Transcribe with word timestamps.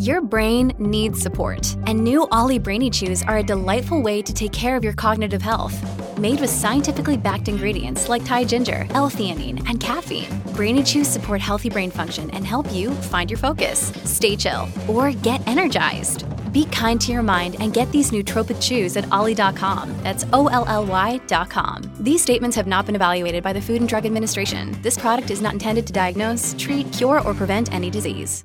Your 0.00 0.22
brain 0.22 0.72
needs 0.78 1.20
support, 1.20 1.76
and 1.84 2.02
new 2.02 2.26
OLLY 2.32 2.58
Brainy 2.58 2.88
Chews 2.88 3.22
are 3.22 3.36
a 3.36 3.42
delightful 3.42 4.00
way 4.00 4.22
to 4.22 4.32
take 4.32 4.50
care 4.50 4.74
of 4.74 4.82
your 4.82 4.94
cognitive 4.94 5.42
health. 5.42 5.76
Made 6.18 6.40
with 6.40 6.48
scientifically 6.48 7.18
backed 7.18 7.48
ingredients 7.48 8.08
like 8.08 8.24
Thai 8.24 8.44
ginger, 8.44 8.86
L-theanine, 8.94 9.62
and 9.68 9.78
caffeine, 9.78 10.30
Brainy 10.56 10.82
Chews 10.82 11.06
support 11.06 11.42
healthy 11.42 11.68
brain 11.68 11.90
function 11.90 12.30
and 12.30 12.46
help 12.46 12.72
you 12.72 12.92
find 13.12 13.30
your 13.30 13.36
focus, 13.36 13.92
stay 14.06 14.36
chill, 14.36 14.70
or 14.88 15.12
get 15.12 15.46
energized. 15.46 16.24
Be 16.50 16.64
kind 16.72 16.98
to 17.02 17.12
your 17.12 17.22
mind 17.22 17.56
and 17.60 17.74
get 17.74 17.92
these 17.92 18.10
nootropic 18.10 18.58
chews 18.62 18.96
at 18.96 19.04
olly.com. 19.12 19.94
That's 20.02 20.24
O 20.32 20.46
L 20.46 20.64
L 20.66 20.86
Y.com. 20.86 21.82
These 22.00 22.22
statements 22.22 22.56
have 22.56 22.66
not 22.66 22.86
been 22.86 22.94
evaluated 22.94 23.44
by 23.44 23.52
the 23.52 23.60
Food 23.60 23.80
and 23.80 23.88
Drug 23.88 24.06
Administration. 24.06 24.80
This 24.80 24.96
product 24.96 25.28
is 25.30 25.42
not 25.42 25.52
intended 25.52 25.86
to 25.88 25.92
diagnose, 25.92 26.54
treat, 26.58 26.90
cure, 26.90 27.20
or 27.20 27.34
prevent 27.34 27.70
any 27.70 27.90
disease. 27.90 28.44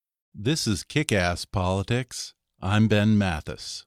This 0.33 0.65
is 0.65 0.85
Kick 0.85 1.11
Ass 1.11 1.43
Politics. 1.43 2.33
I'm 2.61 2.87
Ben 2.87 3.17
Mathis. 3.17 3.85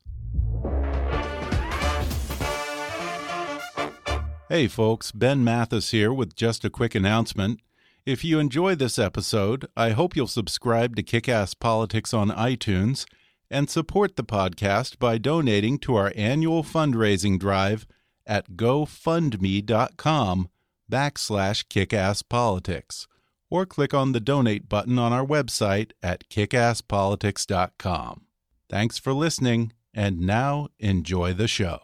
Hey, 4.50 4.68
folks, 4.68 5.10
Ben 5.10 5.42
Mathis 5.42 5.92
here 5.92 6.12
with 6.12 6.36
just 6.36 6.62
a 6.62 6.68
quick 6.68 6.94
announcement. 6.94 7.60
If 8.04 8.24
you 8.24 8.38
enjoy 8.38 8.74
this 8.74 8.98
episode, 8.98 9.66
I 9.74 9.90
hope 9.90 10.14
you'll 10.14 10.26
subscribe 10.26 10.96
to 10.96 11.02
Kick 11.02 11.30
Ass 11.30 11.54
Politics 11.54 12.12
on 12.12 12.28
iTunes 12.28 13.06
and 13.50 13.70
support 13.70 14.16
the 14.16 14.22
podcast 14.22 14.98
by 14.98 15.16
donating 15.16 15.78
to 15.78 15.96
our 15.96 16.12
annual 16.14 16.62
fundraising 16.62 17.38
drive 17.38 17.86
at 18.26 18.50
gofundme.com 18.50 20.48
backslash 20.92 21.64
kickasspolitics 21.68 23.06
or 23.50 23.66
click 23.66 23.94
on 23.94 24.12
the 24.12 24.20
donate 24.20 24.68
button 24.68 24.98
on 24.98 25.12
our 25.12 25.24
website 25.24 25.92
at 26.02 26.28
kickasspolitics.com. 26.28 28.22
Thanks 28.68 28.98
for 28.98 29.12
listening, 29.12 29.72
and 29.92 30.20
now 30.20 30.68
enjoy 30.78 31.32
the 31.34 31.48
show. 31.48 31.80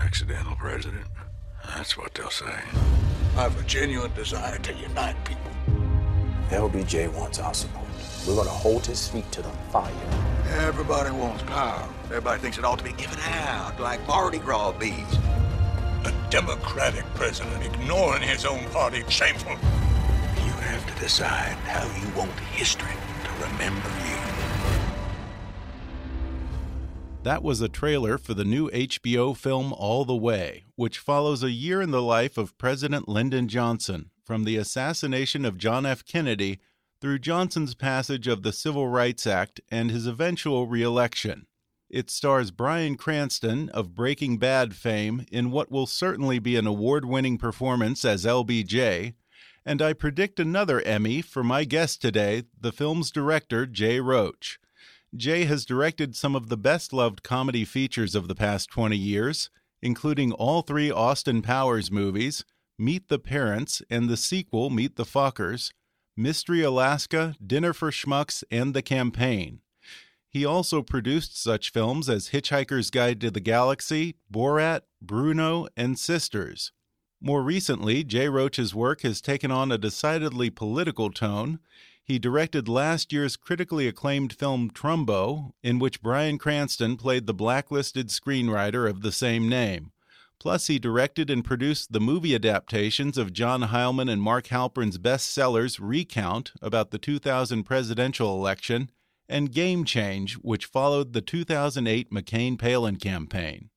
Accidental 0.00 0.56
president. 0.56 1.06
That's 1.66 1.96
what 1.96 2.14
they'll 2.14 2.30
say. 2.30 2.60
I 3.36 3.42
have 3.42 3.58
a 3.58 3.64
genuine 3.64 4.12
desire 4.14 4.58
to 4.58 4.72
unite 4.74 5.16
people. 5.24 5.50
LBJ 6.50 7.12
wants 7.14 7.38
our 7.38 7.54
support. 7.54 7.86
We're 8.26 8.34
going 8.34 8.46
to 8.46 8.52
hold 8.52 8.86
his 8.86 9.08
feet 9.08 9.30
to 9.32 9.42
the 9.42 9.48
fire. 9.70 9.90
Everybody 10.50 11.10
wants 11.10 11.42
power. 11.44 11.88
Everybody 12.04 12.40
thinks 12.40 12.58
it 12.58 12.64
ought 12.64 12.78
to 12.78 12.84
be 12.84 12.92
given 12.92 13.18
out 13.20 13.80
like 13.80 14.06
Mardi 14.06 14.38
Gras 14.38 14.72
beads. 14.72 15.18
A 16.32 16.34
Democratic 16.34 17.04
president 17.14 17.62
ignoring 17.62 18.22
his 18.22 18.46
own 18.46 18.64
party, 18.70 19.04
shameful. 19.10 19.50
You 19.52 20.52
have 20.62 20.86
to 20.86 21.02
decide 21.02 21.56
how 21.66 21.84
you 22.00 22.08
want 22.16 22.30
history 22.52 22.94
to 23.24 23.44
remember 23.44 23.90
you. 24.06 24.16
That 27.22 27.42
was 27.42 27.60
a 27.60 27.68
trailer 27.68 28.16
for 28.16 28.32
the 28.32 28.46
new 28.46 28.70
HBO 28.70 29.36
film 29.36 29.74
All 29.74 30.06
the 30.06 30.16
Way, 30.16 30.64
which 30.74 30.98
follows 30.98 31.42
a 31.42 31.50
year 31.50 31.82
in 31.82 31.90
the 31.90 32.00
life 32.00 32.38
of 32.38 32.56
President 32.56 33.08
Lyndon 33.08 33.46
Johnson, 33.46 34.10
from 34.24 34.44
the 34.44 34.56
assassination 34.56 35.44
of 35.44 35.58
John 35.58 35.84
F. 35.84 36.02
Kennedy 36.02 36.60
through 36.98 37.18
Johnson's 37.18 37.74
passage 37.74 38.26
of 38.26 38.42
the 38.42 38.54
Civil 38.54 38.88
Rights 38.88 39.26
Act 39.26 39.60
and 39.70 39.90
his 39.90 40.06
eventual 40.06 40.66
reelection. 40.66 41.46
It 41.92 42.08
stars 42.08 42.50
Bryan 42.50 42.96
Cranston 42.96 43.68
of 43.68 43.94
Breaking 43.94 44.38
Bad 44.38 44.74
fame 44.74 45.26
in 45.30 45.50
what 45.50 45.70
will 45.70 45.86
certainly 45.86 46.38
be 46.38 46.56
an 46.56 46.66
award 46.66 47.04
winning 47.04 47.36
performance 47.36 48.02
as 48.02 48.24
LBJ. 48.24 49.12
And 49.66 49.82
I 49.82 49.92
predict 49.92 50.40
another 50.40 50.80
Emmy 50.80 51.20
for 51.20 51.44
my 51.44 51.64
guest 51.64 52.00
today, 52.00 52.44
the 52.58 52.72
film's 52.72 53.10
director, 53.10 53.66
Jay 53.66 54.00
Roach. 54.00 54.58
Jay 55.14 55.44
has 55.44 55.66
directed 55.66 56.16
some 56.16 56.34
of 56.34 56.48
the 56.48 56.56
best 56.56 56.94
loved 56.94 57.22
comedy 57.22 57.66
features 57.66 58.14
of 58.14 58.26
the 58.26 58.34
past 58.34 58.70
20 58.70 58.96
years, 58.96 59.50
including 59.82 60.32
all 60.32 60.62
three 60.62 60.90
Austin 60.90 61.42
Powers 61.42 61.90
movies 61.90 62.42
Meet 62.78 63.08
the 63.08 63.18
Parents 63.18 63.82
and 63.90 64.08
the 64.08 64.16
sequel 64.16 64.70
Meet 64.70 64.96
the 64.96 65.04
Fockers, 65.04 65.72
Mystery 66.16 66.62
Alaska, 66.62 67.36
Dinner 67.46 67.74
for 67.74 67.90
Schmucks, 67.90 68.42
and 68.50 68.72
The 68.72 68.80
Campaign. 68.80 69.60
He 70.32 70.46
also 70.46 70.80
produced 70.80 71.40
such 71.40 71.70
films 71.70 72.08
as 72.08 72.30
Hitchhiker's 72.30 72.90
Guide 72.90 73.20
to 73.20 73.30
the 73.30 73.38
Galaxy, 73.40 74.16
Borat, 74.32 74.80
Bruno, 75.02 75.68
and 75.76 75.98
Sisters. 75.98 76.72
More 77.20 77.42
recently, 77.42 78.02
Jay 78.02 78.28
Roach's 78.28 78.74
work 78.74 79.02
has 79.02 79.20
taken 79.20 79.50
on 79.50 79.70
a 79.70 79.76
decidedly 79.76 80.48
political 80.48 81.10
tone. 81.10 81.58
He 82.02 82.18
directed 82.18 82.66
last 82.66 83.12
year's 83.12 83.36
critically 83.36 83.86
acclaimed 83.86 84.32
film 84.32 84.70
Trumbo, 84.70 85.52
in 85.62 85.78
which 85.78 86.00
Bryan 86.00 86.38
Cranston 86.38 86.96
played 86.96 87.26
the 87.26 87.34
blacklisted 87.34 88.08
screenwriter 88.08 88.88
of 88.88 89.02
the 89.02 89.12
same 89.12 89.50
name. 89.50 89.92
Plus, 90.40 90.66
he 90.66 90.78
directed 90.78 91.28
and 91.28 91.44
produced 91.44 91.92
the 91.92 92.00
movie 92.00 92.34
adaptations 92.34 93.18
of 93.18 93.34
John 93.34 93.64
Heilemann 93.64 94.10
and 94.10 94.22
Mark 94.22 94.46
Halperin's 94.46 94.98
bestsellers 94.98 95.78
Recount 95.78 96.52
about 96.62 96.90
the 96.90 96.98
2000 96.98 97.64
presidential 97.64 98.34
election 98.34 98.90
and 99.32 99.50
Game 99.50 99.84
Change, 99.84 100.34
which 100.34 100.66
followed 100.66 101.12
the 101.12 101.22
2008 101.22 102.10
McCain 102.10 102.58
Palin 102.58 102.96
campaign. 102.96 103.70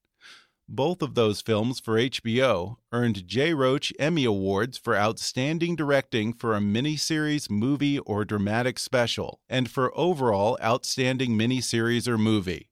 Both 0.67 1.01
of 1.01 1.13
those 1.13 1.41
films 1.41 1.79
for 1.79 1.95
HBO 1.95 2.77
earned 2.91 3.27
Jay 3.27 3.53
Roach 3.53 3.93
Emmy 3.99 4.25
Awards 4.25 4.77
for 4.77 4.97
Outstanding 4.97 5.75
Directing 5.75 6.33
for 6.33 6.55
a 6.55 6.59
Miniseries, 6.59 7.49
Movie, 7.49 7.99
or 7.99 8.25
Dramatic 8.25 8.79
Special, 8.79 9.39
and 9.47 9.69
for 9.69 9.95
Overall 9.97 10.57
Outstanding 10.63 11.37
Miniseries 11.37 12.07
or 12.07 12.17
Movie. 12.17 12.69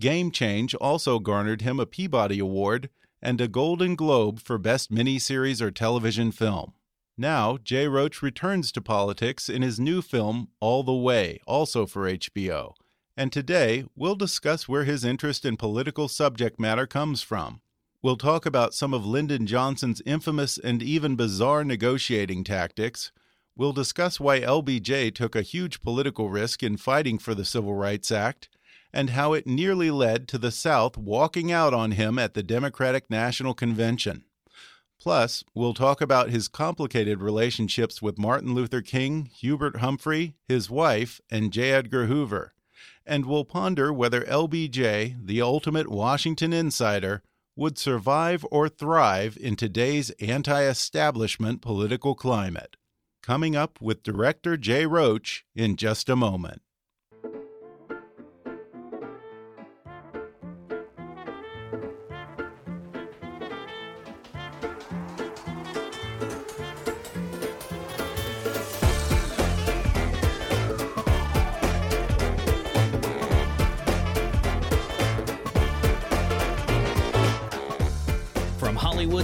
Game 0.00 0.32
Change 0.32 0.74
also 0.74 1.20
garnered 1.20 1.62
him 1.62 1.78
a 1.78 1.86
Peabody 1.86 2.40
Award 2.40 2.90
and 3.22 3.40
a 3.40 3.48
Golden 3.48 3.94
Globe 3.94 4.40
for 4.40 4.58
Best 4.58 4.90
Miniseries 4.92 5.62
or 5.62 5.70
Television 5.70 6.32
Film. 6.32 6.74
Now, 7.16 7.58
Jay 7.62 7.86
Roach 7.86 8.22
returns 8.22 8.72
to 8.72 8.80
politics 8.80 9.48
in 9.48 9.62
his 9.62 9.78
new 9.78 10.02
film, 10.02 10.48
All 10.58 10.82
the 10.82 10.94
Way, 10.94 11.40
also 11.46 11.86
for 11.86 12.10
HBO. 12.10 12.72
And 13.16 13.30
today, 13.32 13.84
we'll 13.94 14.16
discuss 14.16 14.68
where 14.68 14.82
his 14.82 15.04
interest 15.04 15.44
in 15.44 15.56
political 15.56 16.08
subject 16.08 16.58
matter 16.58 16.88
comes 16.88 17.22
from. 17.22 17.60
We'll 18.02 18.16
talk 18.16 18.44
about 18.44 18.74
some 18.74 18.92
of 18.92 19.06
Lyndon 19.06 19.46
Johnson's 19.46 20.02
infamous 20.04 20.58
and 20.58 20.82
even 20.82 21.14
bizarre 21.14 21.62
negotiating 21.62 22.42
tactics. 22.42 23.12
We'll 23.56 23.72
discuss 23.72 24.18
why 24.18 24.40
LBJ 24.40 25.14
took 25.14 25.36
a 25.36 25.42
huge 25.42 25.80
political 25.80 26.28
risk 26.28 26.64
in 26.64 26.76
fighting 26.76 27.18
for 27.18 27.34
the 27.36 27.44
Civil 27.44 27.74
Rights 27.74 28.10
Act, 28.10 28.48
and 28.92 29.10
how 29.10 29.32
it 29.32 29.46
nearly 29.46 29.92
led 29.92 30.26
to 30.28 30.38
the 30.38 30.50
South 30.50 30.98
walking 30.98 31.52
out 31.52 31.72
on 31.72 31.92
him 31.92 32.18
at 32.18 32.34
the 32.34 32.42
Democratic 32.42 33.08
National 33.08 33.54
Convention. 33.54 34.24
Plus, 35.04 35.44
we'll 35.52 35.74
talk 35.74 36.00
about 36.00 36.30
his 36.30 36.48
complicated 36.48 37.20
relationships 37.20 38.00
with 38.00 38.16
Martin 38.16 38.54
Luther 38.54 38.80
King, 38.80 39.26
Hubert 39.26 39.76
Humphrey, 39.76 40.34
his 40.48 40.70
wife, 40.70 41.20
and 41.30 41.52
J. 41.52 41.72
Edgar 41.72 42.06
Hoover. 42.06 42.54
And 43.04 43.26
we'll 43.26 43.44
ponder 43.44 43.92
whether 43.92 44.22
LBJ, 44.22 45.26
the 45.26 45.42
ultimate 45.42 45.90
Washington 45.90 46.54
insider, 46.54 47.22
would 47.54 47.76
survive 47.76 48.46
or 48.50 48.66
thrive 48.70 49.36
in 49.38 49.56
today's 49.56 50.08
anti 50.22 50.62
establishment 50.62 51.60
political 51.60 52.14
climate. 52.14 52.78
Coming 53.22 53.54
up 53.54 53.82
with 53.82 54.02
director 54.02 54.56
Jay 54.56 54.86
Roach 54.86 55.44
in 55.54 55.76
just 55.76 56.08
a 56.08 56.16
moment. 56.16 56.62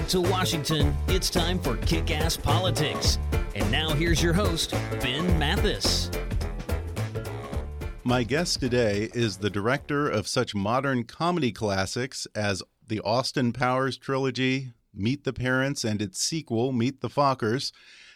Hollywood 0.00 0.08
to 0.08 0.20
Washington, 0.32 0.96
it's 1.08 1.28
time 1.28 1.58
for 1.58 1.76
Kick 1.78 2.10
Ass 2.10 2.36
Politics. 2.36 3.18
And 3.54 3.70
now 3.70 3.90
here's 3.90 4.22
your 4.22 4.32
host, 4.32 4.72
Ben 5.00 5.38
Mathis. 5.38 6.10
My 8.02 8.22
guest 8.22 8.60
today 8.60 9.10
is 9.14 9.36
the 9.38 9.50
director 9.50 10.08
of 10.08 10.26
such 10.26 10.54
modern 10.54 11.04
comedy 11.04 11.52
classics 11.52 12.26
as 12.34 12.62
the 12.86 13.00
Austin 13.00 13.52
Powers 13.52 13.98
trilogy, 13.98 14.72
Meet 14.94 15.24
the 15.24 15.32
Parents, 15.34 15.84
and 15.84 16.00
its 16.00 16.20
sequel, 16.20 16.72
Meet 16.72 17.02
the 17.02 17.10
Fockers, 17.10 17.70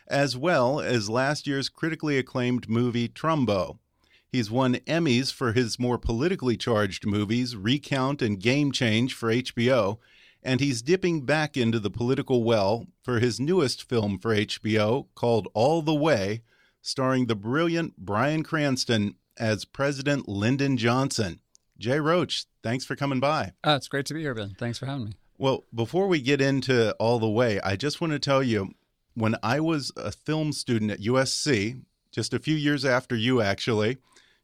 as 0.09 0.37
well 0.37 0.81
as 0.81 1.11
last 1.11 1.47
year's 1.47 1.69
critically 1.69 2.17
acclaimed 2.19 2.69
movie 2.69 3.09
Trumbo. 3.09 3.79
He's 4.27 4.51
won 4.51 4.77
Emmys 4.87 5.33
for 5.33 5.53
his 5.53 5.79
more 5.79 5.99
politically 5.99 6.57
charged 6.57 7.07
movies, 7.07 7.55
Recount 7.55 8.23
and 8.23 8.41
Game 8.41 8.73
Change 8.73 9.15
for 9.15 9.29
HBO, 9.31 9.99
and 10.45 10.61
he's 10.61 10.83
dipping 10.83 11.23
back 11.23 11.57
into 11.57 11.79
the 11.79 11.91
political 11.91 12.45
well 12.45 12.87
for 13.03 13.19
his 13.19 13.41
newest 13.41 13.89
film 13.89 14.19
for 14.19 14.35
HBO 14.35 15.07
called 15.15 15.49
All 15.55 15.81
the 15.83 15.95
Way, 15.95 16.43
starring 16.83 17.27
the 17.27 17.35
brilliant 17.35 17.97
Bryan 17.97 18.43
Cranston 18.43 19.15
as 19.39 19.65
President 19.65 20.29
Lyndon 20.29 20.77
Johnson. 20.77 21.41
Jay 21.79 21.99
Roach, 21.99 22.45
thanks 22.63 22.85
for 22.85 22.95
coming 22.95 23.21
by. 23.21 23.53
Uh, 23.65 23.75
it's 23.77 23.89
great 23.89 24.07
to 24.07 24.15
be 24.15 24.21
here, 24.21 24.35
Ben. 24.35 24.55
Thanks 24.59 24.79
for 24.79 24.87
having 24.87 25.07
me. 25.07 25.13
Well, 25.39 25.65
before 25.75 26.07
we 26.07 26.21
get 26.21 26.41
into 26.41 26.93
All 26.95 27.19
the 27.19 27.29
Way, 27.29 27.61
I 27.61 27.75
just 27.77 28.01
want 28.01 28.13
to 28.13 28.19
tell 28.19 28.43
you 28.43 28.75
when 29.15 29.35
I 29.43 29.61
was 29.61 29.93
a 29.97 30.13
film 30.13 30.53
student 30.53 30.91
at 30.91 31.01
USC, 31.01 31.83
just 32.13 32.35
a 32.35 32.39
few 32.39 32.55
years 32.55 32.85
after 32.85 33.17
you 33.17 33.41
actually, 33.41 33.97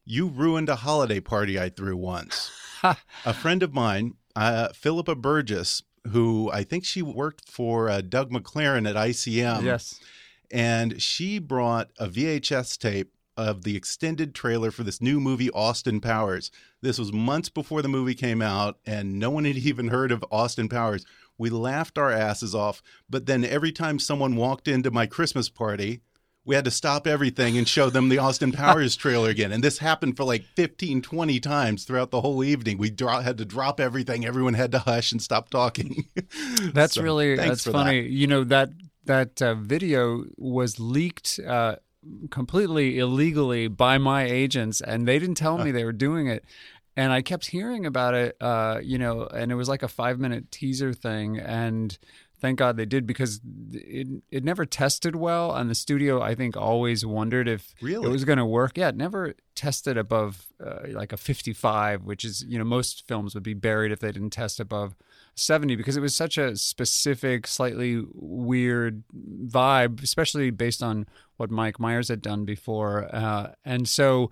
you 0.03 0.27
ruined 0.27 0.67
a 0.67 0.77
holiday 0.77 1.19
party 1.19 1.59
I 1.59 1.69
threw 1.69 1.95
once. 1.95 2.51
a 2.83 3.33
friend 3.33 3.63
of 3.63 3.73
mine, 3.73 4.15
uh, 4.35 4.69
Philippa 4.73 5.15
Burgess, 5.15 5.83
who 6.09 6.49
I 6.51 6.63
think 6.63 6.85
she 6.85 7.01
worked 7.01 7.49
for 7.49 7.89
uh, 7.89 8.01
Doug 8.01 8.31
McLaren 8.31 8.89
at 8.89 8.95
ICM. 8.95 9.63
Yes. 9.63 9.99
And 10.51 11.01
she 11.01 11.39
brought 11.39 11.91
a 11.97 12.07
VHS 12.07 12.77
tape 12.77 13.13
of 13.37 13.63
the 13.63 13.77
extended 13.77 14.35
trailer 14.35 14.71
for 14.71 14.83
this 14.83 15.01
new 15.01 15.19
movie, 15.19 15.49
Austin 15.51 16.01
Powers. 16.01 16.51
This 16.81 16.99
was 16.99 17.13
months 17.13 17.49
before 17.49 17.81
the 17.81 17.87
movie 17.87 18.13
came 18.13 18.41
out, 18.41 18.77
and 18.85 19.17
no 19.17 19.29
one 19.29 19.45
had 19.45 19.55
even 19.57 19.87
heard 19.87 20.11
of 20.11 20.25
Austin 20.31 20.67
Powers. 20.69 21.05
We 21.37 21.49
laughed 21.49 21.97
our 21.97 22.11
asses 22.11 22.53
off, 22.53 22.83
but 23.09 23.25
then 23.25 23.43
every 23.43 23.71
time 23.71 23.99
someone 23.99 24.35
walked 24.35 24.67
into 24.67 24.91
my 24.91 25.07
Christmas 25.07 25.49
party, 25.49 26.01
we 26.43 26.55
had 26.55 26.65
to 26.65 26.71
stop 26.71 27.05
everything 27.05 27.57
and 27.57 27.67
show 27.67 27.89
them 27.89 28.09
the 28.09 28.17
Austin 28.17 28.51
Powers 28.53 28.95
trailer 28.95 29.29
again. 29.29 29.51
And 29.51 29.63
this 29.63 29.77
happened 29.77 30.17
for 30.17 30.23
like 30.23 30.43
15, 30.55 31.01
20 31.01 31.39
times 31.39 31.83
throughout 31.83 32.11
the 32.11 32.21
whole 32.21 32.43
evening. 32.43 32.77
We 32.77 32.89
had 32.99 33.37
to 33.37 33.45
drop 33.45 33.79
everything. 33.79 34.25
Everyone 34.25 34.55
had 34.55 34.71
to 34.71 34.79
hush 34.79 35.11
and 35.11 35.21
stop 35.21 35.49
talking. 35.49 36.05
that's 36.73 36.95
so, 36.95 37.03
really 37.03 37.35
that's 37.35 37.65
funny. 37.65 38.01
That. 38.01 38.09
You 38.09 38.27
know 38.27 38.43
that 38.45 38.69
that 39.05 39.41
uh, 39.41 39.55
video 39.55 40.25
was 40.37 40.79
leaked 40.79 41.39
uh, 41.45 41.75
completely 42.29 42.97
illegally 42.97 43.67
by 43.67 43.97
my 43.97 44.23
agents, 44.23 44.81
and 44.81 45.07
they 45.07 45.19
didn't 45.19 45.35
tell 45.35 45.57
me 45.57 45.71
they 45.71 45.85
were 45.85 45.91
doing 45.91 46.27
it. 46.27 46.43
And 46.97 47.13
I 47.13 47.21
kept 47.21 47.47
hearing 47.47 47.85
about 47.85 48.15
it, 48.15 48.35
uh, 48.41 48.79
you 48.83 48.97
know, 48.97 49.25
and 49.25 49.51
it 49.51 49.55
was 49.55 49.69
like 49.69 49.81
a 49.81 49.87
five 49.87 50.19
minute 50.19 50.51
teaser 50.51 50.93
thing. 50.93 51.39
And 51.39 51.97
thank 52.41 52.57
God 52.57 52.75
they 52.75 52.85
did 52.85 53.05
because 53.05 53.39
it 53.71 54.07
it 54.31 54.43
never 54.43 54.65
tested 54.65 55.15
well, 55.15 55.55
and 55.55 55.69
the 55.69 55.75
studio 55.75 56.21
I 56.21 56.35
think 56.35 56.57
always 56.57 57.05
wondered 57.05 57.47
if 57.47 57.73
really? 57.81 58.07
it 58.07 58.11
was 58.11 58.25
going 58.25 58.39
to 58.39 58.45
work. 58.45 58.77
Yeah, 58.77 58.89
it 58.89 58.97
never 58.97 59.35
tested 59.55 59.97
above 59.97 60.47
uh, 60.63 60.87
like 60.89 61.13
a 61.13 61.17
55, 61.17 62.03
which 62.03 62.25
is 62.25 62.43
you 62.47 62.57
know 62.57 62.65
most 62.65 63.07
films 63.07 63.35
would 63.35 63.43
be 63.43 63.53
buried 63.53 63.91
if 63.91 63.99
they 63.99 64.11
didn't 64.11 64.31
test 64.31 64.59
above 64.59 64.95
70 65.35 65.75
because 65.75 65.95
it 65.95 66.01
was 66.01 66.15
such 66.15 66.37
a 66.37 66.57
specific, 66.57 67.47
slightly 67.47 68.03
weird 68.13 69.03
vibe, 69.45 70.03
especially 70.03 70.49
based 70.49 70.81
on 70.83 71.05
what 71.37 71.51
Mike 71.51 71.79
Myers 71.79 72.09
had 72.09 72.21
done 72.21 72.43
before, 72.43 73.07
uh, 73.15 73.51
and 73.63 73.87
so 73.87 74.31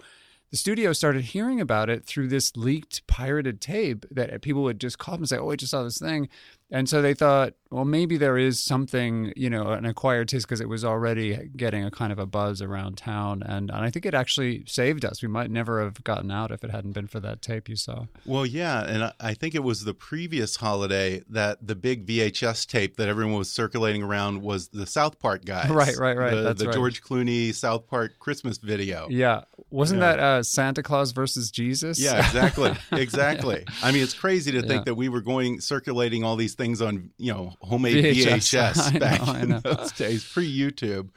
the 0.52 0.58
studio 0.58 0.94
started 0.94 1.26
hearing 1.26 1.62
about 1.62 1.90
it 1.90 2.06
through 2.06 2.28
this 2.28 2.56
leaked 2.56 3.06
pirated 3.08 3.62
tape 3.62 4.06
that 4.12 4.42
people 4.42 4.64
would 4.64 4.80
just 4.80 4.98
call 4.98 5.16
up 5.16 5.20
and 5.20 5.30
say, 5.30 5.38
"Oh, 5.38 5.52
I 5.52 5.56
just 5.56 5.72
saw 5.72 5.84
this 5.84 6.00
thing," 6.00 6.30
and 6.72 6.88
so 6.88 7.02
they 7.02 7.16
thought, 7.16 7.54
well, 7.72 7.86
maybe 7.86 8.18
there 8.18 8.38
is 8.38 8.60
something, 8.60 9.34
you 9.36 9.50
know, 9.50 9.72
an 9.72 9.86
acquired 9.86 10.28
taste 10.28 10.46
because 10.46 10.62
it 10.62 10.70
was 10.70 10.86
already 10.86 11.50
getting 11.56 11.84
a 11.84 11.90
kind 11.90 12.12
of 12.12 12.20
a 12.20 12.28
buzz 12.28 12.62
around 12.62 12.98
town. 12.98 13.42
And, 13.44 13.72
and 13.72 13.84
I 13.84 13.90
think 13.90 14.06
it 14.06 14.14
actually 14.14 14.64
saved 14.68 15.04
us. 15.04 15.22
We 15.24 15.28
might 15.28 15.50
never 15.50 15.84
have 15.84 16.04
gotten 16.04 16.30
out 16.30 16.52
if 16.52 16.64
it 16.64 16.70
hadn't 16.70 16.92
been 16.92 17.08
for 17.08 17.20
that 17.22 17.42
tape 17.42 17.70
you 17.70 17.76
saw. 17.76 18.06
Well, 18.26 18.46
yeah. 18.46 18.84
And 18.86 19.14
I 19.20 19.34
think 19.34 19.56
it 19.56 19.64
was 19.64 19.84
the 19.84 19.96
previous 19.96 20.58
holiday 20.58 21.24
that 21.30 21.66
the 21.66 21.76
big 21.76 22.06
VHS 22.06 22.68
tape 22.68 22.98
that 22.98 23.08
everyone 23.08 23.38
was 23.38 23.52
circulating 23.52 24.04
around 24.04 24.42
was 24.44 24.68
the 24.68 24.86
South 24.86 25.20
Park 25.20 25.46
guys. 25.46 25.70
Right, 25.70 25.98
right, 25.98 26.18
right. 26.18 26.36
The, 26.36 26.42
That's 26.42 26.60
the 26.62 26.68
right. 26.68 26.76
George 26.76 27.04
Clooney 27.04 27.54
South 27.54 27.88
Park 27.88 28.14
Christmas 28.20 28.58
video. 28.58 29.08
Yeah. 29.10 29.42
Wasn't 29.72 30.00
Yeah. 30.02 30.16
that 30.16 30.20
uh, 30.20 30.44
Santa 30.44 30.82
Claus 30.82 31.12
versus 31.12 31.52
Jesus? 31.52 32.00
Yeah, 32.00 32.18
exactly. 32.26 32.74
Exactly. 32.92 33.64
I 33.84 33.92
mean, 33.92 34.02
it's 34.04 34.14
crazy 34.14 34.52
to 34.54 34.62
think 34.62 34.72
Yeah. 34.82 34.84
that 34.86 34.96
we 34.96 35.10
were 35.10 35.22
going 35.22 35.62
circulating 35.62 36.24
all 36.24 36.36
these 36.36 36.56
things 36.56 36.82
on, 36.82 37.12
you 37.18 37.32
know, 37.34 37.54
homemade 37.62 38.04
VHS. 38.04 38.74
VHS, 38.74 38.88
I 38.88 38.92
know, 38.94 39.00
back 39.00 39.44
in 39.44 39.78
those 39.78 39.92
days, 39.92 40.24
pre 40.24 40.52
YouTube. 40.52 41.10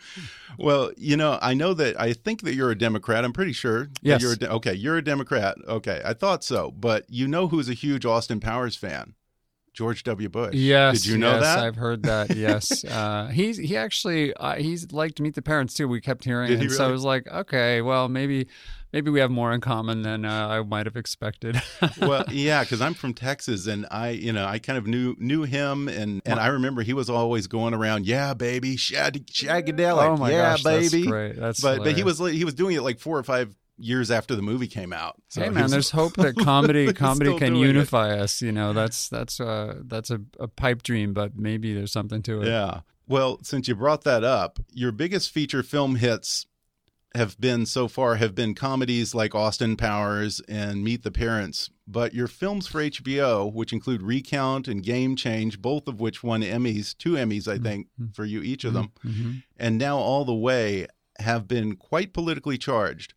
Well, 0.59 0.93
you 0.97 1.17
know, 1.17 1.39
I 1.41 1.55
know 1.55 1.73
that 1.75 1.99
I 2.01 2.13
think 2.13 2.43
that 2.43 2.55
you're 2.55 2.71
a 2.71 2.79
Democrat. 2.79 3.25
I'm 3.25 3.33
pretty 3.33 3.53
sure. 3.55 3.85
that 3.85 3.99
Yes. 4.03 4.23
You're 4.23 4.35
a 4.41 4.55
okay. 4.57 4.75
You're 4.75 4.99
a 4.99 5.03
Democrat. 5.05 5.57
Okay, 5.67 6.03
I 6.05 6.13
thought 6.13 6.45
so. 6.45 6.71
But 6.71 7.05
you 7.09 7.27
know 7.29 7.49
who's 7.49 7.69
a 7.71 7.75
huge 7.75 8.05
Austin 8.05 8.39
Powers 8.41 8.77
fan? 8.77 9.15
George 9.73 10.03
W. 10.05 10.29
Bush. 10.29 10.55
Yes. 10.55 11.03
Did 11.03 11.07
you 11.13 11.19
know 11.19 11.33
yes, 11.33 11.43
that? 11.43 11.59
I've 11.61 11.77
heard 11.77 12.03
that. 12.05 12.37
Yes. 12.43 12.85
uh, 12.85 13.29
he's 13.29 13.57
he 13.57 13.77
actually 13.77 14.35
uh, 14.35 14.57
he's 14.57 14.93
liked 14.93 15.17
to 15.17 15.23
meet 15.23 15.35
the 15.35 15.43
parents 15.43 15.75
too. 15.75 15.87
We 15.87 16.01
kept 16.01 16.25
hearing, 16.25 16.49
Did 16.49 16.59
he 16.59 16.67
and 16.67 16.75
so 16.75 16.89
I 16.89 16.91
was 16.91 17.05
like, 17.05 17.29
okay, 17.29 17.81
well 17.83 18.09
maybe 18.09 18.49
maybe 18.93 19.11
we 19.11 19.21
have 19.21 19.31
more 19.31 19.53
in 19.53 19.61
common 19.61 20.03
than 20.03 20.25
uh, 20.25 20.49
I 20.49 20.63
might 20.63 20.87
have 20.87 20.97
expected. 20.97 21.61
well, 22.01 22.25
yeah, 22.31 22.63
because 22.63 22.81
I'm 22.81 22.95
from 22.95 23.15
Texas, 23.15 23.67
and 23.67 23.87
I, 23.91 24.11
you 24.11 24.33
know, 24.33 24.47
I 24.47 24.59
kind 24.59 24.79
of 24.79 24.87
knew 24.87 25.17
knew 25.19 25.43
him, 25.45 25.89
and 25.89 26.21
and 26.25 26.39
I 26.39 26.49
remember 26.49 26.83
he 26.83 26.93
was 26.93 27.09
always 27.09 27.47
going 27.47 27.75
around, 27.75 28.07
yeah, 28.07 28.35
baby, 28.35 28.77
shag- 28.77 29.27
shagadelic, 29.27 30.05
oh 30.09 30.17
my 30.17 30.31
yeah, 30.31 30.53
gosh, 30.53 30.63
that's 30.63 30.91
baby. 30.91 31.07
great. 31.07 31.37
That's 31.37 31.61
but 31.61 31.79
but 31.79 31.97
he 31.97 32.03
was 32.03 32.21
like- 32.21 32.35
he 32.35 32.45
was 32.45 32.55
doing 32.55 32.77
it 32.77 32.83
like 32.83 32.99
four 32.99 33.19
or 33.19 33.23
five 33.23 33.55
years 33.79 34.11
after 34.11 34.35
the 34.37 34.43
movie 34.43 34.67
came 34.69 34.93
out. 34.93 35.21
So 35.29 35.43
hey 35.43 35.49
man, 35.51 35.71
there's 35.71 35.91
hope 35.91 36.15
that 36.15 36.37
comedy 36.39 36.93
comedy 36.93 37.37
can 37.39 37.55
doing 37.55 37.65
it. 37.65 37.67
unify 37.69 38.19
us. 38.19 38.41
You 38.43 38.53
know, 38.53 38.73
that's 38.73 39.09
that's 39.09 39.41
uh 39.41 39.77
that's 39.85 40.11
a, 40.11 40.21
a 40.39 40.49
pipe 40.49 40.83
dream, 40.83 41.13
but 41.15 41.37
maybe 41.37 41.73
there's 41.75 41.93
something 41.93 42.23
to 42.25 42.43
it. 42.43 42.49
Yeah. 42.49 42.81
Well, 43.09 43.41
since 43.43 43.67
you 43.69 43.75
brought 43.75 44.05
that 44.05 44.23
up, 44.25 44.59
your 44.73 44.93
biggest 44.93 45.31
feature 45.33 45.63
film 45.63 45.97
hits 45.97 46.47
have 47.15 47.39
been 47.39 47.67
so 47.67 47.89
far 47.89 48.15
have 48.15 48.35
been 48.35 48.55
comedies 48.55 49.15
like 49.15 49.35
Austin 49.35 49.77
Powers 49.77 50.41
and 50.49 50.83
Meet 50.83 51.03
the 51.03 51.11
Parents, 51.11 51.69
but 51.87 52.15
your 52.15 52.27
films 52.27 52.67
for 52.67 52.81
HBO, 52.81 53.53
which 53.53 53.71
include 53.73 54.01
Recount 54.01 54.67
and 54.67 54.83
Game 54.83 55.15
Change, 55.15 55.61
both 55.61 55.89
of 55.89 56.01
which 56.01 56.23
won 56.23 56.41
Emmys, 56.43 56.97
two 56.97 57.13
Emmys 57.13 57.47
I 57.49 57.59
think 57.59 57.89
for 58.15 58.25
you 58.25 58.41
each 58.41 58.65
of 58.65 58.73
them, 58.73 58.93
Mhm. 59.05 59.43
and 59.59 59.77
now 59.77 59.99
All 59.99 60.25
the 60.25 60.33
Way 60.33 60.87
have 61.19 61.47
been 61.47 61.77
quite 61.77 62.15
politically 62.15 62.57
charged. 62.57 63.13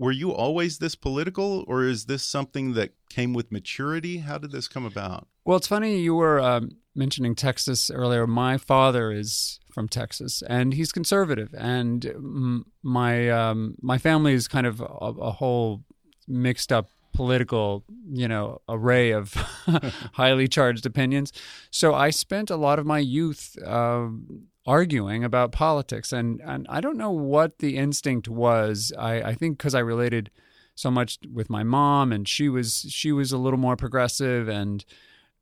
Were 0.00 0.12
you 0.12 0.32
always 0.32 0.78
this 0.78 0.94
political 0.94 1.62
or 1.68 1.84
is 1.84 2.06
this 2.06 2.22
something 2.22 2.72
that 2.72 2.94
came 3.10 3.34
with 3.34 3.52
maturity? 3.52 4.16
How 4.18 4.38
did 4.38 4.50
this 4.50 4.66
come 4.66 4.86
about? 4.86 5.28
Well, 5.44 5.58
it's 5.58 5.66
funny 5.66 5.98
you 5.98 6.14
were 6.14 6.40
um, 6.40 6.70
mentioning 6.94 7.34
Texas 7.34 7.90
earlier. 7.90 8.26
My 8.26 8.56
father 8.56 9.12
is 9.12 9.60
from 9.70 9.88
Texas, 9.88 10.42
and 10.48 10.72
he's 10.72 10.90
conservative, 10.90 11.54
and 11.54 12.64
my 12.82 13.28
um, 13.28 13.74
my 13.82 13.98
family 13.98 14.32
is 14.32 14.48
kind 14.48 14.66
of 14.66 14.80
a, 14.80 14.84
a 14.84 15.32
whole 15.32 15.84
mixed 16.26 16.72
up 16.72 16.88
political, 17.12 17.84
you 18.10 18.26
know, 18.26 18.62
array 18.70 19.10
of 19.10 19.34
highly 20.14 20.48
charged 20.48 20.86
opinions. 20.86 21.30
So 21.70 21.94
I 21.94 22.08
spent 22.08 22.48
a 22.48 22.56
lot 22.56 22.78
of 22.78 22.86
my 22.86 23.00
youth 23.00 23.58
um 23.66 24.46
arguing 24.66 25.24
about 25.24 25.52
politics, 25.52 26.12
and 26.12 26.40
and 26.44 26.66
I 26.68 26.80
don't 26.80 26.96
know 26.96 27.10
what 27.10 27.58
the 27.58 27.76
instinct 27.76 28.28
was. 28.28 28.92
I, 28.98 29.22
I 29.22 29.34
think 29.34 29.58
because 29.58 29.74
I 29.74 29.80
related 29.80 30.30
so 30.74 30.90
much 30.90 31.18
with 31.32 31.50
my 31.50 31.62
mom, 31.62 32.12
and 32.12 32.28
she 32.28 32.48
was 32.48 32.86
she 32.88 33.12
was 33.12 33.32
a 33.32 33.38
little 33.38 33.58
more 33.58 33.76
progressive, 33.76 34.48
and 34.48 34.84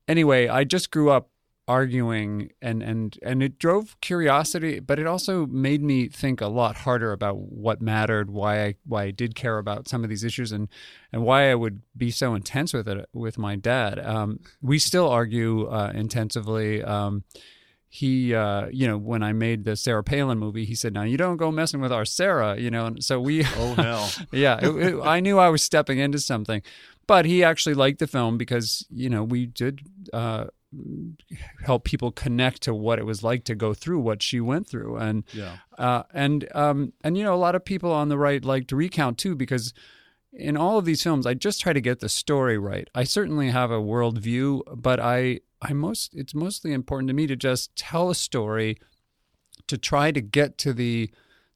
anyway, 0.06 0.48
I 0.48 0.64
just 0.64 0.90
grew 0.90 1.10
up 1.10 1.30
arguing 1.68 2.50
and 2.62 2.82
and 2.82 3.18
and 3.22 3.42
it 3.42 3.58
drove 3.58 3.94
curiosity 4.00 4.80
but 4.80 4.98
it 4.98 5.06
also 5.06 5.44
made 5.44 5.82
me 5.82 6.08
think 6.08 6.40
a 6.40 6.46
lot 6.46 6.74
harder 6.74 7.12
about 7.12 7.36
what 7.36 7.82
mattered 7.82 8.30
why 8.30 8.64
I 8.64 8.74
why 8.86 9.02
I 9.04 9.10
did 9.10 9.34
care 9.34 9.58
about 9.58 9.86
some 9.86 10.02
of 10.02 10.08
these 10.08 10.24
issues 10.24 10.50
and 10.50 10.68
and 11.12 11.22
why 11.22 11.50
I 11.50 11.54
would 11.54 11.82
be 11.94 12.10
so 12.10 12.34
intense 12.34 12.72
with 12.72 12.88
it 12.88 13.06
with 13.12 13.36
my 13.36 13.54
dad. 13.54 13.98
Um, 13.98 14.40
we 14.62 14.78
still 14.78 15.10
argue 15.10 15.66
uh, 15.66 15.92
intensively. 15.94 16.82
Um, 16.82 17.24
he 17.88 18.34
uh, 18.34 18.68
you 18.70 18.86
know 18.86 18.98
when 18.98 19.22
I 19.22 19.32
made 19.32 19.64
the 19.64 19.74
Sarah 19.76 20.04
Palin 20.04 20.38
movie 20.38 20.64
he 20.66 20.74
said 20.74 20.92
now 20.92 21.02
you 21.04 21.16
don't 21.16 21.36
go 21.38 21.50
messing 21.50 21.80
with 21.80 21.90
our 21.92 22.04
Sarah 22.04 22.58
you 22.58 22.70
know 22.70 22.86
and 22.86 23.02
so 23.02 23.20
we 23.20 23.44
Oh 23.56 23.74
hell. 23.74 24.10
yeah, 24.32 24.58
it, 24.62 24.68
it, 24.94 25.00
I 25.02 25.20
knew 25.20 25.38
I 25.38 25.48
was 25.48 25.62
stepping 25.62 25.98
into 25.98 26.18
something. 26.18 26.62
But 27.06 27.24
he 27.24 27.42
actually 27.42 27.74
liked 27.74 28.00
the 28.00 28.06
film 28.06 28.36
because 28.36 28.86
you 28.90 29.08
know 29.08 29.24
we 29.24 29.46
did 29.46 29.80
uh, 30.12 30.44
help 31.64 31.84
people 31.84 32.12
connect 32.12 32.60
to 32.62 32.74
what 32.74 32.98
it 32.98 33.06
was 33.06 33.22
like 33.22 33.44
to 33.44 33.54
go 33.54 33.72
through 33.72 34.00
what 34.00 34.22
she 34.22 34.40
went 34.40 34.66
through 34.66 34.96
and 34.98 35.24
Yeah. 35.32 35.56
uh, 35.78 36.02
and 36.12 36.46
um, 36.54 36.92
and 37.02 37.16
you 37.16 37.24
know 37.24 37.34
a 37.34 37.36
lot 37.40 37.54
of 37.54 37.64
people 37.64 37.90
on 37.92 38.10
the 38.10 38.18
right 38.18 38.44
like 38.44 38.66
to 38.68 38.76
recount 38.76 39.16
too 39.16 39.34
because 39.34 39.72
in 40.32 40.56
all 40.58 40.76
of 40.78 40.84
these 40.84 41.02
films 41.02 41.26
I 41.26 41.32
just 41.32 41.60
try 41.62 41.72
to 41.72 41.80
get 41.80 42.00
the 42.00 42.08
story 42.10 42.58
right. 42.58 42.88
I 42.94 43.04
certainly 43.04 43.48
have 43.48 43.70
a 43.70 43.80
worldview, 43.80 44.60
but 44.76 45.00
I 45.00 45.40
I 45.60 45.72
most 45.72 46.14
it's 46.14 46.34
mostly 46.34 46.72
important 46.72 47.08
to 47.08 47.14
me 47.14 47.26
to 47.26 47.36
just 47.36 47.74
tell 47.76 48.10
a 48.10 48.14
story 48.14 48.78
to 49.66 49.76
try 49.76 50.10
to 50.12 50.20
get 50.20 50.58
to 50.58 50.72
the 50.72 51.10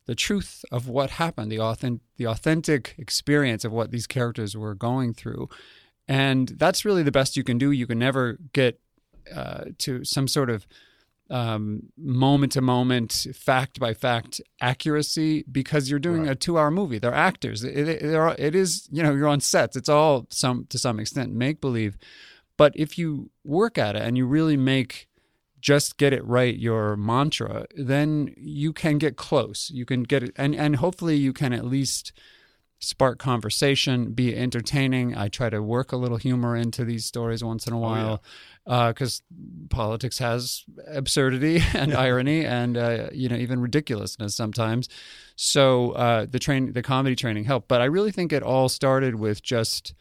the 0.06 0.14
truth 0.16 0.64
of 0.72 0.88
what 0.88 1.10
happened, 1.10 1.50
the 1.50 1.60
authentic 1.60 2.02
the 2.16 2.26
authentic 2.26 2.94
experience 2.98 3.64
of 3.64 3.72
what 3.72 3.90
these 3.90 4.06
characters 4.06 4.56
were 4.56 4.74
going 4.74 5.14
through. 5.14 5.48
And 6.08 6.48
that's 6.48 6.84
really 6.84 7.02
the 7.02 7.12
best 7.12 7.36
you 7.36 7.44
can 7.44 7.58
do. 7.58 7.70
You 7.70 7.86
can 7.86 7.98
never 7.98 8.38
get 8.52 8.80
uh, 9.34 9.66
to 9.78 10.04
some 10.04 10.26
sort 10.26 10.50
of 10.50 10.66
moment 11.96 12.52
to 12.52 12.60
moment, 12.60 13.26
fact 13.34 13.80
by 13.80 13.94
fact 13.94 14.40
accuracy 14.60 15.44
because 15.50 15.88
you're 15.88 15.98
doing 15.98 16.28
a 16.28 16.34
two 16.34 16.58
hour 16.58 16.70
movie. 16.70 16.98
They're 16.98 17.14
actors. 17.14 17.64
It, 17.64 17.88
it, 17.88 18.02
it 18.38 18.54
is, 18.54 18.88
you 18.92 19.02
know, 19.02 19.14
you're 19.14 19.28
on 19.28 19.40
sets. 19.40 19.76
It's 19.76 19.88
all 19.88 20.26
some 20.30 20.66
to 20.68 20.78
some 20.78 21.00
extent 21.00 21.32
make 21.32 21.60
believe. 21.60 21.96
But 22.62 22.74
if 22.76 22.96
you 22.96 23.32
work 23.42 23.76
at 23.76 23.96
it 23.96 24.02
and 24.02 24.16
you 24.16 24.24
really 24.24 24.56
make 24.56 25.08
just 25.58 25.96
get 25.96 26.12
it 26.12 26.24
right 26.24 26.56
your 26.56 26.96
mantra, 26.96 27.66
then 27.74 28.32
you 28.36 28.72
can 28.72 28.98
get 28.98 29.16
close. 29.16 29.68
You 29.68 29.84
can 29.84 30.04
get 30.04 30.22
it, 30.22 30.32
and, 30.36 30.54
and 30.54 30.76
hopefully 30.76 31.16
you 31.16 31.32
can 31.32 31.52
at 31.52 31.64
least 31.64 32.12
spark 32.78 33.18
conversation, 33.18 34.12
be 34.12 34.36
entertaining. 34.36 35.16
I 35.16 35.26
try 35.26 35.50
to 35.50 35.60
work 35.60 35.90
a 35.90 35.96
little 35.96 36.18
humor 36.18 36.54
into 36.54 36.84
these 36.84 37.04
stories 37.04 37.42
once 37.42 37.66
in 37.66 37.72
a 37.72 37.78
while 37.78 38.22
because 38.64 39.22
politics 39.68 40.18
has 40.18 40.64
absurdity 40.86 41.60
and 41.74 41.92
irony 41.92 42.46
and 42.46 42.76
uh, 42.76 43.08
you 43.12 43.28
know 43.28 43.34
even 43.34 43.58
ridiculousness 43.58 44.36
sometimes. 44.36 44.88
So 45.34 45.90
uh, 45.94 46.26
the 46.30 46.38
train, 46.38 46.74
the 46.74 46.82
comedy 46.82 47.16
training 47.16 47.42
helped, 47.42 47.66
but 47.66 47.80
I 47.80 47.86
really 47.86 48.12
think 48.12 48.32
it 48.32 48.44
all 48.44 48.68
started 48.68 49.16
with 49.16 49.42
just. 49.42 49.94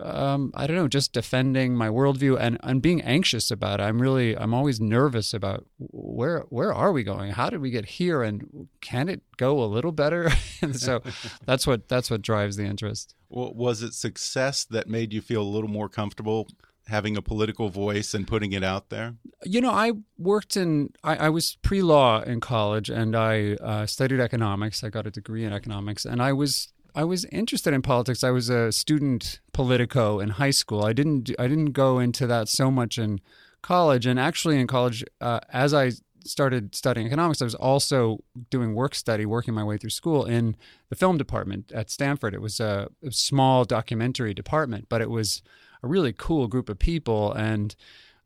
Um, 0.00 0.52
I 0.54 0.66
don't 0.66 0.76
know, 0.76 0.88
just 0.88 1.12
defending 1.12 1.76
my 1.76 1.88
worldview 1.88 2.38
and, 2.38 2.58
and 2.62 2.82
being 2.82 3.00
anxious 3.02 3.50
about 3.50 3.80
it. 3.80 3.84
I'm 3.84 4.00
really, 4.00 4.36
I'm 4.36 4.54
always 4.54 4.80
nervous 4.80 5.32
about 5.32 5.66
where 5.78 6.40
where 6.48 6.72
are 6.72 6.92
we 6.92 7.02
going? 7.02 7.32
How 7.32 7.50
did 7.50 7.60
we 7.60 7.70
get 7.70 7.86
here? 7.86 8.22
And 8.22 8.68
can 8.80 9.08
it 9.08 9.22
go 9.36 9.62
a 9.62 9.66
little 9.66 9.92
better? 9.92 10.30
and 10.62 10.74
so 10.80 11.02
that's 11.44 11.66
what 11.66 11.88
that's 11.88 12.10
what 12.10 12.22
drives 12.22 12.56
the 12.56 12.64
interest. 12.64 13.14
Well, 13.28 13.52
was 13.54 13.82
it 13.82 13.94
success 13.94 14.64
that 14.64 14.88
made 14.88 15.12
you 15.12 15.20
feel 15.20 15.42
a 15.42 15.44
little 15.44 15.70
more 15.70 15.88
comfortable 15.88 16.48
having 16.86 17.16
a 17.16 17.22
political 17.22 17.68
voice 17.68 18.14
and 18.14 18.26
putting 18.26 18.52
it 18.52 18.62
out 18.62 18.90
there? 18.90 19.14
You 19.44 19.60
know, 19.60 19.70
I 19.70 19.92
worked 20.18 20.56
in, 20.56 20.90
I, 21.02 21.16
I 21.16 21.28
was 21.30 21.56
pre 21.62 21.82
law 21.82 22.20
in 22.22 22.40
college 22.40 22.90
and 22.90 23.16
I 23.16 23.54
uh, 23.54 23.86
studied 23.86 24.20
economics. 24.20 24.84
I 24.84 24.90
got 24.90 25.06
a 25.06 25.10
degree 25.10 25.44
in 25.44 25.52
economics 25.52 26.04
and 26.04 26.22
I 26.22 26.32
was. 26.32 26.72
I 26.94 27.04
was 27.04 27.24
interested 27.26 27.74
in 27.74 27.82
politics. 27.82 28.22
I 28.22 28.30
was 28.30 28.48
a 28.48 28.70
student 28.70 29.40
politico 29.52 30.20
in 30.20 30.30
high 30.30 30.50
school. 30.50 30.84
I 30.84 30.92
didn't. 30.92 31.30
I 31.38 31.48
didn't 31.48 31.72
go 31.72 31.98
into 31.98 32.26
that 32.26 32.48
so 32.48 32.70
much 32.70 32.98
in 32.98 33.20
college. 33.62 34.06
And 34.06 34.18
actually, 34.20 34.60
in 34.60 34.66
college, 34.66 35.04
uh, 35.20 35.40
as 35.52 35.74
I 35.74 35.92
started 36.24 36.74
studying 36.74 37.06
economics, 37.06 37.42
I 37.42 37.44
was 37.44 37.54
also 37.54 38.18
doing 38.48 38.74
work 38.74 38.94
study, 38.94 39.26
working 39.26 39.54
my 39.54 39.64
way 39.64 39.76
through 39.76 39.90
school 39.90 40.24
in 40.24 40.56
the 40.88 40.96
film 40.96 41.18
department 41.18 41.72
at 41.72 41.90
Stanford. 41.90 42.32
It 42.32 42.40
was 42.40 42.60
a, 42.60 42.88
a 43.04 43.10
small 43.10 43.64
documentary 43.64 44.32
department, 44.32 44.86
but 44.88 45.02
it 45.02 45.10
was 45.10 45.42
a 45.82 45.88
really 45.88 46.12
cool 46.12 46.46
group 46.46 46.68
of 46.68 46.78
people 46.78 47.32
and 47.32 47.76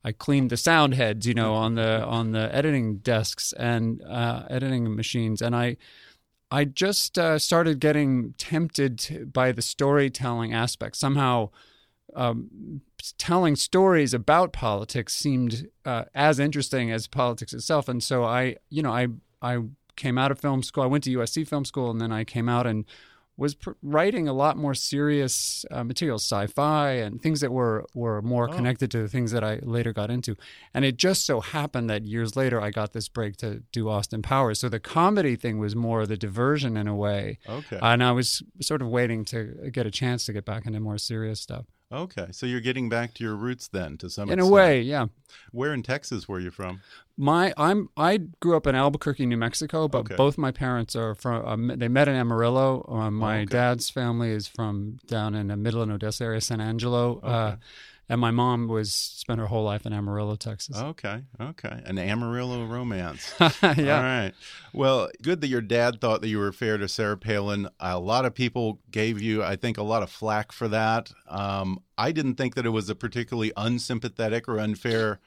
I 0.04 0.12
cleaned 0.12 0.50
the 0.50 0.56
sound 0.56 0.94
heads, 0.94 1.26
you 1.26 1.34
know, 1.34 1.54
on 1.54 1.74
the 1.74 2.04
on 2.04 2.30
the 2.32 2.54
editing 2.54 2.98
desks 2.98 3.52
and 3.52 4.00
uh, 4.02 4.44
editing 4.48 4.94
machines, 4.94 5.42
and 5.42 5.56
I 5.56 5.76
I 6.50 6.64
just 6.64 7.18
uh, 7.18 7.38
started 7.38 7.80
getting 7.80 8.34
tempted 8.38 9.30
by 9.32 9.52
the 9.52 9.62
storytelling 9.62 10.54
aspect. 10.54 10.96
Somehow, 10.96 11.50
um, 12.14 12.80
telling 13.18 13.54
stories 13.54 14.14
about 14.14 14.52
politics 14.52 15.14
seemed 15.14 15.68
uh, 15.84 16.04
as 16.14 16.38
interesting 16.38 16.90
as 16.90 17.06
politics 17.06 17.52
itself, 17.52 17.88
and 17.88 18.02
so 18.02 18.24
I, 18.24 18.56
you 18.70 18.82
know, 18.82 18.92
I 18.92 19.08
I 19.42 19.58
came 19.96 20.16
out 20.16 20.30
of 20.30 20.38
film 20.38 20.62
school. 20.62 20.84
I 20.84 20.86
went 20.86 21.04
to 21.04 21.18
USC 21.18 21.46
Film 21.46 21.64
School, 21.64 21.90
and 21.90 22.00
then 22.00 22.12
I 22.12 22.24
came 22.24 22.48
out 22.48 22.66
and 22.66 22.86
was 23.38 23.54
pr- 23.54 23.70
writing 23.82 24.26
a 24.28 24.32
lot 24.34 24.56
more 24.58 24.74
serious 24.74 25.64
uh, 25.70 25.84
materials, 25.84 26.24
sci-fi, 26.24 26.90
and 26.90 27.22
things 27.22 27.40
that 27.40 27.52
were 27.52 27.86
were 27.94 28.20
more 28.20 28.48
Oh. 28.50 28.52
connected 28.52 28.90
to 28.90 28.98
the 29.00 29.08
things 29.08 29.30
that 29.30 29.44
I 29.44 29.60
later 29.62 29.92
got 29.92 30.10
into. 30.10 30.36
And 30.74 30.84
it 30.84 30.96
just 30.96 31.24
so 31.24 31.40
happened 31.40 31.88
that 31.88 32.04
years 32.04 32.36
later 32.36 32.60
I 32.60 32.70
got 32.70 32.92
this 32.92 33.08
break 33.08 33.36
to 33.38 33.62
do 33.72 33.88
Austin 33.88 34.22
Powers. 34.22 34.58
So 34.60 34.68
the 34.68 34.80
comedy 34.80 35.36
thing 35.36 35.58
was 35.58 35.74
more 35.76 36.04
the 36.04 36.16
diversion 36.16 36.76
in 36.76 36.86
a 36.88 36.96
way, 36.96 37.38
Okay. 37.48 37.78
and 37.80 38.02
I 38.02 38.12
was 38.12 38.42
sort 38.60 38.82
of 38.82 38.88
waiting 38.88 39.24
to 39.26 39.70
get 39.72 39.86
a 39.86 39.90
chance 39.90 40.24
to 40.26 40.32
get 40.32 40.44
back 40.44 40.66
into 40.66 40.80
more 40.80 40.98
serious 40.98 41.40
stuff. 41.40 41.66
Okay. 41.90 42.26
So 42.32 42.44
you're 42.44 42.60
getting 42.60 42.88
back 42.88 43.14
to 43.14 43.24
your 43.24 43.34
roots 43.34 43.68
then 43.68 43.96
to 43.98 44.10
some 44.10 44.24
extent. 44.24 44.40
In 44.40 44.46
a 44.46 44.50
way, 44.50 44.82
yeah. 44.82 45.06
Where 45.52 45.72
in 45.72 45.82
Texas 45.82 46.28
were 46.28 46.38
you 46.38 46.50
from? 46.50 46.80
My 47.16 47.52
I'm 47.56 47.88
I 47.96 48.18
grew 48.40 48.56
up 48.56 48.66
in 48.66 48.74
Albuquerque, 48.74 49.24
New 49.26 49.38
Mexico, 49.38 49.88
but 49.88 50.00
Okay. 50.00 50.14
both 50.14 50.36
my 50.36 50.50
parents 50.52 50.94
are 50.94 51.14
from. 51.14 51.46
Um, 51.46 51.78
they 51.78 51.88
met 51.88 52.06
in 52.08 52.14
Amarillo. 52.14 52.84
Um, 52.88 53.14
my 53.14 53.38
okay. 53.40 53.46
dad's 53.46 53.88
family 53.88 54.30
is 54.30 54.46
from 54.46 54.98
down 55.06 55.34
in 55.34 55.48
the 55.48 55.56
middle 55.56 55.80
of 55.80 55.88
Odessa 55.88 56.24
area, 56.24 56.40
San 56.42 56.60
Angelo, 56.60 57.20
uh, 57.20 57.56
and 58.08 58.20
my 58.20 58.30
mom 58.30 58.68
was 58.68 58.92
spent 58.92 59.38
her 59.38 59.46
whole 59.46 59.64
life 59.64 59.84
in 59.84 59.92
Amarillo, 59.92 60.36
Texas. 60.36 60.76
Okay. 60.76 61.22
Okay. 61.40 61.82
An 61.84 61.98
Amarillo 61.98 62.64
romance. 62.64 63.34
yeah. 63.40 63.96
All 63.96 64.02
right. 64.02 64.32
Well, 64.72 65.10
good 65.22 65.40
that 65.42 65.48
your 65.48 65.60
dad 65.60 66.00
thought 66.00 66.22
that 66.22 66.28
you 66.28 66.38
were 66.38 66.52
fair 66.52 66.78
to 66.78 66.88
Sarah 66.88 67.18
Palin. 67.18 67.68
A 67.80 67.98
lot 67.98 68.24
of 68.24 68.34
people 68.34 68.80
gave 68.90 69.20
you, 69.20 69.42
I 69.42 69.56
think, 69.56 69.76
a 69.76 69.82
lot 69.82 70.02
of 70.02 70.10
flack 70.10 70.52
for 70.52 70.68
that. 70.68 71.12
Um, 71.28 71.80
I 71.98 72.12
didn't 72.12 72.36
think 72.36 72.54
that 72.54 72.64
it 72.64 72.70
was 72.70 72.88
a 72.88 72.94
particularly 72.94 73.52
unsympathetic 73.56 74.48
or 74.48 74.58
unfair 74.58 75.20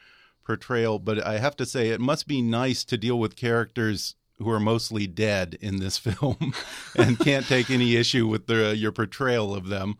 portrayal, 0.43 0.97
but 0.97 1.23
I 1.25 1.37
have 1.37 1.55
to 1.57 1.65
say 1.65 1.89
it 1.89 2.01
must 2.01 2.27
be 2.27 2.41
nice 2.41 2.83
to 2.85 2.97
deal 2.97 3.19
with 3.19 3.35
characters 3.35 4.15
who 4.39 4.49
are 4.49 4.59
mostly 4.59 5.07
dead 5.07 5.57
in 5.61 5.77
this 5.77 5.97
film 5.99 6.53
and 6.97 7.19
can't 7.19 7.45
take 7.45 7.69
any 7.69 7.95
issue 7.95 8.27
with 8.27 8.47
the, 8.47 8.75
your 8.75 8.91
portrayal 8.91 9.53
of 9.53 9.67
them. 9.67 9.97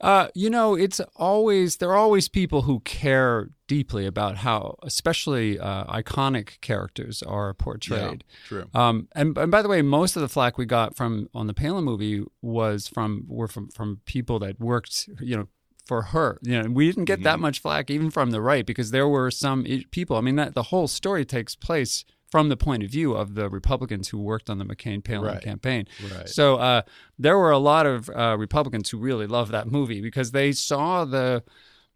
Uh, 0.00 0.28
you 0.34 0.48
know, 0.48 0.74
it's 0.74 1.00
always 1.16 1.76
there 1.76 1.90
are 1.90 1.96
always 1.96 2.28
people 2.28 2.62
who 2.62 2.80
care 2.80 3.50
deeply 3.66 4.06
about 4.06 4.38
how, 4.38 4.78
especially 4.82 5.58
uh, 5.58 5.84
iconic 5.84 6.60
characters 6.60 7.22
are 7.22 7.52
portrayed. 7.54 8.24
True. 8.46 8.68
Um, 8.74 9.08
and, 9.14 9.36
and 9.36 9.50
by 9.50 9.62
the 9.62 9.68
way, 9.68 9.82
most 9.82 10.16
of 10.16 10.22
the 10.22 10.28
flack 10.28 10.56
we 10.56 10.64
got 10.64 10.96
from 10.96 11.28
on 11.34 11.46
the 11.46 11.54
Palin 11.54 11.84
movie 11.84 12.24
was 12.40 12.88
from 12.88 13.26
were 13.28 13.48
from 13.48 13.68
from 13.68 14.00
people 14.06 14.38
that 14.38 14.58
worked, 14.58 15.08
you 15.20 15.36
know, 15.36 15.48
for 15.86 16.02
her. 16.02 16.38
You 16.42 16.62
know, 16.62 16.70
we 16.70 16.86
didn't 16.86 17.04
get 17.04 17.22
that 17.24 17.38
much 17.38 17.60
flack 17.60 17.90
even 17.90 18.10
from 18.10 18.30
the 18.30 18.40
right 18.40 18.64
because 18.64 18.92
there 18.92 19.08
were 19.08 19.30
some 19.30 19.66
people. 19.90 20.16
I 20.16 20.22
mean, 20.22 20.36
that 20.36 20.54
the 20.54 20.64
whole 20.64 20.88
story 20.88 21.24
takes 21.24 21.54
place 21.54 22.04
from 22.30 22.48
the 22.48 22.56
point 22.56 22.82
of 22.82 22.90
view 22.90 23.12
of 23.14 23.34
the 23.34 23.48
Republicans 23.50 24.08
who 24.08 24.18
worked 24.18 24.48
on 24.48 24.58
the 24.58 24.64
McCain 24.64 25.02
Palin 25.02 25.32
Right. 25.34 25.42
campaign. 25.42 25.86
Right. 26.16 26.28
So 26.28 26.56
uh, 26.56 26.82
there 27.18 27.36
were 27.36 27.50
a 27.50 27.58
lot 27.58 27.86
of 27.86 28.08
uh, 28.10 28.36
Republicans 28.38 28.90
who 28.90 28.98
really 28.98 29.26
loved 29.26 29.50
that 29.52 29.66
movie 29.66 30.00
because 30.00 30.30
they 30.32 30.52
saw 30.52 31.04
the 31.04 31.42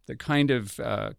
the 0.06 0.16
kind 0.16 0.50
of 0.50 0.78
uh, 0.80 1.12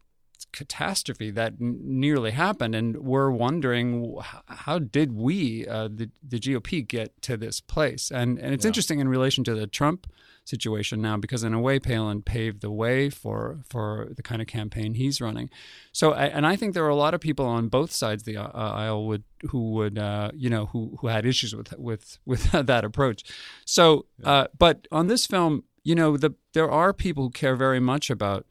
catastrophe 0.52 1.32
that 1.32 1.54
n- 1.60 1.80
nearly 1.84 2.32
happened 2.32 2.76
and 2.76 2.98
were 2.98 3.32
wondering 3.32 4.18
how 4.48 4.80
did 4.80 5.14
we 5.14 5.66
uh, 5.68 5.88
the 5.92 6.10
the 6.28 6.40
GOP 6.40 6.88
get 6.88 7.20
to 7.24 7.36
this 7.38 7.60
place 7.62 8.12
and 8.12 8.38
and 8.40 8.54
it's 8.54 8.66
interesting 8.66 9.00
in 9.00 9.08
relation 9.08 9.44
to 9.44 9.56
the 9.56 9.68
Trump 9.68 10.08
situation 10.46 11.02
now 11.02 11.18
because 11.18 11.44
in 11.44 11.54
a 11.54 11.60
way 11.60 11.80
Palin 11.80 12.22
paved 12.22 12.62
the 12.62 12.72
way 12.72 13.10
for 13.10 13.60
for 13.68 14.10
the 14.16 14.22
kind 14.24 14.42
of 14.42 14.48
campaign 14.48 14.94
he's 14.94 15.20
running 15.20 15.50
so 15.92 16.12
I- 16.14 16.28
and 16.28 16.46
I 16.46 16.56
think 16.56 16.74
there 16.74 16.86
are 16.86 16.90
a 16.90 16.96
lot 16.96 17.14
of 17.14 17.20
people 17.20 17.46
on 17.46 17.68
both 17.68 17.92
sides 17.92 18.22
of 18.22 18.26
the 18.28 18.38
uh, 18.38 18.50
aisle 18.54 19.06
would 19.08 19.24
who 19.50 19.72
would 19.72 19.98
uh, 19.98 20.32
you 20.36 20.50
know 20.50 20.68
who 20.68 20.98
who 21.02 21.08
had 21.08 21.26
issues 21.26 21.56
with 21.56 21.78
with 21.78 22.20
with 22.26 22.52
that 22.52 22.86
approach 22.86 23.24
so 23.66 24.06
uh, 24.24 24.48
but 24.58 24.88
on 24.92 25.08
this 25.08 25.26
film 25.26 25.64
you 25.84 25.96
know 25.96 26.16
the 26.18 26.32
there 26.54 26.70
are 26.70 26.94
people 26.94 27.24
who 27.26 27.30
care 27.32 27.56
very 27.56 27.80
much 27.80 28.10
about 28.10 28.46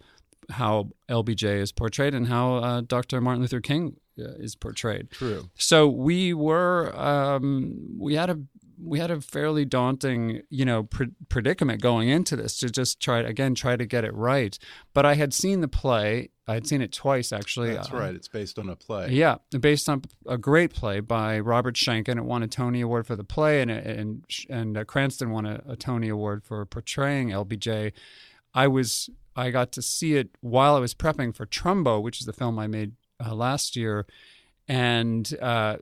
how 0.51 0.91
LBJ 1.09 1.59
is 1.61 1.73
portrayed 1.73 2.15
and 2.15 2.29
how 2.29 2.57
uh, 2.57 2.81
Dr. 2.83 3.21
Martin 3.21 3.41
Luther 3.41 3.61
King 3.63 3.85
uh, 3.87 4.01
is 4.17 4.55
portrayed. 4.55 5.11
True. 5.11 5.51
So 5.57 5.89
we 5.89 6.35
were 6.35 6.95
um, 6.99 7.97
we 7.99 8.15
had 8.15 8.31
a 8.31 8.39
we 8.83 8.99
had 8.99 9.11
a 9.11 9.21
fairly 9.21 9.65
daunting 9.65 10.43
you 10.51 10.65
know 10.65 10.83
pre- 10.83 11.13
predicament 11.29 11.81
going 11.81 12.09
into 12.09 12.37
this 12.37 12.57
to 12.59 12.69
just 12.71 13.01
try 13.01 13.21
again 13.21 13.55
try 13.55 13.77
to 13.77 13.87
get 13.87 14.05
it 14.05 14.15
right. 14.15 14.59
But 14.93 15.07
I 15.07 15.15
had 15.15 15.33
seen 15.33 15.61
the 15.61 15.69
play. 15.69 16.31
I 16.47 16.55
had 16.55 16.67
seen 16.67 16.83
it 16.83 16.93
twice 16.93 17.33
actually. 17.33 17.73
That's 17.73 17.91
Uh, 17.93 17.97
right. 17.97 18.15
It's 18.15 18.29
based 18.29 18.59
on 18.59 18.69
a 18.69 18.77
play. 18.77 19.09
yeah, 19.13 19.37
based 19.59 19.89
on 19.89 20.03
a 20.27 20.37
great 20.37 20.75
play 20.75 21.01
by 21.01 21.39
Robert 21.41 21.75
Schenkkan. 21.77 22.19
It 22.19 22.25
won 22.25 22.43
a 22.43 22.49
Tony 22.49 22.81
Award 22.83 23.07
for 23.07 23.17
the 23.17 23.25
play, 23.25 23.63
and 23.63 23.71
and 23.71 24.25
and 24.51 24.77
uh, 24.77 24.85
Cranston 24.85 25.31
won 25.31 25.47
a, 25.47 25.63
a 25.67 25.77
Tony 25.77 26.09
Award 26.09 26.45
for 26.45 26.65
portraying 26.67 27.31
LBJ. 27.31 27.93
I 28.53 28.67
was 28.69 29.09
I 29.37 29.51
got 29.51 29.73
to 29.73 29.83
see 29.83 30.17
it 30.17 30.29
while 30.41 30.77
I 30.77 30.81
was 30.81 30.95
prepping 30.95 31.35
for 31.35 31.47
Trumbo, 31.47 32.03
which 32.03 32.21
is 32.21 32.27
the 32.27 32.33
film 32.33 32.59
I 32.59 32.67
made 32.67 32.93
uh, 33.25 33.35
last 33.35 33.77
year. 33.77 34.07
And 34.67 35.37
uh, 35.43 35.77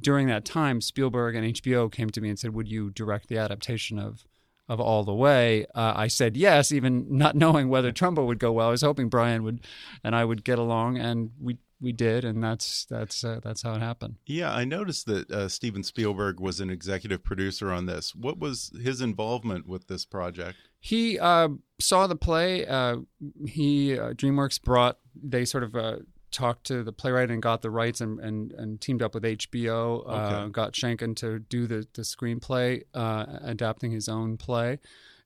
during 0.00 0.28
that 0.28 0.44
time, 0.44 0.80
Spielberg 0.80 1.34
and 1.34 1.54
HBO 1.54 1.90
came 1.90 2.10
to 2.10 2.20
me 2.20 2.28
and 2.28 2.38
said, 2.38 2.54
"Would 2.54 2.68
you 2.68 2.90
direct 2.90 3.28
the 3.28 3.38
adaptation 3.38 3.98
of 3.98 4.24
of 4.68 4.80
All 4.80 5.02
the 5.02 5.14
Way?" 5.14 5.66
Uh, 5.74 5.92
I 5.96 6.06
said 6.06 6.36
yes, 6.36 6.70
even 6.70 7.06
not 7.08 7.34
knowing 7.34 7.68
whether 7.68 7.90
Trumbo 7.90 8.26
would 8.26 8.38
go 8.38 8.52
well. 8.52 8.68
I 8.68 8.70
was 8.70 8.82
hoping 8.82 9.08
Bryan 9.08 9.42
would 9.42 9.66
and 10.04 10.14
I 10.14 10.24
would 10.24 10.44
get 10.44 10.58
along, 10.58 10.98
and 10.98 11.32
we 11.40 11.58
we 11.80 11.92
did, 11.92 12.24
and 12.24 12.42
that's 12.42 12.84
that's 12.86 13.22
uh, 13.22 13.40
that's 13.42 13.62
how 13.62 13.74
it 13.74 13.80
happened. 13.80 14.16
Yeah, 14.26 14.52
I 14.52 14.64
noticed 14.64 15.06
that 15.06 15.30
uh, 15.30 15.48
Steven 15.48 15.82
Spielberg 15.82 16.40
was 16.40 16.60
an 16.60 16.70
executive 16.70 17.22
producer 17.22 17.70
on 17.70 17.86
this. 17.86 18.14
What 18.14 18.38
was 18.38 18.72
his 18.80 19.00
involvement 19.00 19.66
with 19.66 19.86
this 19.86 20.04
project? 20.04 20.58
He 20.80 21.18
uh, 21.18 21.48
saw 21.78 22.06
the 22.06 22.16
play. 22.16 22.66
Uh, 22.66 22.98
he 23.46 23.98
uh, 23.98 24.12
DreamWorks 24.12 24.62
brought 24.62 24.98
they 25.20 25.44
sort 25.44 25.64
of 25.64 25.74
uh, 25.76 25.96
talked 26.30 26.64
to 26.66 26.82
the 26.82 26.92
playwright 26.92 27.30
and 27.30 27.40
got 27.42 27.62
the 27.62 27.70
rights 27.70 28.00
and, 28.00 28.20
and, 28.20 28.52
and 28.52 28.80
teamed 28.80 29.02
up 29.02 29.14
with 29.14 29.22
HBO. 29.24 30.02
Uh, 30.06 30.12
Okay. 30.12 30.50
got 30.50 30.72
Schenkkan 30.74 31.16
to 31.16 31.38
do 31.38 31.66
the 31.66 31.86
the 31.94 32.02
screenplay, 32.02 32.82
uh, 32.94 33.26
adapting 33.42 33.90
his 33.90 34.08
own 34.08 34.36
play, 34.36 34.78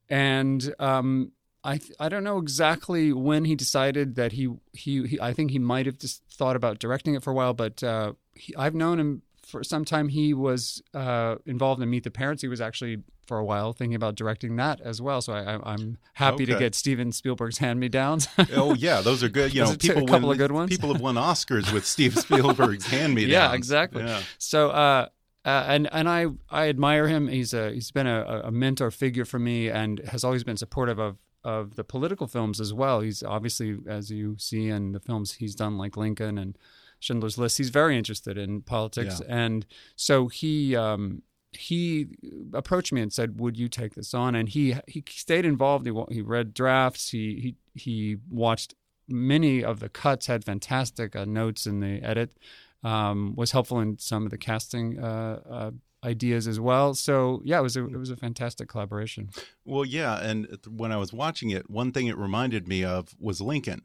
and 0.09 0.75
um, 0.79 1.33
I 1.65 1.79
th- 1.79 1.93
I 2.01 2.09
don't 2.09 2.25
know 2.25 2.39
exactly 2.39 3.13
when 3.13 3.45
he 3.45 3.55
decided 3.55 4.15
that 4.17 4.33
he 4.33 4.49
he, 4.73 5.07
he 5.07 5.21
I 5.21 5.33
think 5.33 5.51
he 5.51 5.59
might 5.59 5.87
have 5.87 5.99
just 5.99 6.23
thought 6.31 6.57
about 6.57 6.79
directing 6.79 7.15
it 7.15 7.23
for 7.23 7.31
a 7.31 7.35
while, 7.35 7.55
but 7.55 7.83
uh, 7.83 8.13
he, 8.35 8.55
I've 8.57 8.75
known 8.75 8.99
him 8.99 9.23
for 9.53 9.63
some 9.63 9.85
time. 9.85 10.09
He 10.09 10.35
was 10.35 10.83
uh, 10.95 11.37
involved 11.47 11.81
in 11.81 11.91
Meet 11.91 12.05
the 12.05 12.11
Parents. 12.11 12.43
He 12.43 12.49
was 12.49 12.61
actually 12.61 13.03
for 13.27 13.39
a 13.39 13.45
while 13.45 13.73
thinking 13.73 13.95
about 13.95 14.17
directing 14.17 14.57
that 14.57 14.81
as 14.81 15.01
well. 15.01 15.21
So 15.21 15.33
I, 15.33 15.55
I, 15.55 15.73
I'm 15.73 15.99
happy 16.15 16.45
to 16.47 16.59
get 16.59 16.75
Steven 16.75 17.13
Spielberg's 17.13 17.59
hand 17.59 17.79
me 17.79 17.89
downs. 17.89 18.27
oh 18.55 18.75
yeah, 18.75 19.01
those 19.01 19.23
are 19.23 19.29
good. 19.29 19.55
You 19.55 19.63
know, 19.63 19.77
people 19.77 20.03
a 20.03 20.07
couple 20.07 20.29
win, 20.29 20.35
of 20.35 20.39
good 20.39 20.53
ones. 20.53 20.71
People 20.71 20.93
have 20.93 21.01
won 21.01 21.15
Oscars 21.31 21.73
with 21.73 21.87
Steve 21.87 22.19
Spielberg's 22.19 22.87
hand 22.87 23.15
me 23.15 23.23
downs. 23.23 23.33
Yeah, 23.33 23.55
exactly. 23.55 24.03
Yeah. 24.03 24.21
So, 24.39 24.71
uh, 24.71 25.09
uh, 25.45 25.65
and 25.69 25.89
and 25.93 26.09
I 26.09 26.27
I 26.51 26.69
admire 26.69 27.07
him. 27.07 27.29
He's 27.29 27.55
a 27.55 27.73
he's 27.73 27.91
been 27.91 28.07
a, 28.07 28.43
a 28.45 28.51
mentor 28.51 28.91
figure 28.91 29.25
for 29.25 29.39
me, 29.39 29.69
and 29.69 30.01
has 30.01 30.25
always 30.25 30.45
been 30.45 30.57
supportive 30.57 30.99
of 30.99 31.19
of 31.45 31.77
the 31.77 31.85
political 31.85 32.27
films 32.27 32.61
as 32.61 32.73
well. 32.73 33.01
He's 33.01 33.23
obviously, 33.23 33.79
as 33.87 34.11
you 34.11 34.37
see 34.39 34.69
in 34.69 34.93
the 34.93 35.01
films 35.01 35.33
he's 35.33 35.55
done, 35.55 35.79
like 35.79 35.97
Lincoln 35.97 36.39
and 36.39 36.57
Schindler's 37.03 37.37
List. 37.39 37.59
He's 37.59 37.71
very 37.71 37.97
interested 37.99 38.39
in 38.39 38.63
politics, 38.63 39.21
Yeah. 39.21 39.35
and 39.47 39.67
so 39.97 40.29
he. 40.29 40.77
Um, 40.77 41.23
he 41.55 42.07
approached 42.55 42.95
me 42.95 43.03
and 43.03 43.13
said, 43.13 43.39
"Would 43.39 43.59
you 43.59 43.69
take 43.69 43.95
this 43.95 44.15
on?" 44.15 44.35
And 44.35 44.49
he 44.49 44.75
he 44.89 45.05
stayed 45.11 45.45
involved. 45.45 45.85
He 45.87 45.93
he 46.11 46.23
read 46.23 46.55
drafts. 46.55 47.11
He 47.11 47.57
he 47.75 47.79
he 47.79 48.17
watched 48.31 48.75
many 49.07 49.63
of 49.63 49.79
the 49.79 49.91
cuts. 49.91 50.29
Had 50.29 50.45
fantastic 50.47 51.15
uh, 51.15 51.27
notes 51.27 51.67
in 51.67 51.81
the 51.81 52.01
edit. 52.03 52.39
Um, 52.83 53.35
was 53.37 53.51
helpful 53.51 53.81
in 53.81 53.99
some 53.99 54.25
of 54.25 54.31
the 54.31 54.39
casting 54.39 54.99
uh, 54.99 55.41
uh, 55.51 55.71
ideas 56.03 56.49
as 56.49 56.59
well. 56.59 56.95
So 56.95 57.43
yeah, 57.45 57.59
it 57.59 57.63
was 57.63 57.77
a 57.77 57.85
it 57.87 57.99
was 57.99 58.09
a 58.09 58.17
fantastic 58.17 58.69
collaboration. 58.71 59.29
Well, 59.67 59.85
yeah, 59.85 60.19
and 60.27 60.49
when 60.67 60.91
I 60.91 60.97
was 60.97 61.13
watching 61.13 61.51
it, 61.51 61.69
one 61.69 61.93
thing 61.93 62.07
it 62.07 62.17
reminded 62.17 62.67
me 62.67 62.83
of 62.83 63.15
was 63.21 63.43
Lincoln, 63.43 63.83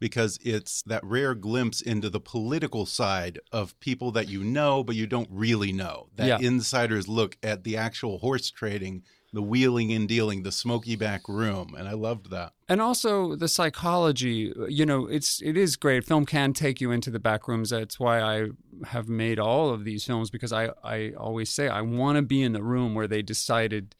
because 0.00 0.38
it's 0.42 0.82
that 0.82 1.02
rare 1.04 1.34
glimpse 1.34 1.80
into 1.80 2.08
the 2.10 2.20
political 2.20 2.86
side 2.86 3.38
of 3.52 3.78
people 3.80 4.12
that 4.12 4.28
you 4.28 4.44
know 4.44 4.84
but 4.84 4.94
you 4.96 5.06
don't 5.06 5.28
really 5.30 5.72
know. 5.72 6.08
That 6.16 6.26
Yeah. 6.26 6.38
insider's 6.40 7.08
look 7.08 7.36
at 7.42 7.64
the 7.64 7.76
actual 7.76 8.18
horse 8.18 8.50
trading, 8.50 9.02
the 9.32 9.42
wheeling 9.42 9.92
and 9.92 10.08
dealing, 10.08 10.42
the 10.42 10.52
smoky 10.52 10.96
back 10.96 11.28
room, 11.28 11.74
and 11.76 11.86
I 11.88 11.92
loved 11.92 12.30
that. 12.30 12.52
and 12.68 12.80
also 12.80 13.34
the 13.34 13.48
psychology 13.48 14.52
you 14.68 14.84
know 14.84 15.06
it's 15.06 15.40
it 15.42 15.56
is 15.56 15.76
great 15.76 16.04
film 16.04 16.26
can 16.26 16.52
take 16.52 16.80
you 16.82 16.90
into 16.90 17.10
the 17.10 17.18
back 17.18 17.48
rooms 17.48 17.70
that's 17.70 17.98
why 17.98 18.20
i 18.20 18.48
have 18.84 19.08
made 19.08 19.38
all 19.38 19.70
of 19.70 19.84
these 19.84 20.04
films 20.04 20.28
because 20.30 20.52
i 20.52 20.68
i 20.84 21.10
always 21.16 21.48
say 21.48 21.66
i 21.68 21.80
want 21.80 22.16
to 22.16 22.22
be 22.22 22.42
in 22.42 22.52
the 22.52 22.62
room 22.62 22.94
where 22.94 23.06
they 23.08 23.22
decided 23.22 23.94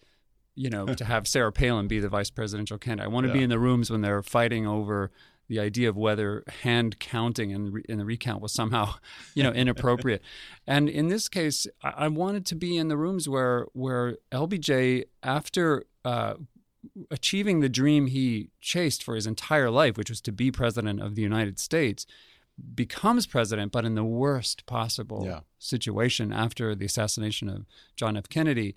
you 0.55 0.69
know 0.69 0.85
to 0.95 1.05
have 1.05 1.27
sarah 1.35 1.51
palin 1.53 1.89
be 1.89 1.99
the 1.99 2.11
vice 2.11 2.29
presidential 2.31 2.77
candidate 2.77 3.07
i 3.07 3.09
want 3.09 3.27
to 3.27 3.33
be 3.33 3.43
in 3.43 3.49
the 3.49 3.59
rooms 3.59 3.91
when 3.91 4.03
they're 4.03 4.23
fighting 4.23 4.67
over 4.67 5.11
the 5.49 5.59
idea 5.59 5.89
of 5.89 5.97
whether 5.97 6.45
hand 6.63 6.99
counting 6.99 7.51
in, 7.51 7.73
re- 7.73 7.85
in 7.89 7.99
the 7.99 8.05
recount 8.05 8.43
was 8.43 8.53
somehow, 8.53 8.95
you 9.35 9.43
know, 9.43 9.53
inappropriate, 9.53 10.23
and 10.67 10.89
in 10.89 11.09
this 11.09 11.29
case, 11.29 11.67
I, 11.83 11.93
I 12.05 12.09
wanted 12.09 12.45
to 12.47 12.55
be 12.55 12.77
in 12.77 12.89
the 12.89 12.97
rooms 12.97 13.29
where 13.29 13.67
where 13.73 14.17
LBJ, 14.33 15.05
after 15.23 15.85
uh, 16.05 16.35
achieving 17.11 17.61
the 17.61 17.69
dream 17.69 18.07
he 18.07 18.51
chased 18.61 19.03
for 19.03 19.15
his 19.15 19.27
entire 19.27 19.71
life, 19.71 19.97
which 19.97 20.11
was 20.11 20.21
to 20.23 20.33
be 20.33 20.51
president 20.51 21.01
of 21.01 21.15
the 21.15 21.23
United 21.23 21.59
States, 21.59 22.07
becomes 22.75 23.27
president, 23.27 23.73
but 23.73 23.85
in 23.85 23.95
the 23.95 24.05
worst 24.05 24.67
possible 24.67 25.25
Yeah. 25.25 25.41
situation 25.59 26.33
after 26.33 26.75
the 26.75 26.87
assassination 26.87 27.49
of 27.49 27.67
John 27.97 28.17
F. 28.17 28.29
Kennedy. 28.29 28.75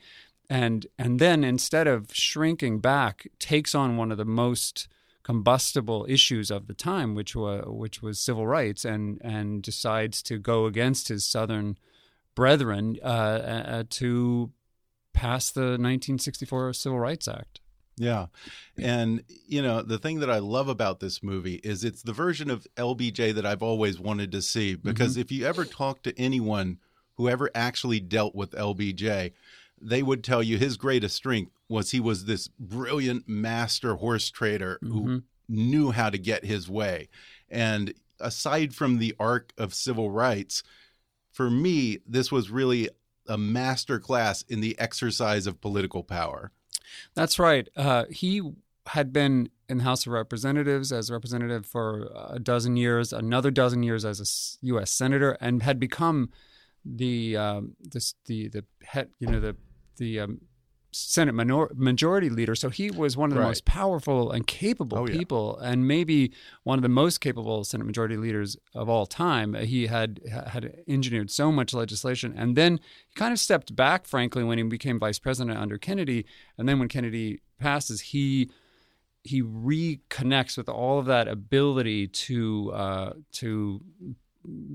And 0.50 0.86
and 1.00 1.20
then 1.20 1.44
instead 1.44 1.88
of 1.88 2.14
shrinking 2.14 2.80
back, 2.80 3.28
takes 3.40 3.74
on 3.74 3.98
one 3.98 4.12
of 4.12 4.18
the 4.18 4.26
most 4.26 4.88
combustible 5.24 6.06
issues 6.10 6.50
of 6.52 6.68
the 6.68 6.74
time, 6.74 7.16
which 7.16 7.36
was 7.36 7.64
which 7.68 8.02
was 8.02 8.20
civil 8.20 8.48
rights, 8.48 8.86
and 8.86 9.22
and 9.24 9.62
decides 9.62 10.22
to 10.24 10.38
go 10.38 10.66
against 10.66 11.08
his 11.08 11.26
southern 11.26 11.78
brethren 12.36 12.98
uh, 13.04 13.08
uh, 13.08 13.84
to 13.90 14.52
pass 15.14 15.52
the 15.52 15.62
1964 15.62 16.74
Civil 16.74 17.00
Rights 17.00 17.28
Act. 17.28 17.60
Yeah. 17.98 18.28
And, 18.78 19.24
you 19.48 19.62
know, 19.62 19.82
the 19.82 20.00
thing 20.00 20.22
that 20.22 20.30
I 20.30 20.40
love 20.40 20.68
about 20.68 21.00
this 21.00 21.22
movie 21.22 21.56
is 21.56 21.84
it's 21.84 22.02
the 22.02 22.14
version 22.14 22.50
of 22.50 22.66
LBJ 22.78 23.36
that 23.36 23.46
I've 23.46 23.62
always 23.62 24.00
wanted 24.00 24.32
to 24.32 24.42
see. 24.42 24.76
Because 24.76 25.18
if 25.18 25.32
you 25.32 25.46
ever 25.46 25.66
talk 25.66 26.02
to 26.04 26.20
anyone 26.20 26.80
who 27.16 27.30
ever 27.30 27.52
actually 27.54 28.00
dealt 28.00 28.34
with 28.34 28.52
LBJ, 28.52 29.34
they 29.82 30.04
would 30.04 30.24
tell 30.24 30.44
you 30.44 30.58
his 30.58 30.78
greatest 30.78 31.16
strength 31.16 31.52
was 31.68 31.92
he 31.92 32.00
was 32.00 32.26
this 32.26 32.48
brilliant 32.60 33.28
master 33.28 33.96
horse 33.96 34.30
trader 34.30 34.78
who 34.82 35.24
knew 35.48 35.92
how 35.92 36.10
to 36.10 36.18
get 36.18 36.46
his 36.46 36.70
way. 36.70 37.10
And 37.50 37.94
aside 38.20 38.74
from 38.74 38.98
the 38.98 39.16
arc 39.20 39.54
of 39.58 39.74
civil 39.74 40.12
rights, 40.12 40.64
for 41.32 41.50
me, 41.50 42.00
this 42.06 42.32
was 42.32 42.50
really 42.50 42.90
a 43.28 43.38
master 43.38 44.00
class 44.00 44.44
in 44.44 44.62
the 44.62 44.78
exercise 44.80 45.48
of 45.48 45.62
political 45.62 46.04
power. 46.04 46.52
That's 47.14 47.40
right. 47.40 47.70
Uh, 47.76 48.06
he 48.10 48.42
had 48.88 49.14
been 49.14 49.50
in 49.70 49.78
the 49.78 49.84
House 49.84 50.06
of 50.06 50.12
Representatives 50.12 50.92
as 50.92 51.10
a 51.10 51.14
representative 51.14 51.66
for 51.66 52.10
a 52.30 52.40
dozen 52.40 52.76
years, 52.76 53.14
another 53.14 53.52
dozen 53.52 53.84
years 53.84 54.04
as 54.04 54.20
a 54.20 54.66
U.S. 54.68 54.92
senator, 54.92 55.38
and 55.40 55.64
had 55.64 55.80
become 55.80 56.30
the 56.84 57.38
um, 57.38 57.76
this, 57.80 58.16
the 58.26 58.50
the 58.50 58.66
head, 58.84 59.10
you 59.20 59.28
know, 59.28 59.40
the 59.40 59.56
the 59.98 60.20
um, 60.20 60.42
Senate 60.94 61.34
minor- 61.34 61.72
majority 61.74 62.30
leader. 62.30 62.54
So 62.54 62.70
he 62.70 62.92
was 62.92 63.16
one 63.16 63.30
of 63.32 63.36
the 63.36 63.40
Right. 63.42 63.48
most 63.48 63.64
powerful 63.64 64.30
and 64.32 64.46
capable 64.46 64.98
Oh, 64.98 65.08
yeah. 65.08 65.16
people, 65.18 65.58
and 65.60 65.88
maybe 65.88 66.34
one 66.64 66.78
of 66.78 66.84
the 66.84 66.90
most 66.90 67.20
capable 67.22 67.64
Senate 67.64 67.86
majority 67.86 68.18
leaders 68.18 68.58
of 68.76 68.90
all 68.90 69.06
time. 69.06 69.54
He 69.54 69.88
had 69.88 70.20
had 70.48 70.84
engineered 70.90 71.32
so 71.32 71.50
much 71.52 71.74
legislation, 71.74 72.34
and 72.36 72.58
then 72.58 72.80
he 73.08 73.14
kind 73.16 73.32
of 73.32 73.40
stepped 73.40 73.74
back, 73.74 74.06
frankly, 74.06 74.44
when 74.44 74.58
he 74.58 74.64
became 74.66 75.00
vice 75.00 75.18
president 75.20 75.58
under 75.58 75.78
Kennedy. 75.78 76.26
And 76.58 76.68
then 76.68 76.78
when 76.78 76.90
Kennedy 76.90 77.42
passes, 77.58 78.02
he 78.02 78.50
he 79.24 79.42
reconnects 79.42 80.58
with 80.58 80.68
all 80.68 80.98
of 81.00 81.06
that 81.06 81.28
ability 81.28 82.08
to 82.08 82.72
uh, 82.74 83.14
to 83.34 83.82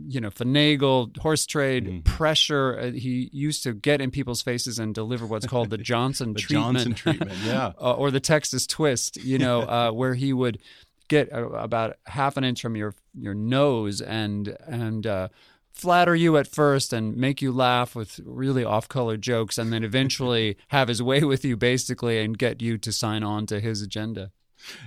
you 0.08 0.20
know 0.20 0.30
finagle 0.30 1.16
horse 1.18 1.44
trade 1.46 1.84
Mm-hmm. 1.86 2.00
pressure 2.00 2.78
uh, 2.78 2.90
he 2.92 3.28
used 3.32 3.62
to 3.64 3.72
get 3.74 4.00
in 4.00 4.10
people's 4.10 4.40
faces 4.42 4.78
and 4.78 4.94
deliver 4.94 5.26
what's 5.26 5.46
called 5.46 5.70
the 5.70 5.78
johnson 5.92 6.32
The 6.34 6.40
treatment 6.40 6.76
Johnson 6.78 6.94
treatment, 7.02 7.38
yeah. 7.44 7.72
uh, 7.80 7.94
or 7.94 8.10
the 8.10 8.20
texas 8.20 8.66
twist 8.66 9.16
you 9.16 9.38
know 9.38 9.62
uh, 9.62 9.90
where 10.00 10.14
he 10.14 10.32
would 10.32 10.58
get 11.08 11.32
uh, 11.32 11.48
about 11.50 11.96
half 12.06 12.36
an 12.36 12.44
inch 12.44 12.62
from 12.62 12.76
your 12.76 12.94
your 13.18 13.34
nose 13.34 14.00
and 14.00 14.56
and 14.66 15.06
uh, 15.06 15.28
flatter 15.72 16.14
you 16.14 16.36
at 16.36 16.46
first 16.46 16.92
and 16.92 17.16
make 17.16 17.42
you 17.42 17.52
laugh 17.52 17.94
with 17.94 18.18
really 18.24 18.64
off-color 18.64 19.16
jokes 19.16 19.58
and 19.58 19.72
then 19.72 19.84
eventually 19.84 20.56
have 20.68 20.88
his 20.88 21.02
way 21.02 21.20
with 21.22 21.44
you 21.44 21.56
basically 21.56 22.18
and 22.18 22.38
get 22.38 22.62
you 22.62 22.78
to 22.78 22.90
sign 22.92 23.22
on 23.22 23.44
to 23.46 23.60
his 23.60 23.82
agenda 23.82 24.30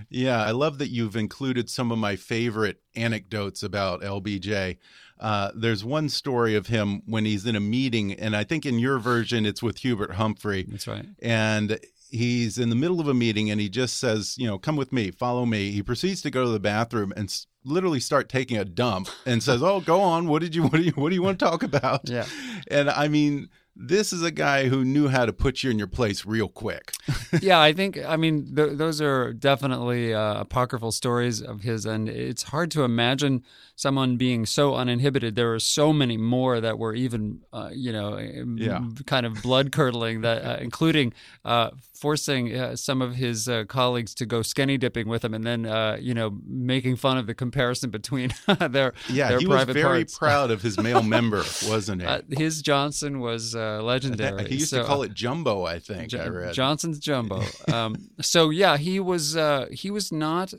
Yeah, 0.09 0.41
I 0.43 0.51
love 0.51 0.77
that 0.79 0.89
you've 0.89 1.15
included 1.15 1.69
some 1.69 1.91
of 1.91 1.97
my 1.97 2.15
favorite 2.15 2.81
anecdotes 2.95 3.63
about 3.63 4.01
LBJ. 4.01 4.77
Uh, 5.19 5.51
there's 5.53 5.83
one 5.83 6.07
story 6.09 6.55
of 6.55 6.67
him 6.67 7.01
when 7.05 7.25
he's 7.25 7.45
in 7.45 7.55
a 7.55 7.59
meeting, 7.59 8.13
and 8.13 8.35
I 8.35 8.43
think 8.43 8.65
in 8.65 8.79
your 8.79 8.99
version 8.99 9.45
it's 9.45 9.61
with 9.61 9.79
Hubert 9.79 10.11
Humphrey. 10.13 10.63
That's 10.69 10.87
right. 10.87 11.05
And 11.21 11.77
he's 12.09 12.57
in 12.57 12.69
the 12.69 12.75
middle 12.75 12.99
of 13.01 13.07
a 13.07 13.13
meeting, 13.13 13.51
and 13.51 13.59
he 13.59 13.67
just 13.69 13.97
says, 13.97 14.35
"You 14.37 14.47
know, 14.47 14.57
come 14.57 14.77
with 14.77 14.93
me, 14.93 15.11
follow 15.11 15.45
me." 15.45 15.71
He 15.71 15.83
proceeds 15.83 16.21
to 16.21 16.31
go 16.31 16.45
to 16.45 16.49
the 16.49 16.59
bathroom 16.59 17.11
and 17.17 17.25
s- 17.29 17.47
literally 17.65 17.99
start 17.99 18.29
taking 18.29 18.57
a 18.57 18.63
dump, 18.65 19.09
and 19.25 19.43
says, 19.43 19.61
"Oh, 19.61 19.81
go 19.81 19.99
on. 20.01 20.27
What 20.27 20.41
did 20.41 20.55
you? 20.55 20.63
What 20.63 20.73
do 20.77 20.81
you? 20.83 20.91
What 20.93 21.09
do 21.09 21.15
you 21.15 21.21
want 21.21 21.37
to 21.37 21.45
talk 21.45 21.63
about?" 21.63 22.07
Yeah. 22.09 22.25
And 22.71 22.89
I 22.89 23.09
mean, 23.09 23.49
this 23.81 24.11
is 24.11 24.21
a 24.21 24.31
guy 24.31 24.67
who 24.67 24.83
knew 24.83 25.07
how 25.07 25.25
to 25.25 25.31
put 25.31 25.63
you 25.63 25.71
in 25.71 25.77
your 25.77 25.87
place 25.87 26.25
real 26.25 26.49
quick. 26.49 26.91
yeah, 27.41 27.61
I 27.61 27.71
think, 27.71 27.97
I 27.97 28.17
mean, 28.17 28.53
th 28.55 28.77
those 28.77 28.99
are 29.01 29.31
definitely 29.33 30.13
uh, 30.13 30.41
apocryphal 30.41 30.91
stories 30.91 31.41
of 31.41 31.61
his, 31.61 31.85
and 31.85 32.09
it's 32.09 32.43
hard 32.43 32.71
to 32.71 32.83
imagine 32.83 33.43
someone 33.79 34.17
being 34.17 34.45
so 34.45 34.75
uninhibited. 34.75 35.35
There 35.35 35.53
are 35.53 35.59
so 35.59 35.93
many 35.93 36.17
more 36.17 36.59
that 36.59 36.77
were 36.77 36.93
even, 36.93 37.39
uh, 37.53 37.69
you 37.71 37.93
know, 37.93 38.17
yeah. 38.17 38.81
kind 39.05 39.25
of 39.25 39.41
blood 39.41 39.71
curdling, 39.71 40.19
that 40.21 40.43
uh, 40.43 40.57
including 40.59 41.13
uh, 41.45 41.69
forcing 41.93 42.53
uh, 42.53 42.75
some 42.75 43.01
of 43.01 43.15
his 43.15 43.47
uh, 43.47 43.63
colleagues 43.69 44.13
to 44.15 44.25
go 44.25 44.41
skinny 44.41 44.77
dipping 44.77 45.07
with 45.07 45.23
him, 45.23 45.33
and 45.33 45.45
then, 45.45 45.63
you 46.01 46.13
know, 46.13 46.37
making 46.45 46.97
fun 46.97 47.17
of 47.17 47.27
the 47.27 47.33
comparison 47.33 47.89
between 47.89 48.33
their 48.59 48.93
yeah, 49.07 49.29
their 49.29 49.39
he 49.39 49.47
was 49.47 49.63
very 49.63 50.03
parts. 50.03 50.17
proud 50.17 50.51
of 50.51 50.61
his 50.61 50.77
male 50.77 51.03
member, 51.17 51.43
wasn't 51.65 52.01
he? 52.01 52.35
his 52.35 52.61
Johnson 52.61 53.21
was 53.21 53.55
legendary. 53.81 54.47
He 54.49 54.55
used 54.55 54.69
so, 54.69 54.79
to 54.81 54.87
call 54.87 55.03
it 55.03 55.13
Jumbo, 55.13 55.65
I 55.65 55.79
think. 55.79 56.09
Jo- 56.09 56.19
I 56.19 56.27
read 56.27 56.53
Johnson's 56.53 56.99
Jumbo. 56.99 57.41
um, 57.73 57.95
so 58.21 58.49
yeah, 58.49 58.77
he 58.77 58.99
was 58.99 59.37
he 59.71 59.91
was 59.91 60.11
not 60.11 60.53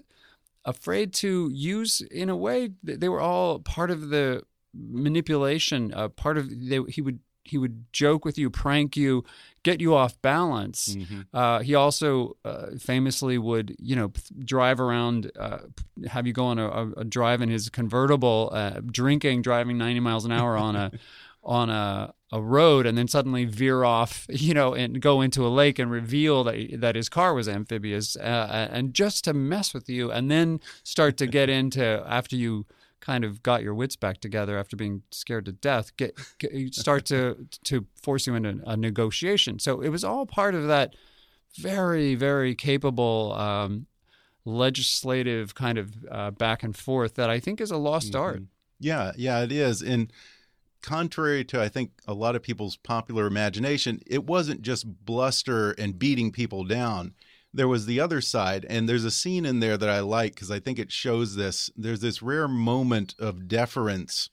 afraid 0.64 1.12
to 1.14 1.50
use 1.52 2.00
in 2.02 2.28
a 2.28 2.36
way 2.36 2.70
they 2.82 3.08
were 3.08 3.20
all 3.20 3.58
part 3.60 3.90
of 3.90 4.10
the 4.10 4.42
manipulation 5.04 5.92
uh, 5.94 6.08
part 6.08 6.36
of 6.38 6.48
they, 6.68 6.80
he 6.88 7.00
would 7.00 7.18
he 7.44 7.56
would 7.58 7.90
joke 7.92 8.24
with 8.24 8.36
you 8.38 8.50
prank 8.50 8.96
you 8.96 9.24
get 9.62 9.80
you 9.80 9.94
off 9.94 10.20
balance 10.22 10.94
Mhm. 10.94 11.26
uh, 11.32 11.60
he 11.60 11.74
also 11.74 12.36
uh, 12.44 12.66
famously 12.78 13.38
would 13.38 13.74
you 13.78 13.96
know 13.96 14.12
drive 14.44 14.78
around 14.80 15.32
uh, 15.38 15.58
have 16.06 16.26
you 16.26 16.32
go 16.32 16.44
on 16.44 16.58
a, 16.58 16.68
a, 16.68 16.90
a 16.98 17.04
drive 17.04 17.40
in 17.40 17.48
his 17.48 17.68
convertible 17.70 18.50
uh, 18.52 18.80
drinking 18.84 19.42
driving 19.42 19.78
90 19.78 20.00
miles 20.00 20.24
an 20.24 20.32
hour 20.32 20.56
on 20.56 20.76
a 20.76 20.92
on 21.42 21.70
a, 21.70 22.12
a 22.32 22.40
road 22.40 22.86
and 22.86 22.96
then 22.96 23.08
suddenly 23.08 23.44
veer 23.44 23.84
off, 23.84 24.26
you 24.30 24.54
know, 24.54 24.74
and 24.74 25.00
go 25.00 25.20
into 25.20 25.46
a 25.46 25.48
lake 25.48 25.78
and 25.78 25.90
reveal 25.90 26.44
that, 26.44 26.80
that 26.80 26.94
his 26.94 27.08
car 27.08 27.34
was 27.34 27.48
amphibious 27.48 28.16
uh, 28.16 28.68
and 28.70 28.94
just 28.94 29.24
to 29.24 29.34
mess 29.34 29.72
with 29.74 29.88
you 29.88 30.10
and 30.10 30.30
then 30.30 30.60
start 30.82 31.16
to 31.16 31.26
get 31.26 31.48
into 31.50 32.04
after 32.06 32.36
you 32.36 32.66
kind 33.00 33.24
of 33.24 33.42
got 33.42 33.62
your 33.62 33.74
wits 33.74 33.96
back 33.96 34.20
together 34.20 34.58
after 34.58 34.76
being 34.76 35.02
scared 35.10 35.46
to 35.46 35.52
death 35.52 35.96
get, 35.96 36.14
get 36.38 36.74
start 36.74 37.06
to 37.06 37.46
to 37.64 37.86
force 37.94 38.26
you 38.26 38.34
into 38.34 38.60
a 38.66 38.76
negotiation 38.76 39.58
so 39.58 39.80
it 39.80 39.88
was 39.88 40.04
all 40.04 40.26
part 40.26 40.54
of 40.54 40.68
that 40.68 40.94
very 41.56 42.14
very 42.14 42.54
capable 42.54 43.32
um, 43.32 43.86
legislative 44.44 45.54
kind 45.54 45.78
of 45.78 45.94
uh, 46.10 46.30
back 46.30 46.62
and 46.62 46.76
forth 46.76 47.14
that 47.14 47.30
I 47.30 47.40
think 47.40 47.60
is 47.60 47.70
a 47.70 47.76
lost 47.76 48.14
art. 48.14 48.36
Mm-hmm. 48.36 48.44
Yeah, 48.80 49.12
yeah, 49.16 49.42
it 49.42 49.52
is. 49.52 49.82
And 49.82 50.12
contrary 50.82 51.44
to 51.46 51.60
I 51.60 51.68
think 51.68 51.92
a 52.06 52.14
lot 52.14 52.36
of 52.36 52.42
people's 52.42 52.76
popular 52.76 53.26
imagination, 53.26 54.00
it 54.06 54.24
wasn't 54.24 54.62
just 54.62 55.04
bluster 55.04 55.72
and 55.72 55.98
beating 55.98 56.32
people 56.32 56.64
down. 56.64 57.14
There 57.52 57.68
was 57.68 57.86
the 57.86 57.98
other 57.98 58.20
side, 58.20 58.64
and 58.68 58.88
there's 58.88 59.04
a 59.04 59.10
scene 59.10 59.44
in 59.44 59.58
there 59.60 59.76
that 59.76 59.88
I 59.88 60.00
like 60.00 60.34
because 60.34 60.50
I 60.50 60.60
think 60.60 60.78
it 60.78 60.92
shows 60.92 61.34
this. 61.34 61.70
There's 61.76 62.00
this 62.00 62.22
rare 62.22 62.46
moment 62.46 63.14
of 63.18 63.48
deference 63.48 64.30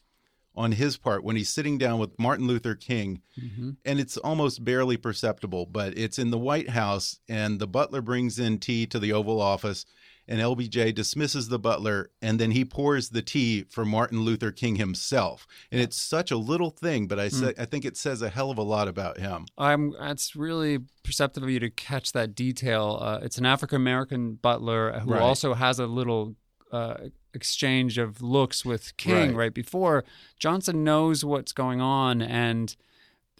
on 0.58 0.72
his 0.74 0.98
part 0.98 1.24
when 1.24 1.36
he's 1.36 1.54
sitting 1.54 1.78
down 1.78 2.00
with 2.00 2.18
Martin 2.20 2.48
Luther 2.48 2.76
King, 2.76 3.22
mm-hmm. 3.40 3.72
and 3.86 4.00
it's 4.00 4.18
almost 4.18 4.64
barely 4.64 4.98
perceptible, 4.98 5.68
but 5.68 5.96
it's 5.98 6.18
in 6.18 6.32
the 6.32 6.38
White 6.38 6.70
House, 6.70 7.20
and 7.30 7.60
the 7.60 7.68
butler 7.68 8.02
brings 8.02 8.40
in 8.40 8.58
tea 8.58 8.88
to 8.88 8.98
the 9.00 9.14
Oval 9.14 9.40
Office, 9.40 9.86
and 10.28 10.40
LBJ 10.40 10.94
dismisses 10.94 11.48
the 11.48 11.58
butler, 11.60 12.10
and 12.22 12.40
then 12.40 12.52
he 12.52 12.66
pours 12.66 13.10
the 13.10 13.22
tea 13.22 13.64
for 13.70 13.86
Martin 13.86 14.22
Luther 14.22 14.52
King 14.52 14.76
himself. 14.76 15.48
And 15.72 15.80
it's 15.82 15.96
such 15.96 16.32
a 16.32 16.38
little 16.38 16.70
thing, 16.70 17.08
but 17.08 17.20
I 17.20 17.30
sa 17.30 17.52
I 17.58 17.66
think 17.66 17.86
it 17.86 17.96
says 17.98 18.22
a 18.22 18.30
hell 18.30 18.52
of 18.52 18.58
a 18.58 18.64
lot 18.64 18.88
about 18.88 19.20
him. 19.20 19.46
I'm. 19.58 19.94
It's 20.02 20.36
really 20.36 20.80
perceptive 21.04 21.44
of 21.44 21.50
you 21.50 21.60
to 21.62 21.70
catch 21.70 22.12
that 22.12 22.36
detail. 22.36 23.00
Uh, 23.02 23.20
it's 23.22 23.38
an 23.38 23.46
African 23.46 23.78
American 23.78 24.34
butler 24.36 25.00
who 25.00 25.12
Right. 25.14 25.22
also 25.22 25.54
has 25.54 25.80
a 25.80 25.88
little 25.88 26.36
uh, 26.72 26.96
exchange 27.34 27.98
of 27.98 28.22
looks 28.22 28.66
with 28.66 28.98
King 28.98 29.30
Right. 29.30 29.36
right. 29.36 29.54
before. 29.54 30.04
Johnson 30.38 30.84
knows 30.84 31.24
what's 31.24 31.54
going 31.54 31.80
on, 31.80 32.22
and 32.22 32.76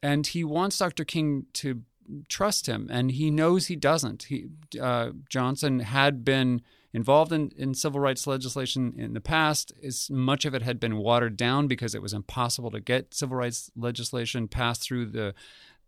and 0.02 0.26
he 0.28 0.44
wants 0.44 0.78
Dr. 0.78 1.04
King 1.04 1.48
to 1.54 1.82
trust 2.30 2.68
him, 2.68 2.88
and 2.90 3.12
he 3.12 3.30
knows 3.30 3.68
he 3.68 3.76
doesn't. 3.76 4.24
He 4.24 4.46
uh, 4.82 5.10
Johnson 5.30 5.80
had 5.80 6.24
been 6.24 6.62
involved 6.98 7.32
in, 7.32 7.52
in 7.56 7.76
civil 7.76 8.02
rights 8.02 8.26
legislation 8.26 8.96
in 8.98 9.14
the 9.14 9.22
past. 9.22 9.72
Is 9.82 10.10
much 10.10 10.46
of 10.46 10.56
it 10.56 10.64
had 10.64 10.80
been 10.80 10.98
watered 10.98 11.38
down 11.38 11.68
because 11.68 11.94
it 11.94 12.02
was 12.02 12.12
impossible 12.12 12.72
to 12.72 12.80
get 12.80 13.14
civil 13.14 13.38
rights 13.38 13.70
legislation 13.76 14.48
passed 14.48 14.82
through 14.82 15.06
the 15.06 15.34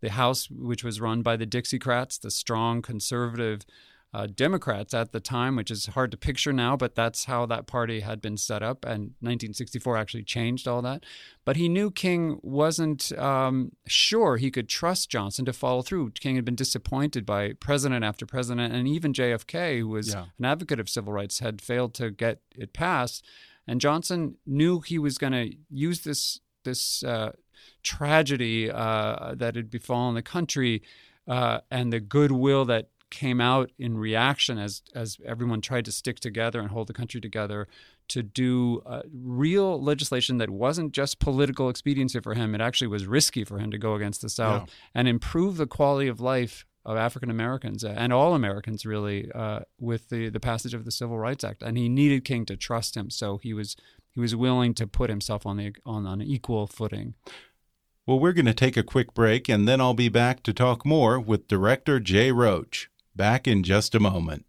the 0.00 0.10
House, 0.10 0.48
which 0.48 0.82
was 0.82 1.00
run 1.00 1.20
by 1.20 1.36
the 1.36 1.46
Dixiecrats, 1.46 2.18
the 2.20 2.30
strong 2.30 2.80
conservative 2.80 3.66
uh, 4.12 4.26
Democrats 4.26 4.92
at 4.92 5.12
the 5.12 5.20
time, 5.20 5.54
which 5.54 5.70
is 5.70 5.86
hard 5.86 6.10
to 6.10 6.16
picture 6.16 6.52
now, 6.52 6.76
but 6.76 6.96
that's 6.96 7.26
how 7.26 7.46
that 7.46 7.66
party 7.68 8.00
had 8.00 8.20
been 8.20 8.36
set 8.36 8.60
up. 8.62 8.84
And 8.84 9.14
1964 9.20 9.96
actually 9.96 10.24
changed 10.24 10.66
all 10.66 10.82
that. 10.82 11.04
But 11.44 11.56
he 11.56 11.68
knew 11.68 11.92
King 11.92 12.40
wasn't 12.42 13.12
um, 13.18 13.72
sure 13.86 14.36
he 14.36 14.50
could 14.50 14.68
trust 14.68 15.10
Johnson 15.10 15.44
to 15.44 15.52
follow 15.52 15.82
through. 15.82 16.10
King 16.10 16.34
had 16.34 16.44
been 16.44 16.56
disappointed 16.56 17.24
by 17.24 17.52
president 17.60 18.04
after 18.04 18.26
president, 18.26 18.74
and 18.74 18.88
even 18.88 19.12
JFK, 19.12 19.78
who 19.78 19.88
was 19.88 20.08
Yeah. 20.12 20.24
an 20.38 20.44
advocate 20.44 20.80
of 20.80 20.88
civil 20.88 21.12
rights, 21.12 21.38
had 21.38 21.62
failed 21.62 21.94
to 21.94 22.10
get 22.10 22.40
it 22.56 22.72
passed. 22.72 23.24
And 23.68 23.80
Johnson 23.80 24.36
knew 24.44 24.80
he 24.80 24.98
was 24.98 25.18
going 25.18 25.32
to 25.34 25.54
use 25.70 26.00
this 26.00 26.40
this 26.64 27.02
uh, 27.04 27.32
tragedy 27.82 28.70
uh, 28.70 29.34
that 29.36 29.56
had 29.56 29.70
befallen 29.70 30.14
the 30.14 30.22
country 30.22 30.82
uh, 31.26 31.60
and 31.70 31.92
the 31.92 32.00
goodwill 32.00 32.64
that 32.66 32.88
came 33.10 33.40
out 33.40 33.70
in 33.78 33.98
reaction 33.98 34.58
as 34.58 34.82
as 34.94 35.18
everyone 35.26 35.60
tried 35.60 35.84
to 35.84 35.92
stick 35.92 36.20
together 36.20 36.60
and 36.60 36.70
hold 36.70 36.86
the 36.86 36.92
country 36.92 37.20
together 37.20 37.66
to 38.08 38.22
do 38.22 38.82
uh, 38.86 39.02
real 39.12 39.80
legislation 39.80 40.38
that 40.38 40.50
wasn't 40.50 40.92
just 40.92 41.18
political 41.20 41.68
expediency 41.68 42.18
for 42.20 42.34
him. 42.34 42.54
It 42.54 42.60
actually 42.60 42.88
was 42.88 43.06
risky 43.06 43.44
for 43.44 43.58
him 43.58 43.70
to 43.70 43.78
go 43.78 43.94
against 43.94 44.20
the 44.22 44.28
South 44.28 44.62
Yeah. 44.68 44.74
and 44.94 45.08
improve 45.08 45.56
the 45.58 45.66
quality 45.66 46.08
of 46.08 46.20
life 46.20 46.66
of 46.84 46.96
African 46.96 47.30
Americans 47.30 47.84
uh, 47.84 47.94
and 47.96 48.12
all 48.12 48.34
Americans 48.34 48.86
really 48.86 49.30
uh, 49.32 49.60
with 49.78 50.08
the 50.08 50.28
the 50.30 50.40
passage 50.40 50.74
of 50.74 50.84
the 50.84 50.90
Civil 50.90 51.18
Rights 51.18 51.44
Act. 51.44 51.62
And 51.62 51.76
he 51.76 51.88
needed 51.88 52.24
King 52.24 52.46
to 52.46 52.56
trust 52.56 52.96
him, 52.96 53.10
so 53.10 53.38
he 53.38 53.52
was 53.52 53.76
he 54.10 54.18
was 54.18 54.34
willing 54.34 54.74
to 54.74 54.86
put 54.86 55.10
himself 55.10 55.44
on 55.46 55.56
the 55.56 55.72
on 55.84 56.06
an 56.06 56.22
equal 56.22 56.66
footing. 56.66 57.14
Well, 58.06 58.18
we're 58.18 58.32
going 58.32 58.46
to 58.46 58.54
take 58.54 58.76
a 58.76 58.82
quick 58.82 59.14
break, 59.14 59.48
and 59.48 59.68
then 59.68 59.80
I'll 59.80 59.94
be 59.94 60.08
back 60.08 60.42
to 60.44 60.52
talk 60.52 60.84
more 60.84 61.20
with 61.20 61.46
director 61.46 62.00
Jay 62.00 62.32
Roach. 62.32 62.90
Back 63.20 63.46
in 63.46 63.62
just 63.64 63.94
a 63.94 64.00
moment. 64.00 64.46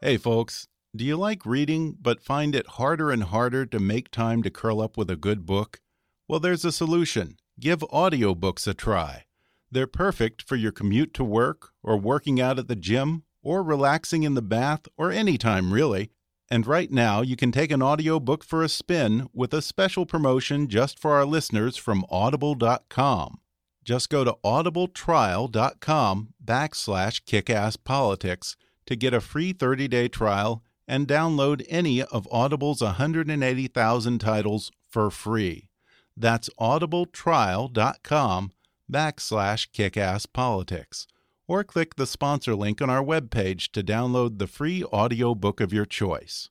Hey, 0.00 0.16
folks. 0.16 0.68
Do 0.94 1.04
you 1.04 1.16
like 1.16 1.44
reading 1.44 1.96
but 2.00 2.22
find 2.22 2.54
it 2.54 2.68
harder 2.68 3.10
and 3.10 3.24
harder 3.24 3.66
to 3.66 3.80
make 3.80 4.12
time 4.12 4.44
to 4.44 4.50
curl 4.50 4.80
up 4.80 4.96
with 4.96 5.10
a 5.10 5.16
good 5.16 5.44
book? 5.44 5.80
Well, 6.28 6.38
there's 6.38 6.64
a 6.64 6.70
solution. 6.70 7.36
Give 7.58 7.80
audiobooks 7.80 8.68
a 8.68 8.74
try. 8.74 9.24
They're 9.72 9.88
perfect 9.88 10.42
for 10.42 10.54
your 10.54 10.70
commute 10.70 11.12
to 11.14 11.24
work, 11.24 11.70
or 11.82 11.96
working 11.96 12.40
out 12.40 12.60
at 12.60 12.68
the 12.68 12.76
gym, 12.76 13.24
or 13.42 13.64
relaxing 13.64 14.22
in 14.22 14.34
the 14.34 14.40
bath, 14.40 14.86
or 14.96 15.10
any 15.10 15.36
time, 15.36 15.72
really. 15.72 16.12
And 16.52 16.66
right 16.66 16.90
now, 16.90 17.22
you 17.22 17.34
can 17.34 17.50
take 17.50 17.70
an 17.70 17.80
audiobook 17.80 18.44
for 18.44 18.62
a 18.62 18.68
spin 18.68 19.26
with 19.32 19.54
a 19.54 19.62
special 19.62 20.04
promotion 20.04 20.68
just 20.68 20.98
for 20.98 21.12
our 21.12 21.24
listeners 21.24 21.78
from 21.78 22.04
audible.com. 22.10 23.40
Just 23.82 24.10
go 24.10 24.22
to 24.22 24.36
audibletrial.com 24.44 26.34
backslash 26.44 27.22
kickasspolitics 27.22 28.56
to 28.84 28.96
get 28.96 29.14
a 29.14 29.22
free 29.22 29.54
30-day 29.54 30.08
trial 30.08 30.62
and 30.86 31.08
download 31.08 31.64
any 31.70 32.02
of 32.02 32.28
Audible's 32.30 32.82
180,000 32.82 34.18
titles 34.18 34.70
for 34.90 35.10
free. 35.10 35.70
That's 36.14 36.50
audibletrial.com 36.60 38.52
backslash 38.92 39.68
kickasspolitics. 39.70 41.06
Or 41.48 41.64
click 41.64 41.96
the 41.96 42.06
sponsor 42.06 42.54
link 42.54 42.80
on 42.80 42.88
our 42.88 43.02
webpage 43.02 43.72
to 43.72 43.82
download 43.82 44.38
the 44.38 44.46
free 44.46 44.84
audiobook 44.84 45.60
of 45.60 45.72
your 45.72 45.84
choice. 45.84 46.48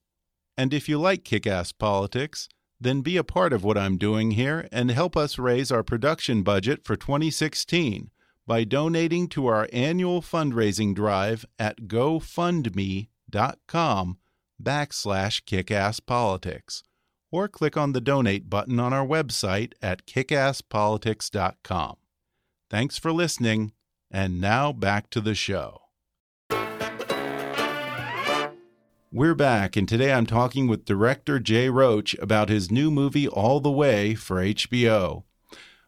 And 0.58 0.74
if 0.74 0.90
you 0.90 1.00
like 1.00 1.24
Kick 1.24 1.48
Ass 1.48 1.72
Politics, 1.72 2.50
then 2.80 3.02
be 3.02 3.16
a 3.16 3.24
part 3.24 3.54
of 3.54 3.64
what 3.64 3.78
I'm 3.78 3.98
doing 3.98 4.32
here 4.32 4.68
and 4.72 4.90
help 4.92 5.16
us 5.16 5.38
raise 5.40 5.72
our 5.72 5.84
production 5.84 6.42
budget 6.44 6.84
for 6.84 6.96
2016 6.96 8.10
by 8.48 8.64
donating 8.64 9.28
to 9.30 9.48
our 9.48 9.70
annual 9.72 10.22
fundraising 10.22 10.96
drive 10.96 11.46
at 11.60 11.82
gofundme.com 11.82 13.08
backslash 14.62 15.44
kickasspolitics 15.44 16.84
or 17.32 17.48
click 17.48 17.78
on 17.78 17.94
the 17.94 18.02
donate 18.02 18.50
button 18.50 18.80
on 18.80 18.94
our 18.94 19.06
website 19.06 19.74
at 19.82 20.06
kickasspolitics.com. 20.06 21.96
Thanks 22.70 22.98
for 22.98 23.12
listening, 23.12 23.74
and 24.12 24.42
now 24.42 24.72
back 24.74 25.10
to 25.10 25.22
the 25.22 25.36
show. 25.36 25.82
We're 29.14 29.36
back, 29.36 29.76
and 29.76 29.90
today 29.90 30.14
I'm 30.14 30.26
talking 30.26 30.68
with 30.68 30.86
director 30.86 31.40
Jay 31.40 31.70
Roach 31.70 32.14
about 32.16 32.50
his 32.50 32.72
new 32.72 32.90
movie 32.90 33.28
All 33.28 33.60
the 33.60 33.72
Way 33.72 34.16
for 34.16 34.38
HBO. 34.38 35.24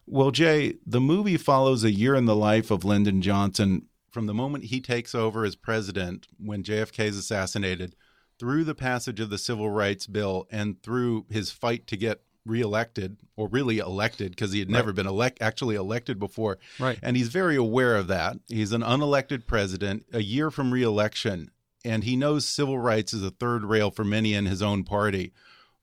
Well, 0.06 0.30
Jay, 0.30 0.74
the 0.84 1.00
movie 1.00 1.38
follows 1.38 1.84
a 1.84 1.90
year 1.90 2.14
in 2.14 2.26
the 2.26 2.36
life 2.36 2.70
of 2.70 2.84
Lyndon 2.84 3.22
Johnson 3.22 3.86
from 4.10 4.26
the 4.26 4.34
moment 4.34 4.64
he 4.64 4.80
takes 4.80 5.14
over 5.14 5.44
as 5.44 5.56
president 5.56 6.26
when 6.38 6.62
JFK 6.62 7.04
is 7.06 7.16
assassinated 7.16 7.96
through 8.38 8.64
the 8.64 8.74
passage 8.74 9.20
of 9.20 9.30
the 9.30 9.38
Civil 9.38 9.70
Rights 9.70 10.06
Bill 10.06 10.46
and 10.50 10.82
through 10.82 11.24
his 11.30 11.50
fight 11.50 11.86
to 11.86 11.96
get 11.96 12.20
reelected 12.46 13.16
or 13.36 13.48
really 13.48 13.78
elected 13.78 14.30
because 14.30 14.52
he 14.52 14.58
had 14.58 14.70
never 14.70 14.88
right. 14.88 14.96
been 14.96 15.06
elect 15.06 15.38
actually 15.40 15.76
elected 15.76 16.18
before. 16.18 16.58
Right. 16.78 16.98
And 17.02 17.16
he's 17.16 17.28
very 17.28 17.56
aware 17.56 17.96
of 17.96 18.06
that. 18.08 18.36
He's 18.48 18.72
an 18.72 18.82
unelected 18.82 19.46
president 19.46 20.06
a 20.12 20.22
year 20.22 20.50
from 20.50 20.72
reelection 20.72 21.50
and 21.84 22.04
he 22.04 22.16
knows 22.16 22.46
civil 22.46 22.78
rights 22.78 23.12
is 23.12 23.22
a 23.22 23.30
third 23.30 23.64
rail 23.64 23.90
for 23.90 24.04
many 24.04 24.34
in 24.34 24.46
his 24.46 24.62
own 24.62 24.84
party. 24.84 25.32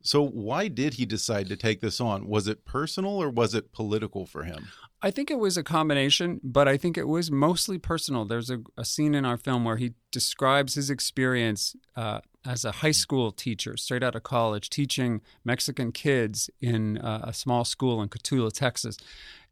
So 0.02 0.26
why 0.26 0.67
did 0.67 0.95
he 0.95 1.06
decide 1.06 1.47
to 1.50 1.56
take 1.56 1.80
this 1.80 2.02
on? 2.02 2.28
Was 2.28 2.47
it 2.47 2.65
personal 2.65 3.21
or 3.21 3.30
was 3.30 3.54
it 3.54 3.71
political 3.71 4.26
for 4.26 4.43
him? 4.43 4.69
I 5.04 5.12
think 5.12 5.30
it 5.30 5.38
was 5.38 5.58
a 5.58 5.63
combination, 5.63 6.39
but 6.43 6.67
I 6.67 6.78
think 6.78 6.97
it 6.97 7.08
was 7.08 7.30
mostly 7.30 7.78
personal. 7.78 8.26
There's 8.26 8.50
a, 8.50 8.62
a 8.78 8.86
scene 8.86 9.13
in 9.13 9.26
our 9.26 9.38
film 9.38 9.63
where 9.63 9.78
he 9.78 9.93
describes 10.12 10.74
his 10.74 10.89
experience 10.89 11.76
uh, 11.95 12.21
as 12.46 12.66
a 12.66 12.72
high 12.72 12.92
school 12.92 13.32
teacher, 13.32 13.78
straight 13.78 14.04
out 14.04 14.16
of 14.16 14.24
college, 14.24 14.70
teaching 14.70 15.22
Mexican 15.44 15.92
kids 15.92 16.50
in 16.60 16.98
uh, 16.98 17.22
a 17.24 17.34
small 17.34 17.64
school 17.64 18.02
in 18.02 18.10
Cotulla, 18.10 18.52
Texas, 18.52 18.98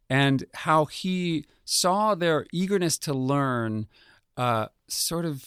and 0.10 0.46
how 0.54 0.86
he 0.86 1.46
saw 1.66 2.16
their 2.16 2.46
eagerness 2.52 2.98
to 2.98 3.14
learn 3.14 3.88
uh, 4.38 4.68
sort 4.88 5.26
of 5.26 5.46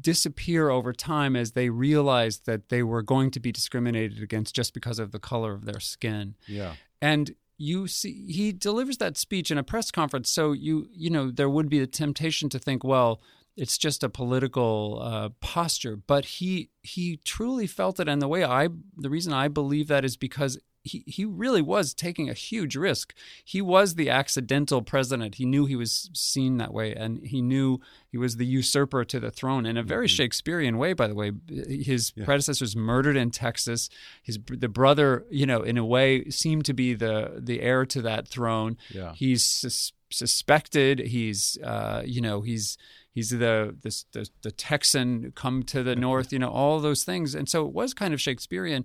disappear 0.00 0.68
over 0.68 0.92
time 0.92 1.36
as 1.36 1.52
they 1.52 1.70
realized 1.70 2.46
that 2.46 2.68
they 2.70 2.82
were 2.82 3.02
going 3.02 3.30
to 3.30 3.40
be 3.40 3.52
discriminated 3.52 4.22
against 4.22 4.54
just 4.54 4.74
because 4.74 4.98
of 4.98 5.12
the 5.12 5.18
color 5.18 5.52
of 5.52 5.64
their 5.64 5.80
skin. 5.80 6.34
Yeah. 6.46 6.74
And 7.00 7.34
you 7.58 7.88
see 7.88 8.30
he 8.30 8.52
delivers 8.52 8.98
that 8.98 9.16
speech 9.16 9.50
in 9.50 9.58
a 9.58 9.64
press 9.64 9.90
conference 9.90 10.30
so 10.30 10.52
you 10.52 10.88
you 10.92 11.10
know 11.10 11.28
there 11.28 11.50
would 11.50 11.68
be 11.68 11.80
a 11.80 11.88
temptation 11.88 12.48
to 12.48 12.56
think 12.56 12.84
well 12.84 13.20
it's 13.58 13.76
just 13.76 14.04
a 14.04 14.08
political 14.08 15.00
uh, 15.02 15.28
posture 15.40 15.96
but 15.96 16.24
he 16.24 16.70
he 16.82 17.18
truly 17.24 17.66
felt 17.66 18.00
it 18.00 18.08
and 18.08 18.22
the 18.22 18.28
way 18.28 18.44
i 18.44 18.68
the 18.96 19.10
reason 19.10 19.32
i 19.32 19.48
believe 19.48 19.88
that 19.88 20.04
is 20.04 20.16
because 20.16 20.58
he, 20.88 21.04
he 21.06 21.24
really 21.24 21.62
was 21.62 21.94
taking 21.94 22.28
a 22.28 22.34
huge 22.34 22.76
risk. 22.76 23.14
He 23.44 23.60
was 23.60 23.94
the 23.94 24.10
accidental 24.10 24.82
president. 24.82 25.36
He 25.36 25.44
knew 25.44 25.66
he 25.66 25.76
was 25.76 26.10
seen 26.14 26.56
that 26.58 26.72
way, 26.72 26.94
and 26.94 27.24
he 27.24 27.42
knew 27.42 27.80
he 28.08 28.16
was 28.16 28.36
the 28.36 28.46
usurper 28.46 29.04
to 29.04 29.20
the 29.20 29.30
throne 29.30 29.66
in 29.66 29.76
a 29.76 29.82
very 29.82 30.06
mm-hmm. 30.06 30.14
Shakespearean 30.14 30.78
way. 30.78 30.94
By 30.94 31.06
the 31.06 31.14
way, 31.14 31.32
his 31.48 32.12
yeah. 32.16 32.24
predecessors 32.24 32.74
murdered 32.74 33.16
in 33.16 33.30
Texas. 33.30 33.88
His 34.22 34.38
the 34.48 34.68
brother, 34.68 35.24
you 35.30 35.46
know, 35.46 35.62
in 35.62 35.76
a 35.76 35.84
way, 35.84 36.28
seemed 36.30 36.64
to 36.66 36.74
be 36.74 36.94
the 36.94 37.34
the 37.38 37.60
heir 37.60 37.84
to 37.86 38.02
that 38.02 38.26
throne. 38.26 38.76
Yeah. 38.90 39.12
He's 39.14 39.44
sus- 39.44 39.92
suspected. 40.10 40.98
He's 41.00 41.58
uh, 41.62 42.02
you 42.04 42.20
know 42.20 42.40
he's 42.40 42.78
he's 43.18 43.30
the, 43.30 43.76
the 43.82 44.04
the 44.12 44.30
the 44.42 44.50
Texan 44.52 45.32
come 45.34 45.62
to 45.64 45.82
the 45.82 45.96
north. 45.96 46.32
You 46.32 46.38
know 46.38 46.50
all 46.50 46.78
those 46.78 47.02
things, 47.04 47.34
and 47.34 47.48
so 47.48 47.66
it 47.66 47.72
was 47.72 47.92
kind 47.94 48.14
of 48.14 48.20
Shakespearean 48.20 48.84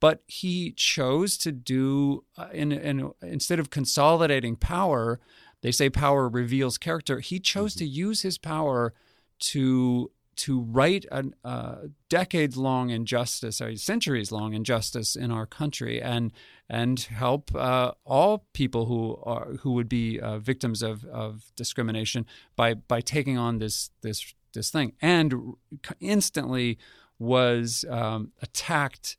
but 0.00 0.22
he 0.26 0.72
chose 0.72 1.36
to 1.36 1.52
do 1.52 2.24
uh, 2.38 2.48
in, 2.52 2.72
in, 2.72 3.10
instead 3.22 3.60
of 3.60 3.68
consolidating 3.68 4.56
power 4.56 5.20
they 5.60 5.70
say 5.70 5.90
power 5.90 6.26
reveals 6.26 6.78
character 6.78 7.20
he 7.20 7.38
chose 7.38 7.74
mm-hmm. 7.74 7.84
to 7.84 7.86
use 7.86 8.22
his 8.22 8.38
power 8.38 8.94
to 9.38 10.10
to 10.40 10.62
right 10.62 11.04
a 11.12 11.24
uh, 11.44 11.76
decades 12.08 12.56
long 12.56 12.88
injustice 12.88 13.60
or 13.60 13.76
centuries 13.76 14.32
long 14.32 14.54
injustice 14.54 15.14
in 15.14 15.30
our 15.30 15.44
country 15.44 16.00
and 16.00 16.32
and 16.68 17.00
help 17.00 17.54
uh, 17.54 17.92
all 18.04 18.46
people 18.54 18.86
who 18.86 19.20
are 19.24 19.54
who 19.60 19.72
would 19.72 19.88
be 19.88 20.18
uh, 20.18 20.38
victims 20.38 20.82
of, 20.82 21.04
of 21.04 21.52
discrimination 21.56 22.24
by 22.56 22.72
by 22.74 23.02
taking 23.02 23.36
on 23.36 23.58
this 23.58 23.90
this 24.00 24.34
this 24.54 24.70
thing. 24.70 24.92
And 25.02 25.54
instantly 26.00 26.78
was 27.18 27.84
um, 27.88 28.32
attacked 28.40 29.16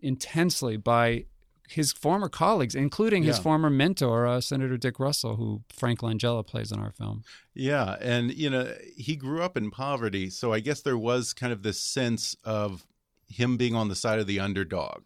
intensely 0.00 0.76
by 0.76 1.26
his 1.72 1.92
former 1.92 2.28
colleagues, 2.28 2.74
including 2.74 3.22
his 3.22 3.38
former 3.38 3.70
mentor, 3.70 4.26
uh, 4.26 4.40
Senator 4.40 4.76
Dick 4.76 5.00
Russell, 5.00 5.36
who 5.36 5.62
Frank 5.72 6.00
Langella 6.00 6.46
plays 6.46 6.70
in 6.70 6.78
our 6.78 6.90
film. 6.90 7.24
Yeah, 7.54 7.96
and 8.00 8.32
you 8.32 8.50
know 8.50 8.72
he 8.96 9.16
grew 9.16 9.42
up 9.42 9.56
in 9.56 9.70
poverty, 9.70 10.30
so 10.30 10.52
I 10.52 10.60
guess 10.60 10.82
there 10.82 10.98
was 10.98 11.32
kind 11.32 11.52
of 11.52 11.62
this 11.62 11.80
sense 11.80 12.36
of 12.44 12.86
him 13.28 13.56
being 13.56 13.74
on 13.74 13.88
the 13.88 13.96
side 13.96 14.18
of 14.18 14.26
the 14.26 14.40
underdog 14.40 15.02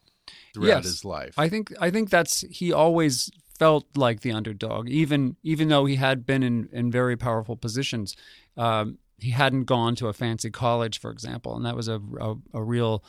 throughout 0.52 0.68
yes, 0.68 0.84
his 0.84 1.04
life. 1.04 1.34
I 1.38 1.48
think 1.48 1.72
I 1.80 1.90
think 1.90 2.10
that's 2.10 2.42
he 2.50 2.72
always 2.72 3.30
felt 3.58 3.86
like 3.96 4.20
the 4.20 4.32
underdog, 4.32 4.88
even 4.88 5.36
even 5.42 5.68
though 5.68 5.86
he 5.86 5.96
had 5.96 6.26
been 6.26 6.42
in 6.42 6.68
in 6.72 6.90
very 6.90 7.16
powerful 7.16 7.56
positions. 7.56 8.16
Um, 8.56 8.98
he 9.18 9.30
hadn't 9.30 9.64
gone 9.64 9.94
to 9.96 10.08
a 10.08 10.12
fancy 10.12 10.50
college, 10.50 11.00
for 11.00 11.10
example, 11.10 11.56
and 11.56 11.64
that 11.64 11.74
was 11.74 11.88
a, 11.88 12.00
a, 12.20 12.34
a 12.52 12.62
real 12.62 13.02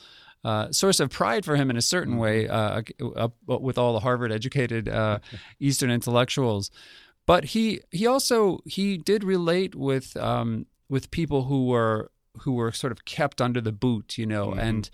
uh, 0.43 0.71
source 0.71 0.99
of 0.99 1.09
pride 1.09 1.45
for 1.45 1.55
him 1.55 1.69
in 1.69 1.77
a 1.77 1.81
certain 1.81 2.13
mm-hmm. 2.13 2.21
way, 2.21 2.47
uh, 2.47 2.81
uh, 3.15 3.29
with 3.45 3.77
all 3.77 3.93
the 3.93 3.99
Harvard-educated 3.99 4.87
uh, 4.87 5.19
Eastern 5.59 5.89
intellectuals. 5.89 6.71
But 7.25 7.45
he 7.45 7.81
he 7.91 8.07
also 8.07 8.59
he 8.65 8.97
did 8.97 9.23
relate 9.23 9.75
with 9.75 10.15
um, 10.15 10.65
with 10.89 11.11
people 11.11 11.43
who 11.43 11.65
were 11.67 12.11
who 12.41 12.53
were 12.53 12.71
sort 12.71 12.91
of 12.91 13.03
kept 13.03 13.41
under 13.41 13.59
the 13.59 13.73
boot, 13.73 14.17
you 14.17 14.25
know, 14.25 14.51
mm-hmm. 14.51 14.59
and 14.59 14.89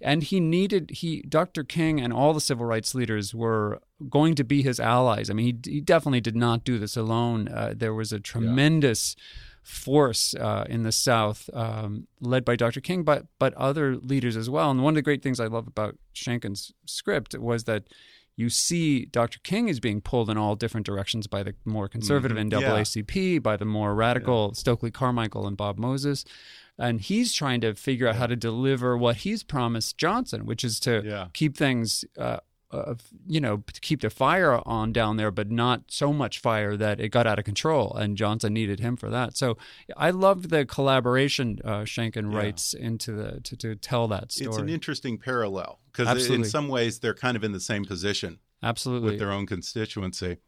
and 0.00 0.22
he 0.24 0.38
needed 0.38 0.90
he 0.90 1.22
Dr. 1.22 1.64
King 1.64 2.00
and 2.00 2.12
all 2.12 2.34
the 2.34 2.40
civil 2.40 2.66
rights 2.66 2.94
leaders 2.94 3.34
were 3.34 3.80
going 4.10 4.34
to 4.34 4.44
be 4.44 4.62
his 4.62 4.78
allies. 4.78 5.30
I 5.30 5.32
mean, 5.32 5.60
he, 5.64 5.72
he 5.72 5.80
definitely 5.80 6.20
did 6.20 6.36
not 6.36 6.62
do 6.62 6.78
this 6.78 6.96
alone. 6.96 7.48
Uh, 7.48 7.72
there 7.74 7.94
was 7.94 8.12
a 8.12 8.20
tremendous. 8.20 9.16
Yeah 9.16 9.24
force 9.62 10.34
uh, 10.34 10.64
in 10.68 10.82
the 10.82 10.92
South, 10.92 11.50
um, 11.52 12.06
led 12.20 12.44
by 12.44 12.56
Dr. 12.56 12.80
King, 12.80 13.02
but 13.02 13.26
but 13.38 13.54
other 13.54 13.96
leaders 13.96 14.36
as 14.36 14.48
well. 14.48 14.70
And 14.70 14.82
one 14.82 14.92
of 14.92 14.96
the 14.96 15.02
great 15.02 15.22
things 15.22 15.40
I 15.40 15.46
love 15.46 15.66
about 15.66 15.96
Schenkkan's 16.14 16.72
script 16.86 17.36
was 17.38 17.64
that 17.64 17.84
you 18.38 18.48
see 18.48 19.06
Dr. 19.06 19.40
King 19.42 19.68
is 19.68 19.80
being 19.80 20.00
pulled 20.00 20.30
in 20.30 20.38
all 20.38 20.54
different 20.54 20.86
directions 20.86 21.26
by 21.26 21.42
the 21.42 21.56
more 21.64 21.88
conservative 21.88 22.38
mm-hmm. 22.38 22.56
NAACP, 22.56 23.32
yeah. 23.34 23.38
by 23.40 23.56
the 23.56 23.64
more 23.64 23.96
radical 23.96 24.52
yeah. 24.52 24.58
Stokely 24.58 24.92
Carmichael 24.92 25.46
and 25.46 25.56
Bob 25.56 25.76
Moses. 25.76 26.24
And 26.78 27.00
he's 27.00 27.32
trying 27.32 27.60
to 27.62 27.74
figure 27.74 28.06
out 28.06 28.14
how 28.14 28.28
to 28.28 28.36
deliver 28.36 28.96
what 28.96 29.16
he's 29.16 29.42
promised 29.42 29.98
Johnson, 29.98 30.46
which 30.46 30.62
is 30.62 30.78
to 30.80 31.02
yeah. 31.04 31.26
keep 31.32 31.56
things 31.56 32.04
uh, 32.16 32.38
of 32.70 33.02
you 33.26 33.40
know 33.40 33.62
to 33.72 33.80
keep 33.80 34.00
the 34.00 34.10
fire 34.10 34.60
on 34.66 34.92
down 34.92 35.16
there, 35.16 35.30
but 35.30 35.50
not 35.50 35.84
so 35.88 36.12
much 36.12 36.38
fire 36.38 36.76
that 36.76 37.00
it 37.00 37.08
got 37.08 37.26
out 37.26 37.38
of 37.38 37.44
control. 37.44 37.94
And 37.94 38.16
Johnson 38.16 38.52
needed 38.52 38.80
him 38.80 38.96
for 38.96 39.10
that. 39.10 39.36
So 39.36 39.56
I 39.96 40.10
love 40.10 40.50
the 40.50 40.66
collaboration 40.66 41.58
uh, 41.64 41.80
Schenkkan 41.80 42.32
yeah. 42.32 42.38
writes 42.38 42.74
into 42.74 43.12
the 43.12 43.40
to, 43.40 43.56
to 43.56 43.76
tell 43.76 44.08
that 44.08 44.32
story. 44.32 44.48
It's 44.48 44.58
an 44.58 44.68
interesting 44.68 45.18
parallel 45.18 45.80
because 45.92 46.28
in 46.28 46.44
some 46.44 46.68
ways 46.68 46.98
they're 46.98 47.14
kind 47.14 47.36
of 47.36 47.44
in 47.44 47.52
the 47.52 47.60
same 47.60 47.84
position. 47.84 48.38
Absolutely, 48.62 49.10
with 49.10 49.18
their 49.18 49.32
own 49.32 49.46
constituency. 49.46 50.38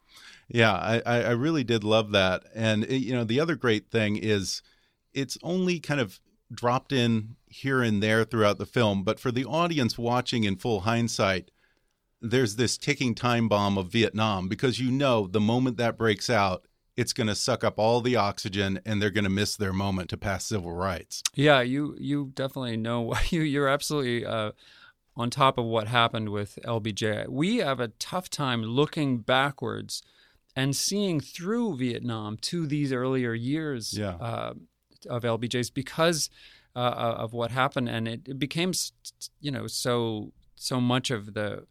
Yeah, 0.49 0.73
I, 0.73 1.01
I 1.23 1.31
really 1.31 1.63
did 1.63 1.85
love 1.85 2.11
that. 2.11 2.43
And 2.55 2.91
you 2.91 3.13
know, 3.13 3.25
the 3.25 3.39
other 3.39 3.55
great 3.55 3.91
thing 3.91 4.17
is 4.17 4.63
it's 5.15 5.39
only 5.43 5.79
kind 5.79 6.01
of 6.01 6.21
dropped 6.53 6.93
in 6.93 7.37
here 7.47 7.83
and 7.83 8.03
there 8.03 8.25
throughout 8.25 8.59
the 8.59 8.67
film, 8.67 9.05
but 9.05 9.21
for 9.21 9.31
the 9.31 9.45
audience 9.45 9.97
watching 9.97 10.45
in 10.45 10.57
full 10.57 10.81
hindsight 10.81 11.51
there's 12.21 12.57
this 12.57 12.77
ticking 12.77 13.15
time 13.15 13.49
bomb 13.49 13.79
of 13.79 13.89
Vietnam 13.89 14.49
because 14.49 14.79
you 14.79 14.91
know 14.91 15.27
the 15.27 15.41
moment 15.41 15.77
that 15.79 15.97
breaks 15.97 16.29
out, 16.29 16.65
it's 16.97 17.13
going 17.13 17.29
to 17.29 17.35
suck 17.35 17.65
up 17.65 17.79
all 17.79 18.01
the 18.01 18.17
oxygen 18.17 18.81
and 18.85 19.01
they're 19.01 19.11
going 19.11 19.25
to 19.25 19.31
miss 19.31 19.57
their 19.57 19.73
moment 19.73 20.11
to 20.11 20.17
pass 20.17 20.45
civil 20.45 20.73
rights. 20.73 21.23
Yeah, 21.35 21.63
you 21.63 21.97
you 21.99 22.33
definitely 22.35 22.77
know 22.77 23.15
you 23.31 23.41
you're 23.41 23.69
absolutely 23.69 24.27
uh, 24.27 24.53
on 25.17 25.31
top 25.31 25.59
of 25.59 25.65
what 25.65 25.89
happened 25.89 26.29
with 26.29 26.59
LBJ. 26.65 27.29
We 27.29 27.59
have 27.59 27.81
a 27.81 27.89
tough 27.89 28.29
time 28.29 28.63
looking 28.63 29.19
backwards 29.19 30.03
and 30.57 30.75
seeing 30.75 31.21
through 31.21 31.77
Vietnam 31.77 32.37
to 32.39 32.67
these 32.67 32.93
earlier 32.93 33.33
years 33.33 33.97
yeah. 33.97 34.17
uh, 34.17 34.55
of 35.09 35.23
LBJ's 35.23 35.71
because 35.71 36.29
uh, 36.77 37.15
of 37.19 37.33
what 37.33 37.51
happened, 37.51 37.89
and 37.89 38.07
it, 38.07 38.29
it 38.29 38.39
became 38.39 38.73
you 39.41 39.51
know 39.51 39.67
so 39.67 40.33
so 40.55 40.81
much 40.81 41.11
of 41.11 41.35
the 41.35 41.67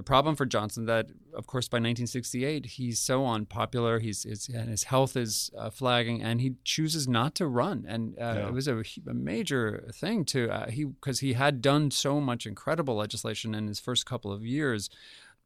the 0.00 0.04
problem 0.04 0.34
for 0.34 0.46
Johnson 0.46 0.86
that, 0.86 1.10
of 1.34 1.46
course, 1.46 1.68
by 1.68 1.76
1968 1.76 2.64
he's 2.64 2.98
so 2.98 3.26
unpopular, 3.26 3.98
he's, 3.98 4.22
he's 4.22 4.48
and 4.48 4.70
his 4.70 4.84
health 4.84 5.14
is 5.14 5.50
uh, 5.58 5.68
flagging, 5.68 6.22
and 6.22 6.40
he 6.40 6.54
chooses 6.64 7.06
not 7.06 7.34
to 7.34 7.46
run, 7.46 7.84
and 7.86 8.14
uh, 8.18 8.22
yeah. 8.22 8.46
it 8.46 8.54
was 8.54 8.66
a, 8.66 8.78
a, 8.78 9.12
major 9.12 9.84
thing 9.92 10.24
to 10.24 10.48
uh, 10.48 10.70
he 10.70 10.84
because 10.84 11.20
he 11.20 11.34
had 11.34 11.60
done 11.60 11.90
so 11.90 12.18
much 12.18 12.46
incredible 12.46 12.96
legislation 12.96 13.54
in 13.54 13.68
his 13.68 13.78
first 13.78 14.06
couple 14.06 14.32
of 14.32 14.42
years. 14.42 14.88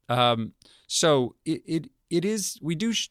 Um, 0.09 0.53
so 0.87 1.35
it, 1.45 1.63
it 1.67 1.91
it 2.09 2.25
is 2.25 2.57
we 2.63 2.77
do. 2.77 2.93
Sh- 2.93 3.09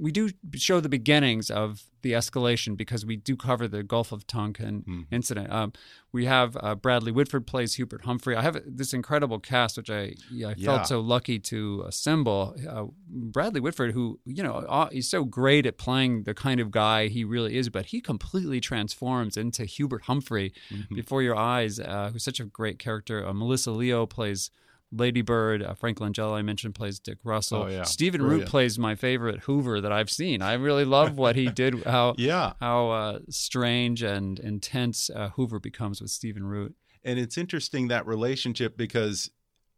we 0.00 0.12
do 0.12 0.30
show 0.54 0.78
the 0.80 0.88
beginnings 0.88 1.50
of 1.50 1.82
the 2.02 2.12
escalation 2.12 2.76
because 2.76 3.04
we 3.04 3.16
do 3.16 3.34
cover 3.36 3.66
the 3.66 3.82
Gulf 3.82 4.12
of 4.12 4.26
Tonkin 4.28 4.82
Mm-hmm. 4.82 5.02
incident. 5.14 5.52
Um, 5.52 5.72
we 6.12 6.26
have 6.26 6.56
uh, 6.60 6.76
Bradley 6.76 7.10
Whitford 7.10 7.46
plays 7.48 7.74
Hubert 7.74 8.04
Humphrey. 8.04 8.36
I 8.36 8.42
have 8.42 8.56
this 8.64 8.94
incredible 8.94 9.40
cast, 9.40 9.76
which 9.76 9.90
I 9.90 10.14
yeah, 10.30 10.50
I 10.50 10.54
Yeah. 10.56 10.66
felt 10.66 10.86
so 10.86 11.00
lucky 11.00 11.38
to 11.40 11.84
assemble. 11.86 12.54
Uh, 12.68 12.84
Bradley 13.08 13.60
Whitford, 13.60 13.92
who 13.92 14.20
you 14.24 14.42
know 14.44 14.54
uh, 14.68 14.88
he's 14.90 15.10
so 15.10 15.24
great 15.24 15.66
at 15.66 15.76
playing 15.78 16.22
the 16.22 16.34
kind 16.34 16.60
of 16.60 16.70
guy 16.70 17.08
he 17.08 17.24
really 17.24 17.56
is, 17.56 17.68
but 17.68 17.86
he 17.86 18.00
completely 18.00 18.60
transforms 18.60 19.36
into 19.36 19.64
Hubert 19.64 20.02
Humphrey 20.04 20.52
Mm-hmm. 20.72 20.94
before 20.94 21.22
your 21.22 21.36
eyes. 21.36 21.80
Uh, 21.80 22.10
who's 22.12 22.22
such 22.24 22.38
a 22.40 22.44
great 22.44 22.78
character. 22.78 23.26
Uh, 23.26 23.32
Melissa 23.32 23.72
Leo 23.72 24.06
plays. 24.06 24.50
Lady 24.90 25.20
Bird, 25.22 25.62
uh, 25.62 25.74
Frank 25.74 25.98
Langella, 25.98 26.34
I 26.38 26.42
mentioned, 26.42 26.74
plays 26.74 26.98
Dick 26.98 27.18
Russell. 27.22 27.64
Oh, 27.64 27.66
yeah. 27.68 27.82
Stephen 27.82 28.22
Root 28.22 28.46
plays 28.46 28.78
my 28.78 28.94
favorite 28.94 29.40
Hoover 29.40 29.80
that 29.82 29.92
I've 29.92 30.10
seen. 30.10 30.40
I 30.40 30.54
really 30.54 30.84
love 30.86 31.18
what 31.18 31.36
he 31.36 31.50
did. 31.50 31.82
How 31.86 32.14
Yeah. 32.16 32.54
how 32.60 32.90
uh, 32.90 33.18
strange 33.28 34.02
and 34.02 34.38
intense 34.38 35.10
uh, 35.10 35.30
Hoover 35.30 35.60
becomes 35.60 36.00
with 36.00 36.10
Stephen 36.10 36.44
Root. 36.44 36.74
And 37.04 37.18
it's 37.18 37.36
interesting 37.38 37.88
that 37.88 38.06
relationship 38.06 38.76
because 38.76 39.30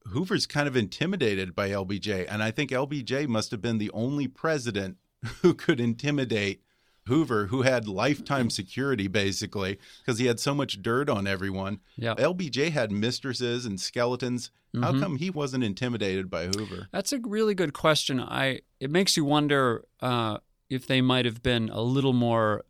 Hoover's 0.06 0.46
kind 0.46 0.66
of 0.68 0.76
intimidated 0.76 1.54
by 1.54 1.70
LBJ. 1.70 2.26
And 2.28 2.42
I 2.42 2.50
think 2.50 2.70
LBJ 2.70 3.26
must 3.28 3.50
have 3.50 3.60
been 3.60 3.78
the 3.78 3.90
only 3.90 4.28
president 4.28 4.96
who 5.42 5.54
could 5.54 5.80
intimidate 5.80 6.62
Hoover, 7.06 7.46
who 7.46 7.62
had 7.62 7.88
lifetime 7.88 8.50
security 8.50 9.08
basically, 9.08 9.78
because 10.00 10.18
he 10.18 10.26
had 10.26 10.38
so 10.38 10.54
much 10.54 10.82
dirt 10.82 11.08
on 11.08 11.26
everyone. 11.26 11.80
Yeah. 11.96 12.14
LBJ 12.16 12.70
had 12.70 12.92
mistresses 12.92 13.66
and 13.66 13.80
skeletons. 13.80 14.50
How 14.80 14.92
Mhm. 14.92 15.00
come 15.00 15.16
he 15.16 15.30
wasn't 15.30 15.64
intimidated 15.64 16.30
by 16.30 16.46
Hoover? 16.46 16.88
That's 16.92 17.12
a 17.12 17.18
really 17.18 17.54
good 17.54 17.72
question. 17.72 18.20
I 18.20 18.60
it 18.78 18.90
makes 18.90 19.16
you 19.16 19.24
wonder 19.24 19.84
uh, 20.00 20.38
if 20.68 20.86
they 20.86 21.00
might 21.00 21.24
have 21.24 21.42
been 21.42 21.68
a 21.70 21.80
little 21.82 22.12
more, 22.12 22.64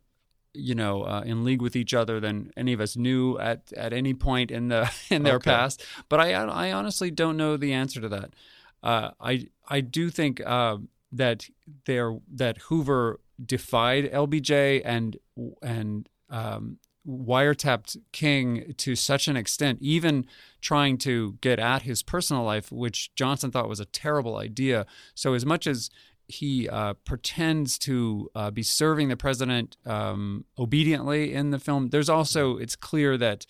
you 0.53 0.73
know, 0.73 1.03
uh, 1.03 1.21
in 1.23 1.43
league 1.43 1.61
with 1.61 1.75
each 1.75 1.93
other 1.93 2.19
than 2.19 2.51
any 2.57 2.73
of 2.73 2.81
us 2.81 2.97
knew 2.97 3.37
at 3.37 3.71
at 3.77 3.93
any 3.93 4.13
point 4.15 4.49
in 4.49 4.69
the 4.69 4.91
in 5.11 5.23
their 5.23 5.35
Okay. 5.35 5.51
past. 5.51 5.85
But 6.09 6.19
I 6.19 6.33
I 6.33 6.71
honestly 6.71 7.11
don't 7.11 7.37
know 7.37 7.55
the 7.57 7.73
answer 7.73 8.01
to 8.01 8.09
that. 8.09 8.33
Uh, 8.81 9.11
I 9.19 9.47
I 9.69 9.81
do 9.81 10.09
think 10.09 10.41
uh, 10.43 10.77
that 11.11 11.47
there 11.85 12.17
that 12.33 12.57
Hoover 12.69 13.19
defied 13.45 14.11
LBJ 14.11 14.81
and 14.83 15.17
and 15.61 16.09
um, 16.29 16.77
wiretapped 17.07 17.97
King 18.11 18.73
to 18.77 18.95
such 18.95 19.27
an 19.27 19.35
extent, 19.35 19.79
even 19.81 20.25
trying 20.61 20.97
to 20.99 21.37
get 21.41 21.59
at 21.59 21.83
his 21.83 22.03
personal 22.03 22.43
life, 22.43 22.71
which 22.71 23.13
Johnson 23.15 23.51
thought 23.51 23.69
was 23.69 23.79
a 23.79 23.85
terrible 23.85 24.37
idea. 24.37 24.85
So, 25.15 25.33
as 25.33 25.45
much 25.45 25.67
as 25.67 25.89
he 26.27 26.69
uh, 26.69 26.93
pretends 27.05 27.77
to 27.79 28.29
uh, 28.35 28.51
be 28.51 28.63
serving 28.63 29.09
the 29.09 29.17
president 29.17 29.77
um, 29.85 30.45
obediently 30.57 31.33
in 31.33 31.51
the 31.51 31.59
film, 31.59 31.89
there's 31.89 32.09
also, 32.09 32.57
it's 32.57 32.75
clear 32.75 33.17
that 33.17 33.45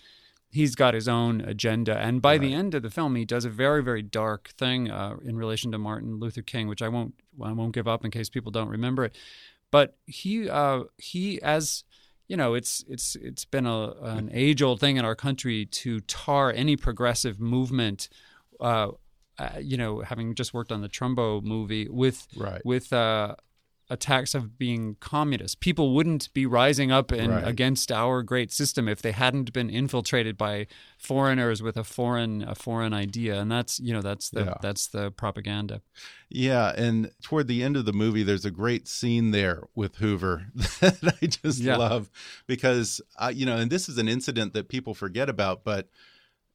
he's 0.50 0.76
got 0.76 0.94
his 0.94 1.08
own 1.08 1.42
agenda. 1.42 1.98
And 1.98 2.22
by 2.22 2.38
the 2.38 2.54
end 2.54 2.76
of 2.76 2.84
the 2.84 2.90
film, 2.90 3.16
he 3.16 3.24
does 3.24 3.46
a 3.46 3.50
very, 3.50 3.82
very 3.82 4.02
dark 4.02 4.50
thing 4.58 4.92
uh, 4.92 5.16
in 5.24 5.38
relation 5.38 5.72
to 5.72 5.78
Martin 5.78 6.20
Luther 6.20 6.42
King, 6.42 6.68
which 6.68 6.82
I 6.82 6.90
won't, 6.90 7.14
I 7.42 7.54
won't 7.54 7.74
give 7.74 7.88
up 7.88 8.04
in 8.04 8.12
case 8.12 8.30
people 8.30 8.52
don't 8.52 8.68
remember 8.68 9.06
it. 9.06 9.16
But 9.72 9.98
he, 10.06 10.50
uh, 10.50 10.84
he 10.98 11.42
as 11.42 11.84
you 12.28 12.38
know, 12.38 12.54
it's 12.54 12.86
it's 12.88 13.18
it's 13.18 13.44
been 13.44 13.66
a 13.66 13.92
an 14.02 14.30
age 14.34 14.62
old 14.62 14.80
thing 14.80 14.96
in 14.98 15.04
our 15.04 15.16
country 15.16 15.66
to 15.66 16.00
tar 16.02 16.52
any 16.52 16.78
progressive 16.78 17.40
movement. 17.42 18.08
Uh, 18.60 18.92
uh, 19.38 19.58
you 19.60 19.76
know, 19.76 20.02
having 20.02 20.36
just 20.36 20.54
worked 20.54 20.72
on 20.72 20.82
the 20.82 20.88
Trumbo 20.88 21.42
movie 21.44 21.90
with 21.90 22.28
Right. 22.38 22.62
with 22.64 22.94
uh, 22.94 23.36
attacks 23.92 24.34
of 24.34 24.58
being 24.58 24.96
communist, 25.00 25.60
people 25.60 25.94
wouldn't 25.94 26.34
be 26.34 26.46
rising 26.46 26.92
up 26.92 27.12
and 27.12 27.30
Right. 27.34 27.48
against 27.48 27.92
our 27.92 28.24
great 28.24 28.52
system 28.52 28.88
if 28.88 29.02
they 29.02 29.12
hadn't 29.12 29.52
been 29.54 29.70
infiltrated 29.70 30.38
by 30.38 30.66
foreigners 30.98 31.62
with 31.62 31.78
a 31.78 31.84
foreign 31.84 32.42
a 32.48 32.56
foreign 32.56 32.94
idea, 32.94 33.40
and 33.42 33.52
that's 33.52 33.80
you 33.80 33.94
know 33.94 34.02
that's 34.02 34.30
the 34.30 34.46
Yeah. 34.46 34.54
that's 34.62 34.88
the 34.88 35.12
propaganda. 35.12 35.82
Yeah, 36.30 36.74
and 36.78 37.12
toward 37.22 37.48
the 37.48 37.62
end 37.62 37.76
of 37.76 37.86
the 37.86 37.92
movie, 37.94 38.24
there's 38.24 38.46
a 38.46 38.52
great 38.52 38.88
scene 38.88 39.32
there 39.32 39.64
with 39.76 39.98
Hoover 39.98 40.48
that 40.56 41.18
I 41.22 41.26
just 41.28 41.60
Yeah. 41.60 41.76
love 41.78 42.10
because 42.48 43.02
uh, 43.18 43.32
you 43.36 43.46
know, 43.46 43.58
and 43.58 43.70
this 43.70 43.90
is 43.90 43.98
an 43.98 44.08
incident 44.08 44.54
that 44.54 44.70
people 44.70 44.94
forget 44.94 45.30
about, 45.30 45.64
but 45.64 45.90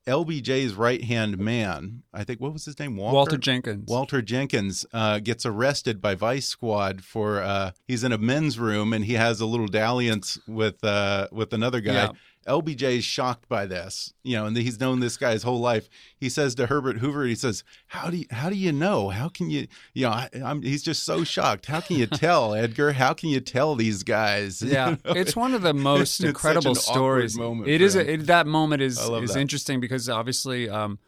LBJ's 0.06 0.74
right 0.74 1.02
hand 1.02 1.38
man, 1.38 2.02
I 2.12 2.24
think, 2.24 2.40
what 2.40 2.52
was 2.52 2.64
his 2.64 2.78
name? 2.78 2.96
Walter, 2.96 3.14
Walter 3.14 3.36
Jenkins. 3.38 3.88
Walter 3.88 4.22
Jenkins 4.22 4.86
uh, 4.92 5.18
gets 5.18 5.44
arrested 5.44 6.00
by 6.00 6.14
Vice 6.14 6.46
Squad 6.46 7.02
for 7.02 7.40
uh, 7.42 7.72
he's 7.88 8.04
in 8.04 8.12
a 8.12 8.18
men's 8.18 8.58
room 8.58 8.92
and 8.92 9.04
he 9.04 9.14
has 9.14 9.40
a 9.40 9.46
little 9.46 9.66
dalliance 9.66 10.38
with 10.46 10.82
uh, 10.84 11.28
with 11.32 11.52
another 11.52 11.80
guy. 11.80 11.94
Yeah. 11.94 12.12
LBJ 12.46 12.98
is 12.98 13.04
shocked 13.04 13.48
by 13.48 13.66
this, 13.66 14.14
you 14.22 14.36
know, 14.36 14.46
and 14.46 14.56
he's 14.56 14.78
known 14.80 15.00
this 15.00 15.16
guy 15.16 15.32
his 15.32 15.42
whole 15.42 15.60
life. 15.60 15.88
He 16.16 16.28
says 16.28 16.54
to 16.56 16.66
Herbert 16.66 16.98
Hoover, 16.98 17.24
he 17.24 17.34
says, 17.34 17.64
"How 17.88 18.10
do 18.10 18.18
you, 18.18 18.26
how 18.30 18.48
do 18.50 18.56
you 18.56 18.72
know? 18.72 19.08
How 19.08 19.28
can 19.28 19.50
you, 19.50 19.66
you 19.94 20.02
know?" 20.04 20.10
I, 20.10 20.28
I'm, 20.44 20.62
he's 20.62 20.82
just 20.82 21.02
so 21.04 21.24
shocked. 21.24 21.66
How 21.66 21.80
can 21.80 21.96
you 21.96 22.06
tell, 22.26 22.54
Edgar? 22.54 22.92
How 22.92 23.12
can 23.14 23.28
you 23.30 23.40
tell 23.40 23.74
these 23.74 24.02
guys? 24.02 24.62
You 24.66 24.72
Yeah, 24.72 24.96
know? 25.04 25.12
it's 25.12 25.34
one 25.36 25.54
of 25.54 25.62
the 25.62 25.74
most 25.92 26.20
It's 26.20 26.28
incredible 26.28 26.74
stories. 26.74 27.36
moment 27.36 27.68
It 27.68 27.80
is. 27.80 27.96
A, 27.96 28.12
it, 28.14 28.26
that 28.26 28.46
moment 28.46 28.82
is 28.82 28.98
is 28.98 29.32
that. 29.34 29.40
interesting 29.40 29.80
because 29.80 30.08
obviously 30.08 30.68
um, 30.68 30.98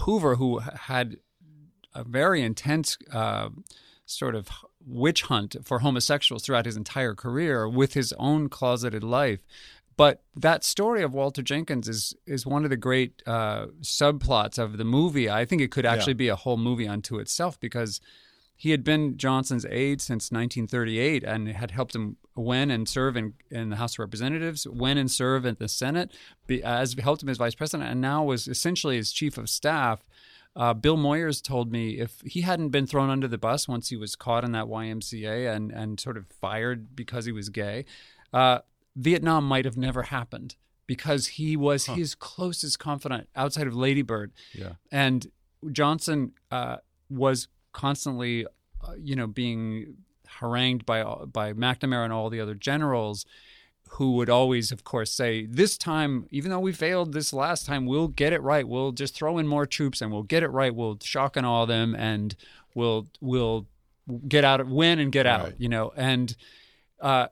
Hoover, 0.00 0.36
who 0.36 0.58
had 0.58 1.16
a 1.94 2.04
very 2.04 2.42
intense 2.42 2.98
uh, 3.12 3.50
sort 4.06 4.34
of 4.34 4.48
witch 4.86 5.22
hunt 5.22 5.56
for 5.64 5.78
homosexuals 5.78 6.42
throughout 6.42 6.66
his 6.66 6.76
entire 6.76 7.14
career, 7.14 7.66
with 7.68 7.94
his 7.94 8.12
own 8.18 8.48
closeted 8.48 9.02
life. 9.02 9.40
But 9.96 10.22
that 10.34 10.64
story 10.64 11.02
of 11.02 11.14
Walter 11.14 11.42
Jenkins 11.42 11.88
is 11.88 12.14
is 12.26 12.46
one 12.46 12.64
of 12.64 12.70
the 12.70 12.76
great 12.76 13.22
uh, 13.26 13.66
subplots 13.80 14.58
of 14.58 14.76
the 14.76 14.84
movie. 14.84 15.30
I 15.30 15.44
think 15.44 15.62
it 15.62 15.70
could 15.70 15.86
actually 15.86 16.14
be 16.14 16.28
a 16.28 16.36
whole 16.36 16.56
movie 16.56 16.88
unto 16.88 17.18
itself 17.18 17.60
because 17.60 18.00
he 18.56 18.70
had 18.70 18.84
been 18.84 19.16
Johnson's 19.16 19.66
aide 19.66 20.00
since 20.00 20.30
1938 20.30 21.24
and 21.24 21.48
had 21.48 21.72
helped 21.72 21.94
him 21.94 22.16
win 22.36 22.70
and 22.70 22.88
serve 22.88 23.16
in, 23.16 23.34
in 23.50 23.70
the 23.70 23.76
House 23.76 23.94
of 23.94 23.98
Representatives, 24.00 24.66
win 24.66 24.96
and 24.96 25.10
serve 25.10 25.44
in 25.44 25.56
the 25.58 25.68
Senate, 25.68 26.12
be, 26.46 26.62
as 26.62 26.94
helped 26.94 27.22
him 27.22 27.28
as 27.28 27.38
vice 27.38 27.54
president, 27.54 27.90
and 27.90 28.00
now 28.00 28.22
was 28.22 28.46
essentially 28.46 28.96
his 28.96 29.12
chief 29.12 29.38
of 29.38 29.48
staff. 29.48 30.04
Uh, 30.56 30.72
Bill 30.72 30.96
Moyers 30.96 31.42
told 31.42 31.72
me 31.72 31.98
if 31.98 32.20
he 32.24 32.42
hadn't 32.42 32.68
been 32.68 32.86
thrown 32.86 33.10
under 33.10 33.26
the 33.26 33.38
bus 33.38 33.66
once 33.66 33.88
he 33.88 33.96
was 33.96 34.14
caught 34.14 34.44
in 34.44 34.52
that 34.52 34.66
YMCA 34.66 35.52
and, 35.52 35.72
and 35.72 35.98
sort 35.98 36.16
of 36.16 36.28
fired 36.28 36.94
because 36.94 37.24
he 37.24 37.32
was 37.32 37.48
gay, 37.48 37.84
uh, 38.32 38.60
Vietnam 38.96 39.46
might 39.46 39.64
have 39.64 39.76
never 39.76 40.02
happened 40.02 40.56
because 40.86 41.26
he 41.28 41.56
was 41.56 41.86
his 41.86 42.14
closest 42.14 42.78
confidant 42.78 43.28
outside 43.34 43.66
of 43.66 43.74
Lady 43.74 44.02
Bird. 44.02 44.32
Yeah. 44.52 44.74
And 44.92 45.26
Johnson 45.72 46.32
uh, 46.50 46.76
was 47.08 47.48
constantly, 47.72 48.46
uh, 48.86 48.94
you 48.98 49.16
know, 49.16 49.26
being 49.26 49.96
harangued 50.40 50.84
by 50.84 51.02
by 51.02 51.52
McNamara 51.52 52.04
and 52.04 52.12
all 52.12 52.30
the 52.30 52.40
other 52.40 52.54
generals, 52.54 53.24
who 53.90 54.12
would 54.12 54.28
always, 54.28 54.72
of 54.72 54.84
course, 54.84 55.10
say, 55.10 55.46
"This 55.46 55.78
time, 55.78 56.26
even 56.30 56.50
though 56.50 56.60
we 56.60 56.72
failed 56.72 57.12
this 57.12 57.32
last 57.32 57.66
time, 57.66 57.86
we'll 57.86 58.08
get 58.08 58.32
it 58.32 58.42
right. 58.42 58.66
We'll 58.66 58.92
just 58.92 59.14
throw 59.14 59.38
in 59.38 59.46
more 59.46 59.66
troops 59.66 60.00
and 60.00 60.12
we'll 60.12 60.22
get 60.22 60.42
it 60.42 60.48
right. 60.48 60.74
We'll 60.74 60.98
shock 61.02 61.36
and 61.36 61.46
awe 61.46 61.66
them, 61.66 61.94
and 61.94 62.34
we'll 62.74 63.08
we'll 63.20 63.66
get 64.28 64.44
out, 64.44 64.66
win 64.66 64.98
and 64.98 65.10
get 65.10 65.26
out." 65.26 65.44
Right. 65.44 65.54
You 65.58 65.68
know, 65.68 65.92
and 65.96 66.36
uh, 67.00 67.28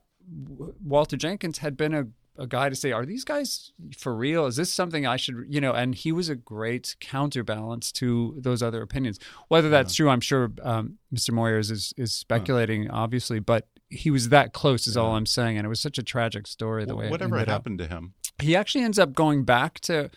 Walter 0.85 1.16
Jenkins 1.16 1.58
had 1.58 1.76
been 1.76 1.94
a, 1.94 2.06
a 2.37 2.46
guy 2.46 2.68
to 2.68 2.76
say, 2.76 2.92
"Are 2.92 3.04
these 3.04 3.24
guys 3.24 3.72
for 3.96 4.14
real? 4.14 4.46
Is 4.46 4.56
this 4.56 4.72
something 4.72 5.06
I 5.06 5.16
should?" 5.16 5.44
You 5.48 5.61
know, 5.61 5.72
and 5.72 5.94
he 5.94 6.12
was 6.12 6.28
a 6.28 6.35
great 6.35 6.96
counterbalance 7.00 7.92
to 7.92 8.35
those 8.38 8.62
other 8.62 8.82
opinions. 8.82 9.18
Whether 9.48 9.68
that's 9.68 9.94
true, 9.94 10.08
I'm 10.08 10.20
sure 10.20 10.52
um, 10.62 10.98
Mr. 11.14 11.30
Moyers 11.30 11.70
is 11.70 11.92
is 11.96 12.12
speculating, 12.12 12.90
obviously, 12.90 13.38
but 13.38 13.68
he 13.88 14.11
was 14.11 14.30
that 14.30 14.52
close, 14.52 14.87
is 14.87 14.96
all 14.96 15.14
I'm 15.14 15.26
saying, 15.26 15.58
and 15.58 15.66
it 15.66 15.68
was 15.68 15.80
such 15.80 15.98
a 15.98 16.02
tragic 16.02 16.46
story 16.46 16.85
the 16.85 16.96
way 16.96 17.06
it 17.06 17.11
Whatever 17.11 17.37
ended 17.37 17.48
up. 17.48 17.52
happened 17.52 17.78
to 17.78 17.87
him? 17.87 18.14
He 18.40 18.56
actually 18.56 18.85
ends 18.85 18.98
up 18.98 19.12
going 19.12 19.44
back 19.44 19.80
to 19.80 20.11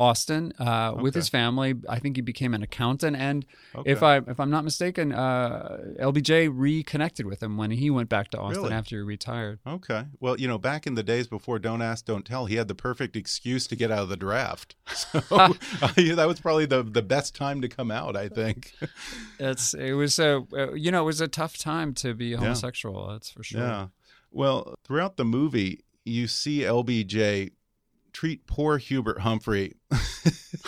Austin 0.00 0.54
uh, 0.58 0.94
with 0.98 1.14
his 1.14 1.28
family. 1.28 1.74
I 1.86 1.98
think 1.98 2.16
he 2.16 2.22
became 2.22 2.54
an 2.54 2.62
accountant, 2.62 3.16
and 3.16 3.44
if 3.84 4.02
I 4.02 4.16
if 4.16 4.40
I'm 4.40 4.48
not 4.48 4.64
mistaken, 4.64 5.12
uh, 5.12 5.76
LBJ 6.00 6.50
reconnected 6.50 7.26
with 7.26 7.42
him 7.42 7.58
when 7.58 7.70
he 7.70 7.90
went 7.90 8.08
back 8.08 8.30
to 8.30 8.38
Austin 8.38 8.62
Really? 8.62 8.74
after 8.74 8.96
he 8.96 9.02
retired. 9.02 9.58
Okay. 9.66 10.06
Well, 10.18 10.40
you 10.40 10.48
know, 10.48 10.56
back 10.56 10.86
in 10.86 10.94
the 10.94 11.02
days 11.02 11.28
before 11.28 11.58
Don't 11.58 11.82
Ask, 11.82 12.06
Don't 12.06 12.24
Tell, 12.24 12.46
he 12.46 12.54
had 12.54 12.66
the 12.66 12.74
perfect 12.74 13.14
excuse 13.14 13.66
to 13.66 13.76
get 13.76 13.90
out 13.90 13.98
of 13.98 14.08
the 14.08 14.16
draft. 14.16 14.74
So 14.90 15.20
uh, 15.30 15.52
yeah, 15.96 16.14
that 16.14 16.26
was 16.26 16.40
probably 16.40 16.66
the, 16.66 16.82
the 16.82 17.02
best 17.02 17.34
time 17.34 17.60
to 17.60 17.68
come 17.68 17.90
out, 17.90 18.16
I 18.16 18.28
think. 18.28 18.72
It's 19.38 19.74
it 19.74 19.92
was 19.92 20.18
a 20.18 20.44
uh, 20.56 20.72
you 20.72 20.90
know 20.90 21.02
it 21.02 21.06
was 21.06 21.20
a 21.20 21.28
tough 21.28 21.58
time 21.58 21.94
to 21.94 22.14
be 22.14 22.32
homosexual. 22.32 23.08
That's 23.08 23.30
for 23.30 23.42
sure. 23.42 23.60
Yeah. 23.60 23.86
Well, 24.30 24.74
throughout 24.84 25.16
the 25.16 25.24
movie, 25.24 25.84
you 26.04 26.26
see 26.26 26.60
LBJ 26.60 27.52
treat 28.20 28.46
poor 28.46 28.76
Hubert 28.76 29.20
Humphrey 29.20 29.76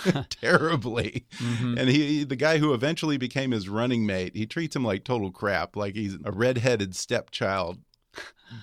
terribly. 0.31 1.27
Mhm. 1.37 1.79
And 1.79 1.91
he, 1.91 2.25
the 2.25 2.35
guy 2.35 2.57
who 2.57 2.73
eventually 2.73 3.19
became 3.19 3.51
his 3.51 3.69
running 3.69 4.07
mate, 4.07 4.35
he 4.35 4.47
treats 4.47 4.75
him 4.75 4.85
like 4.85 5.05
total 5.05 5.31
crap, 5.31 5.77
like 5.77 5.95
he's 5.95 6.17
a 6.25 6.33
redheaded 6.33 6.97
stepchild. 6.97 7.79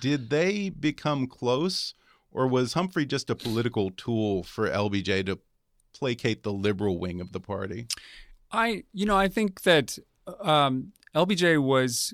Did 0.00 0.28
they 0.30 0.70
become 0.70 1.28
close, 1.28 1.94
or 2.32 2.48
was 2.48 2.72
Humphrey 2.72 3.06
just 3.06 3.30
a 3.30 3.36
political 3.36 3.92
tool 3.92 4.42
for 4.42 4.68
LBJ 4.68 5.24
to 5.26 5.38
placate 5.92 6.42
the 6.42 6.52
liberal 6.52 6.98
wing 6.98 7.20
of 7.20 7.30
the 7.30 7.40
party? 7.40 7.86
I, 8.50 8.82
you 8.92 9.06
know, 9.06 9.16
I 9.16 9.28
think 9.28 9.62
that 9.62 9.98
um, 10.40 10.94
LBJ 11.14 11.62
was 11.62 12.12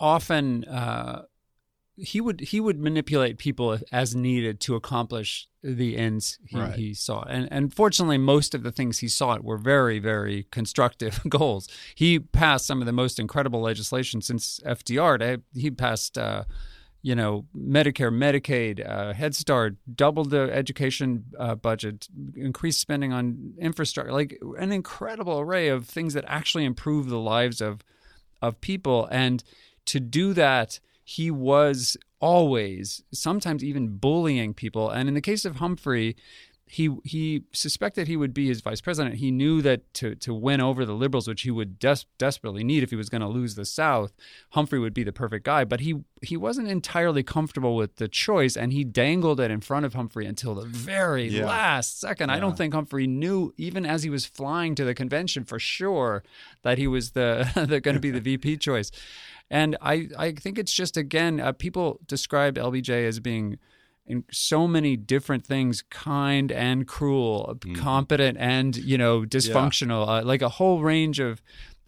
often 0.00 0.64
uh, 0.64 1.22
he 2.02 2.20
would 2.20 2.40
he 2.40 2.60
would 2.60 2.78
manipulate 2.78 3.38
people 3.38 3.78
as 3.92 4.14
needed 4.14 4.60
to 4.60 4.74
accomplish 4.74 5.46
the 5.62 5.96
ends 5.98 6.38
he, 6.46 6.58
Right. 6.58 6.74
he 6.74 6.94
sought, 6.94 7.28
and 7.30 7.48
and 7.50 7.74
fortunately, 7.74 8.18
most 8.18 8.54
of 8.54 8.62
the 8.62 8.72
things 8.72 8.98
he 8.98 9.08
sought 9.08 9.44
were 9.44 9.58
very 9.58 9.98
very 9.98 10.46
constructive 10.50 11.20
goals. 11.28 11.68
He 11.94 12.18
passed 12.18 12.66
some 12.66 12.80
of 12.80 12.86
the 12.86 12.92
most 12.92 13.18
incredible 13.18 13.60
legislation 13.60 14.20
since 14.22 14.60
FDR. 14.64 15.42
He 15.54 15.70
passed. 15.70 16.16
Uh, 16.18 16.44
you 17.02 17.14
know, 17.14 17.46
Medicare, 17.56 18.12
Medicaid, 18.12 18.86
uh, 18.86 19.14
Head 19.14 19.34
Start, 19.34 19.76
doubled 19.96 20.28
the 20.28 20.50
education 20.52 21.24
uh, 21.38 21.54
budget, 21.54 22.08
increased 22.36 22.78
spending 22.78 23.10
on 23.10 23.54
infrastructure, 23.58 24.12
like 24.12 24.38
an 24.58 24.70
incredible 24.70 25.40
array 25.40 25.68
of 25.68 25.86
things 25.86 26.12
that 26.12 26.26
actually 26.26 26.66
improve 26.66 27.08
the 27.08 27.18
lives 27.18 27.62
of 27.62 27.80
of 28.42 28.60
people. 28.60 29.08
And 29.10 29.42
to 29.86 29.98
do 29.98 30.34
that, 30.34 30.78
he 31.16 31.28
was 31.30 31.96
always, 32.20 33.02
sometimes 33.12 33.64
even 33.64 33.96
bullying 33.96 34.54
people. 34.54 34.88
And 34.90 35.08
in 35.08 35.14
the 35.14 35.20
case 35.20 35.44
of 35.44 35.56
Humphrey, 35.56 36.14
he 36.72 36.88
he 37.02 37.42
suspected 37.52 38.06
he 38.06 38.16
would 38.16 38.32
be 38.32 38.46
his 38.46 38.60
vice 38.60 38.80
president. 38.80 39.16
He 39.16 39.32
knew 39.32 39.60
that 39.62 39.92
to 39.94 40.14
to 40.26 40.32
win 40.32 40.60
over 40.60 40.84
the 40.84 40.92
liberals, 40.94 41.26
which 41.26 41.42
he 41.42 41.50
would 41.50 41.80
des- 41.80 42.06
desperately 42.16 42.62
need 42.62 42.84
if 42.84 42.90
he 42.90 42.96
was 42.96 43.08
going 43.08 43.22
to 43.22 43.26
lose 43.26 43.56
the 43.56 43.64
South, 43.64 44.12
Humphrey 44.50 44.78
would 44.78 44.94
be 44.94 45.02
the 45.02 45.10
perfect 45.12 45.44
guy. 45.44 45.64
But 45.64 45.80
he 45.80 45.96
he 46.22 46.36
wasn't 46.36 46.68
entirely 46.68 47.24
comfortable 47.24 47.74
with 47.74 47.96
the 47.96 48.06
choice, 48.06 48.56
and 48.56 48.72
he 48.72 48.84
dangled 48.84 49.40
it 49.40 49.50
in 49.50 49.60
front 49.60 49.84
of 49.84 49.94
Humphrey 49.94 50.26
until 50.26 50.54
the 50.54 50.64
very 50.66 51.26
Yeah. 51.26 51.46
last 51.46 51.98
second. 51.98 52.30
I 52.30 52.38
don't 52.38 52.56
think 52.56 52.72
Humphrey 52.72 53.08
knew, 53.08 53.52
even 53.56 53.84
as 53.84 54.04
he 54.04 54.10
was 54.10 54.24
flying 54.24 54.76
to 54.76 54.84
the 54.84 54.94
convention, 54.94 55.42
for 55.44 55.58
sure 55.58 56.22
that 56.62 56.78
he 56.78 56.86
was 56.86 57.10
the, 57.18 57.50
the 57.68 57.80
going 57.80 57.96
to 57.96 58.00
be 58.00 58.12
the 58.12 58.20
VP 58.20 58.58
choice. 58.58 58.92
And 59.50 59.76
I 59.80 60.08
I 60.16 60.32
think 60.32 60.58
it's 60.58 60.72
just 60.72 60.96
again 60.96 61.40
uh, 61.40 61.52
people 61.52 62.00
described 62.06 62.56
LBJ 62.58 63.06
as 63.06 63.18
being 63.20 63.58
in 64.06 64.24
so 64.30 64.66
many 64.66 64.96
different 64.96 65.44
things 65.46 65.82
kind 65.90 66.50
and 66.52 66.86
cruel 66.86 67.56
competent 67.74 68.38
and 68.38 68.76
you 68.76 68.96
know 68.98 69.22
dysfunctional 69.22 70.08
uh, 70.08 70.24
like 70.24 70.42
a 70.42 70.48
whole 70.48 70.80
range 70.80 71.18
of 71.20 71.42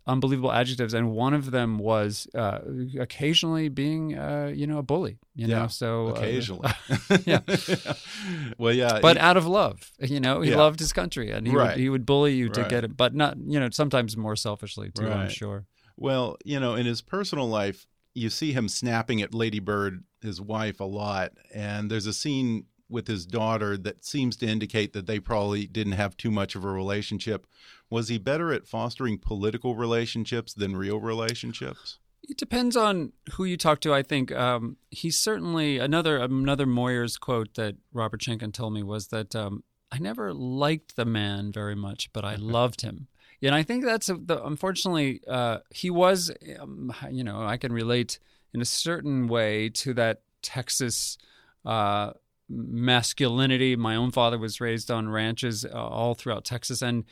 unbelievable 0.06 0.50
adjectives 0.52 0.94
and 0.94 1.12
one 1.12 1.32
of 1.34 1.52
them 1.52 1.78
was 1.78 2.26
uh, 2.34 2.58
occasionally 2.98 3.68
being 3.68 4.16
uh, 4.18 4.50
you 4.54 4.66
know 4.66 4.78
a 4.78 4.82
bully 4.82 5.18
you 5.34 5.46
know 5.46 5.66
so 5.68 6.08
uh, 6.08 6.10
occasionally. 6.10 6.68
yeah 7.24 7.40
well, 8.58 8.72
yeah, 8.74 8.98
but 9.00 9.16
he- 9.16 9.20
out 9.20 9.36
of 9.36 9.46
love 9.46 9.90
you 10.00 10.20
know 10.20 10.40
he 10.40 10.50
Yeah. 10.50 10.56
loved 10.58 10.80
his 10.80 10.92
country 10.92 11.30
and 11.30 11.46
he, 11.46 11.54
Right. 11.54 11.70
would, 11.70 11.80
he 11.80 11.88
would 11.88 12.04
bully 12.06 12.34
you 12.34 12.48
to 12.50 12.60
Right. 12.60 12.68
get 12.70 12.84
it 12.84 12.96
but 12.96 13.14
not 13.14 13.36
you 13.46 13.58
know 13.60 13.70
sometimes 13.70 14.16
more 14.16 14.36
selfishly 14.36 14.90
too 14.90 15.08
i'm 15.08 15.28
sure 15.28 15.66
Well, 16.03 16.36
you 16.44 16.59
know, 16.59 16.74
in 16.74 16.84
his 16.84 17.00
personal 17.00 17.46
life, 17.46 17.86
you 18.12 18.28
see 18.28 18.53
him 18.53 18.68
snapping 18.68 19.22
at 19.22 19.32
Lady 19.32 19.61
Bird, 19.61 20.03
his 20.20 20.40
wife, 20.40 20.80
a 20.80 20.84
lot. 20.84 21.32
And 21.55 21.88
there's 21.88 22.07
a 22.07 22.12
scene 22.12 22.66
with 22.88 23.07
his 23.07 23.24
daughter 23.24 23.76
that 23.78 24.05
seems 24.05 24.36
to 24.38 24.46
indicate 24.46 24.94
that 24.94 25.07
they 25.07 25.20
probably 25.20 25.64
didn't 25.64 25.92
have 25.92 26.16
too 26.16 26.32
much 26.32 26.57
of 26.57 26.64
a 26.64 26.68
relationship. 26.68 27.46
Was 27.88 28.09
he 28.09 28.18
better 28.18 28.53
at 28.53 28.66
fostering 28.66 29.16
political 29.16 29.76
relationships 29.76 30.53
than 30.53 30.74
real 30.74 30.98
relationships? 30.98 32.00
It 32.24 32.36
depends 32.36 32.76
on 32.76 33.12
who 33.34 33.44
you 33.44 33.57
talk 33.57 33.80
to. 33.82 33.94
I 33.94 34.03
think 34.03 34.32
um, 34.32 34.78
he's 34.90 35.18
certainly 35.18 35.78
another 35.78 36.18
another 36.18 36.66
Moyers 36.66 37.18
quote 37.18 37.55
that 37.55 37.76
Robert 37.92 38.20
Schenkkan 38.20 38.53
told 38.53 38.74
me 38.74 38.82
was 38.82 39.09
that 39.09 39.36
um, 39.36 39.62
I 39.92 39.98
never 39.98 40.34
liked 40.34 40.96
the 40.96 41.05
man 41.05 41.53
very 41.53 41.76
much, 41.76 42.12
but 42.12 42.24
I 42.24 42.34
loved 42.38 42.80
him. 42.80 43.07
And 43.43 43.55
I 43.55 43.62
think 43.62 43.84
that's 43.84 44.07
the, 44.07 44.40
unfortunately 44.45 45.20
uh, 45.26 45.59
he 45.70 45.90
was, 45.90 46.30
um, 46.61 46.95
you 47.11 47.24
know, 47.24 47.43
I 47.43 47.57
can 47.57 47.72
relate 47.72 48.18
in 48.55 48.61
a 48.61 48.64
certain 48.64 49.26
way 49.26 49.68
to 49.70 49.95
that 49.95 50.22
Texas 50.43 51.18
uh, 51.64 52.12
masculinity. 52.49 53.76
My 53.76 53.97
own 53.97 54.11
father 54.11 54.38
was 54.38 54.61
raised 54.61 54.90
on 54.90 55.09
ranches 55.09 55.64
uh, 55.64 55.70
all 55.72 56.14
throughout 56.14 56.45
Texas, 56.45 56.82
and 56.82 57.05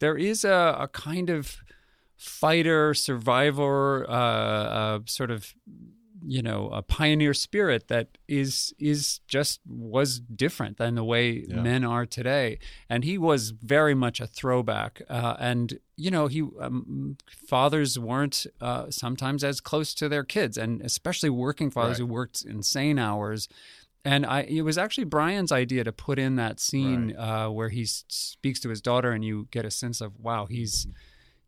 there 0.00 0.16
is 0.16 0.44
a, 0.44 0.76
a 0.80 0.88
kind 0.88 1.30
of 1.30 1.58
fighter, 2.16 2.94
survivor, 2.94 4.08
uh, 4.08 4.12
uh, 4.12 4.98
sort 5.06 5.30
of, 5.30 5.54
you 6.28 6.42
know, 6.42 6.68
a 6.70 6.82
pioneer 6.82 7.32
spirit 7.34 7.86
that 7.88 8.08
is 8.26 8.74
is 8.78 9.20
just 9.28 9.60
was 9.66 10.18
different 10.18 10.76
than 10.76 10.94
the 10.96 11.04
way 11.04 11.44
Yeah. 11.46 11.60
men 11.62 11.84
are 11.84 12.04
today. 12.06 12.58
And 12.88 13.04
he 13.04 13.16
was 13.16 13.50
very 13.50 13.94
much 13.94 14.18
a 14.20 14.26
throwback. 14.26 15.02
Uh, 15.08 15.36
and 15.38 15.78
you 15.96 16.10
know, 16.10 16.26
he 16.26 16.42
um, 16.60 17.16
fathers 17.48 17.98
weren't 17.98 18.46
uh, 18.60 18.90
sometimes 18.90 19.44
as 19.44 19.60
close 19.60 19.94
to 19.94 20.08
their 20.08 20.24
kids, 20.24 20.58
and 20.58 20.82
especially 20.82 21.30
working 21.30 21.70
fathers 21.70 22.00
Right. 22.00 22.06
who 22.06 22.12
worked 22.12 22.42
insane 22.44 22.98
hours. 22.98 23.48
And 24.04 24.24
I, 24.26 24.42
it 24.42 24.62
was 24.62 24.78
actually 24.78 25.04
Bryan's 25.04 25.50
idea 25.50 25.82
to 25.84 25.92
put 25.92 26.18
in 26.18 26.36
that 26.36 26.60
scene 26.60 27.16
uh, 27.16 27.48
where 27.48 27.70
he 27.70 27.84
speaks 27.86 28.60
to 28.60 28.68
his 28.68 28.80
daughter, 28.80 29.10
and 29.12 29.24
you 29.24 29.48
get 29.50 29.64
a 29.64 29.70
sense 29.70 30.00
of 30.00 30.18
wow, 30.20 30.46
he's 30.46 30.86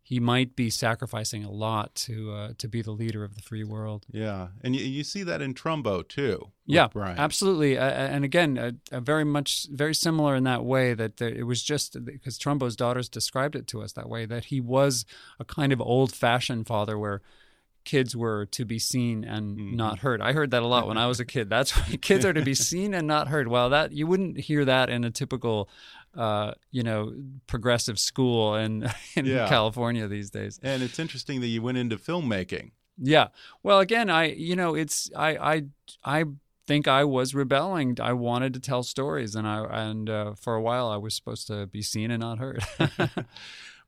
he 0.09 0.19
might 0.19 0.55
be 0.55 0.71
sacrificing 0.71 1.43
a 1.43 1.51
lot 1.51 1.93
to 1.93 2.31
uh, 2.33 2.53
to 2.57 2.67
be 2.67 2.81
the 2.81 2.89
leader 2.91 3.23
of 3.23 3.35
the 3.35 3.43
free 3.43 3.63
world. 3.63 4.07
Yeah. 4.11 4.47
And 4.63 4.75
you, 4.75 4.83
you 4.83 5.03
see 5.03 5.21
that 5.21 5.39
in 5.39 5.53
Trumbo, 5.53 6.07
too. 6.07 6.47
Yeah, 6.65 6.87
Bryan. 6.87 7.19
absolutely. 7.19 7.77
Uh, 7.77 7.85
and 8.15 8.25
again, 8.25 8.57
uh, 8.57 8.71
uh, 8.91 9.01
very 9.01 9.23
much, 9.23 9.67
very 9.71 9.93
similar 9.93 10.33
in 10.35 10.45
that 10.45 10.65
way 10.65 10.95
that 10.95 11.17
there, 11.17 11.29
it 11.29 11.43
was 11.45 11.61
just 11.61 12.03
because 12.03 12.39
Trumbo's 12.39 12.75
daughters 12.75 13.07
described 13.07 13.55
it 13.55 13.67
to 13.67 13.83
us 13.83 13.91
that 13.93 14.09
way 14.09 14.25
that 14.25 14.45
he 14.45 14.59
was 14.59 15.05
a 15.39 15.45
kind 15.45 15.71
of 15.71 15.79
old 15.79 16.11
fashioned 16.11 16.65
father 16.65 16.97
where 16.97 17.21
kids 17.85 18.15
were 18.15 18.45
to 18.47 18.65
be 18.65 18.77
seen 18.79 19.23
and 19.23 19.57
Mm-hmm. 19.57 19.75
not 19.75 19.99
heard. 19.99 20.21
I 20.21 20.33
heard 20.33 20.51
that 20.51 20.63
a 20.63 20.67
lot 20.67 20.87
when 20.87 20.97
I 20.97 21.07
was 21.07 21.19
a 21.19 21.25
kid. 21.25 21.49
That's 21.49 21.71
why 21.77 21.97
kids 21.97 22.25
are 22.25 22.33
to 22.33 22.41
be 22.41 22.53
seen 22.69 22.93
and 22.95 23.05
not 23.07 23.27
heard. 23.29 23.47
Well, 23.47 23.69
that 23.69 23.91
you 23.91 24.05
wouldn't 24.07 24.37
hear 24.39 24.65
that 24.65 24.89
in 24.89 25.03
a 25.03 25.11
typical, 25.11 25.69
uh, 26.15 26.53
you 26.71 26.83
know, 26.83 27.13
progressive 27.47 27.99
school 27.99 28.55
in 28.55 28.89
in 29.15 29.25
Yeah. 29.25 29.47
California 29.47 30.07
these 30.07 30.29
days. 30.29 30.59
And 30.63 30.81
it's 30.83 30.99
interesting 30.99 31.41
that 31.41 31.47
you 31.47 31.61
went 31.61 31.77
into 31.77 31.97
filmmaking. 31.97 32.71
Yeah. 32.97 33.27
Well, 33.63 33.79
again, 33.79 34.09
I 34.09 34.25
you 34.31 34.55
know, 34.55 34.75
it's 34.75 35.09
I 35.15 35.37
I 35.37 35.63
I 36.03 36.23
think 36.67 36.87
I 36.87 37.03
was 37.03 37.33
rebelling. 37.33 37.97
I 38.01 38.13
wanted 38.13 38.53
to 38.53 38.59
tell 38.59 38.83
stories, 38.83 39.33
and 39.35 39.47
I 39.47 39.63
and 39.87 40.09
uh, 40.09 40.33
for 40.35 40.55
a 40.55 40.61
while 40.61 40.87
I 40.89 40.97
was 40.97 41.15
supposed 41.15 41.47
to 41.47 41.65
be 41.67 41.81
seen 41.81 42.11
and 42.11 42.21
not 42.21 42.39
heard. 42.39 42.63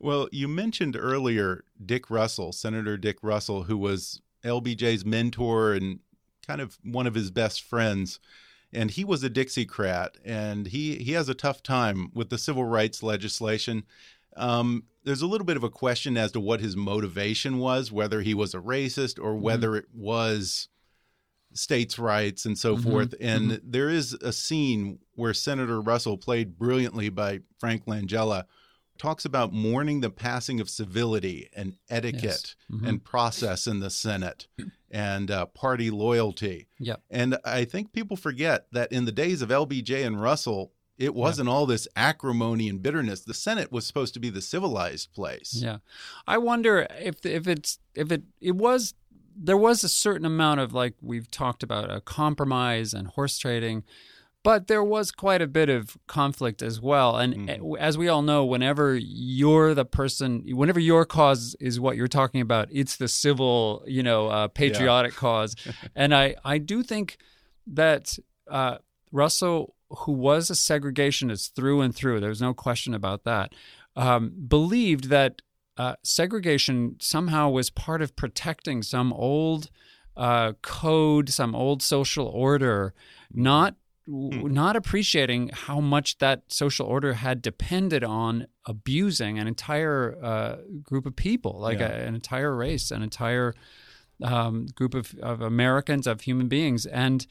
Well, 0.03 0.29
you 0.31 0.47
mentioned 0.47 0.97
earlier 0.99 1.63
Dick 1.85 2.09
Russell, 2.09 2.53
Senator 2.53 2.97
Dick 2.97 3.19
Russell, 3.21 3.63
who 3.63 3.77
was 3.77 4.19
LBJ's 4.43 5.05
mentor 5.05 5.73
and 5.73 5.99
kind 6.47 6.59
of 6.59 6.79
one 6.83 7.05
of 7.05 7.13
his 7.13 7.29
best 7.29 7.61
friends. 7.61 8.19
And 8.73 8.91
he 8.91 9.03
was 9.03 9.23
a 9.23 9.29
Dixiecrat, 9.29 10.15
and 10.23 10.67
he, 10.67 10.95
he 10.95 11.11
has 11.11 11.27
a 11.27 11.33
tough 11.33 11.61
time 11.61 12.11
with 12.13 12.29
the 12.29 12.37
civil 12.37 12.63
rights 12.63 13.03
legislation. 13.03 13.83
Um, 14.37 14.83
there's 15.03 15.21
a 15.21 15.27
little 15.27 15.45
bit 15.45 15.57
of 15.57 15.63
a 15.63 15.69
question 15.69 16.15
as 16.15 16.31
to 16.33 16.39
what 16.39 16.61
his 16.61 16.77
motivation 16.77 17.57
was, 17.57 17.91
whether 17.91 18.21
he 18.21 18.33
was 18.33 18.53
a 18.53 18.59
racist 18.59 19.19
or 19.19 19.33
mm-hmm. 19.33 19.41
whether 19.41 19.75
it 19.75 19.87
was 19.93 20.69
states' 21.53 21.99
rights 21.99 22.45
and 22.45 22.57
so 22.57 22.75
mm-hmm. 22.75 22.89
forth. 22.89 23.15
And 23.19 23.51
mm-hmm. 23.51 23.71
there 23.71 23.89
is 23.89 24.13
a 24.13 24.31
scene 24.31 24.99
where 25.15 25.33
Senator 25.33 25.81
Russell, 25.81 26.17
played 26.17 26.57
brilliantly 26.57 27.09
by 27.09 27.41
Frank 27.59 27.85
Langella, 27.85 28.45
talks 28.97 29.25
about 29.25 29.51
mourning 29.51 30.01
the 30.01 30.11
passing 30.11 30.61
of 30.61 30.69
civility 30.69 31.49
and 31.55 31.75
etiquette 31.89 32.55
and 32.87 33.03
process 33.03 33.65
in 33.65 33.79
the 33.79 33.89
Senate 33.89 34.47
and 34.91 35.31
uh, 35.31 35.45
party 35.47 35.89
loyalty. 35.89 36.67
yeah. 36.79 36.97
And 37.09 37.37
I 37.45 37.65
think 37.65 37.93
people 37.93 38.17
forget 38.17 38.67
that 38.71 38.91
in 38.91 39.05
the 39.05 39.11
days 39.11 39.41
of 39.41 39.49
LBJ 39.49 40.05
and 40.05 40.21
Russell, 40.21 40.73
it 40.97 41.15
wasn't 41.15 41.49
all 41.49 41.65
this 41.65 41.87
acrimony 41.95 42.69
and 42.69 42.81
bitterness. 42.81 43.21
The 43.21 43.33
Senate 43.33 43.71
was 43.71 43.87
supposed 43.87 44.13
to 44.13 44.19
be 44.19 44.29
the 44.29 44.41
civilized 44.41 45.13
place. 45.13 45.55
Yeah, 45.55 45.77
I 46.27 46.37
wonder 46.37 46.85
if 46.99 47.25
if 47.25 47.47
it's 47.47 47.79
if 47.95 48.11
it 48.11 48.23
it 48.39 48.55
was 48.55 48.93
there 49.35 49.57
was 49.57 49.83
a 49.83 49.89
certain 49.89 50.25
amount 50.25 50.59
of 50.59 50.73
like 50.73 50.93
we've 51.01 51.31
talked 51.31 51.63
about 51.63 51.89
a 51.89 52.01
compromise 52.01 52.93
and 52.93 53.07
horse 53.07 53.39
trading, 53.39 53.83
but 54.43 54.67
there 54.67 54.83
was 54.83 55.11
quite 55.11 55.41
a 55.41 55.47
bit 55.47 55.69
of 55.69 55.97
conflict 56.07 56.61
as 56.61 56.81
well. 56.81 57.17
And 57.17 57.49
as 57.79 57.97
we 57.97 58.07
all 58.07 58.21
know, 58.21 58.43
whenever 58.43 58.95
you're 58.95 59.73
the 59.73 59.85
person, 59.85 60.43
whenever 60.47 60.79
your 60.79 61.05
cause 61.05 61.55
is 61.59 61.79
what 61.79 61.95
you're 61.95 62.07
talking 62.07 62.41
about, 62.41 62.67
it's 62.71 62.97
the 62.97 63.07
civil, 63.07 63.83
you 63.85 64.01
know, 64.01 64.27
uh, 64.27 64.47
patriotic 64.47 65.13
cause. 65.13 65.55
and 65.95 66.13
I 66.15 66.35
I 66.43 66.57
do 66.57 66.83
think 66.83 67.17
that 67.67 68.17
uh, 68.49 68.77
Russell 69.11 69.75
who 69.99 70.11
was 70.11 70.49
a 70.49 70.53
segregationist 70.53 71.53
through 71.53 71.81
and 71.81 71.95
through, 71.95 72.19
there 72.19 72.29
was 72.29 72.41
no 72.41 72.53
question 72.53 72.93
about 72.93 73.23
that, 73.23 73.53
um, 73.95 74.33
believed 74.47 75.09
that 75.09 75.41
uh, 75.77 75.95
segregation 76.03 76.95
somehow 76.99 77.49
was 77.49 77.69
part 77.69 78.01
of 78.01 78.15
protecting 78.15 78.81
some 78.83 79.11
old 79.13 79.69
uh, 80.17 80.53
code, 80.61 81.29
some 81.29 81.55
old 81.55 81.81
social 81.81 82.27
order, 82.27 82.93
not 83.33 83.75
hmm. 84.11 84.53
not 84.53 84.75
appreciating 84.75 85.51
how 85.53 85.79
much 85.79 86.17
that 86.17 86.43
social 86.47 86.85
order 86.85 87.13
had 87.13 87.41
depended 87.41 88.03
on 88.03 88.47
abusing 88.65 89.39
an 89.39 89.47
entire 89.47 90.17
uh, 90.21 90.55
group 90.83 91.05
of 91.05 91.15
people, 91.15 91.59
like 91.59 91.79
yeah. 91.79 91.91
a, 91.91 92.07
an 92.07 92.15
entire 92.15 92.55
race, 92.55 92.91
an 92.91 93.01
entire 93.01 93.53
um, 94.23 94.67
group 94.75 94.93
of, 94.93 95.15
of 95.21 95.41
Americans, 95.41 96.07
of 96.07 96.21
human 96.21 96.47
beings, 96.47 96.85
and 96.85 97.25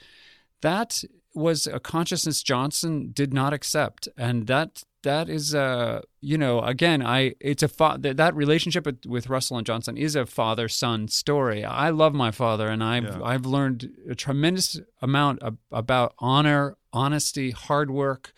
that 0.62 1.04
was 1.34 1.66
a 1.66 1.78
consciousness 1.78 2.42
Johnson 2.42 3.10
did 3.12 3.32
not 3.32 3.52
accept, 3.52 4.08
and 4.16 4.46
that 4.46 4.82
that 5.02 5.28
is 5.28 5.54
uh 5.54 6.00
you 6.20 6.36
know 6.36 6.60
again 6.60 7.04
i 7.04 7.34
it's 7.40 7.62
a 7.62 7.68
fa- 7.68 7.96
that, 7.98 8.16
that 8.16 8.34
relationship 8.34 8.84
with, 8.84 9.06
with 9.06 9.28
russell 9.28 9.56
and 9.56 9.66
johnson 9.66 9.96
is 9.96 10.14
a 10.14 10.26
father 10.26 10.68
son 10.68 11.08
story 11.08 11.64
i 11.64 11.90
love 11.90 12.14
my 12.14 12.30
father 12.30 12.68
and 12.68 12.82
i've 12.84 13.04
yeah. 13.04 13.22
i've 13.22 13.46
learned 13.46 13.90
a 14.08 14.14
tremendous 14.14 14.80
amount 15.00 15.40
of, 15.42 15.56
about 15.70 16.14
honor 16.18 16.76
honesty 16.92 17.50
hard 17.50 17.90
work 17.90 18.32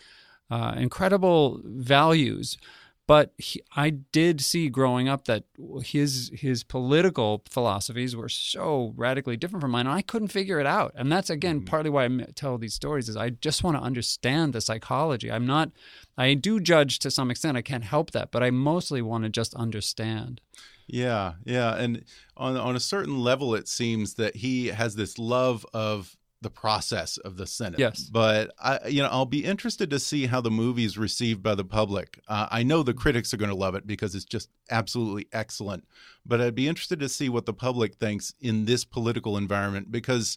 uh, 0.50 0.74
incredible 0.76 1.60
values 1.64 2.58
but 3.06 3.32
he, 3.36 3.60
I 3.74 3.90
did 3.90 4.40
see 4.40 4.68
growing 4.68 5.08
up 5.08 5.24
that 5.24 5.44
his 5.82 6.30
his 6.34 6.62
political 6.62 7.42
philosophies 7.50 8.14
were 8.14 8.28
so 8.28 8.92
radically 8.96 9.36
different 9.36 9.60
from 9.60 9.72
mine. 9.72 9.86
And 9.86 9.94
I 9.94 10.02
couldn't 10.02 10.28
figure 10.28 10.60
it 10.60 10.66
out, 10.66 10.92
and 10.94 11.10
that's 11.10 11.28
again 11.28 11.58
mm-hmm. 11.58 11.66
partly 11.66 11.90
why 11.90 12.04
I 12.04 12.08
tell 12.34 12.58
these 12.58 12.74
stories. 12.74 13.08
Is 13.08 13.16
I 13.16 13.30
just 13.30 13.64
want 13.64 13.76
to 13.76 13.82
understand 13.82 14.52
the 14.52 14.60
psychology. 14.60 15.30
I'm 15.30 15.46
not. 15.46 15.70
I 16.16 16.34
do 16.34 16.60
judge 16.60 17.00
to 17.00 17.10
some 17.10 17.30
extent. 17.30 17.56
I 17.56 17.62
can't 17.62 17.84
help 17.84 18.12
that, 18.12 18.30
but 18.30 18.42
I 18.42 18.50
mostly 18.50 19.02
want 19.02 19.24
to 19.24 19.30
just 19.30 19.54
understand. 19.54 20.40
Yeah, 20.86 21.34
yeah, 21.44 21.74
and 21.74 22.04
on 22.36 22.56
on 22.56 22.76
a 22.76 22.80
certain 22.80 23.18
level, 23.18 23.54
it 23.54 23.66
seems 23.66 24.14
that 24.14 24.36
he 24.36 24.68
has 24.68 24.94
this 24.94 25.18
love 25.18 25.66
of 25.74 26.16
the 26.42 26.50
process 26.50 27.16
of 27.18 27.36
the 27.36 27.46
Senate. 27.46 27.78
Yes, 27.78 28.02
but 28.02 28.52
I, 28.58 28.88
you 28.88 29.02
know, 29.02 29.08
I'll 29.08 29.24
be 29.24 29.44
interested 29.44 29.88
to 29.90 29.98
see 29.98 30.26
how 30.26 30.40
the 30.40 30.50
movie 30.50 30.84
is 30.84 30.98
received 30.98 31.42
by 31.42 31.54
the 31.54 31.64
public. 31.64 32.20
Uh, 32.28 32.48
I 32.50 32.62
know 32.62 32.82
the 32.82 32.92
critics 32.92 33.32
are 33.32 33.38
going 33.38 33.50
to 33.50 33.56
love 33.56 33.74
it 33.74 33.86
because 33.86 34.14
it's 34.14 34.24
just 34.24 34.50
absolutely 34.70 35.28
excellent. 35.32 35.84
But 36.26 36.40
I'd 36.40 36.54
be 36.54 36.68
interested 36.68 37.00
to 37.00 37.08
see 37.08 37.28
what 37.28 37.46
the 37.46 37.54
public 37.54 37.94
thinks 37.94 38.34
in 38.40 38.64
this 38.64 38.84
political 38.84 39.36
environment 39.36 39.90
because 39.90 40.36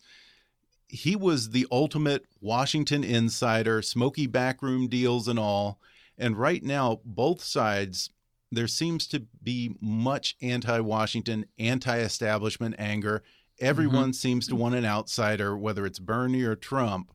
he 0.87 1.15
was 1.15 1.49
the 1.49 1.67
ultimate 1.71 2.25
Washington 2.39 3.03
insider, 3.03 3.81
smoky 3.81 4.27
backroom 4.27 4.87
deals 4.87 5.27
and 5.27 5.39
all. 5.39 5.79
And 6.17 6.37
right 6.37 6.63
now, 6.63 7.01
both 7.03 7.43
sides. 7.43 8.11
There 8.51 8.67
seems 8.67 9.07
to 9.07 9.25
be 9.43 9.75
much 9.81 10.37
anti 10.41 10.79
Washington, 10.79 11.47
anti 11.57 11.97
establishment 11.97 12.75
anger 12.77 13.23
Everyone 13.59 14.05
mm-hmm. 14.05 14.11
seems 14.11 14.47
to 14.47 14.55
want 14.55 14.75
an 14.75 14.85
outsider, 14.85 15.57
whether 15.57 15.85
it's 15.85 15.99
Bernie 15.99 16.43
or 16.43 16.55
Trump. 16.55 17.13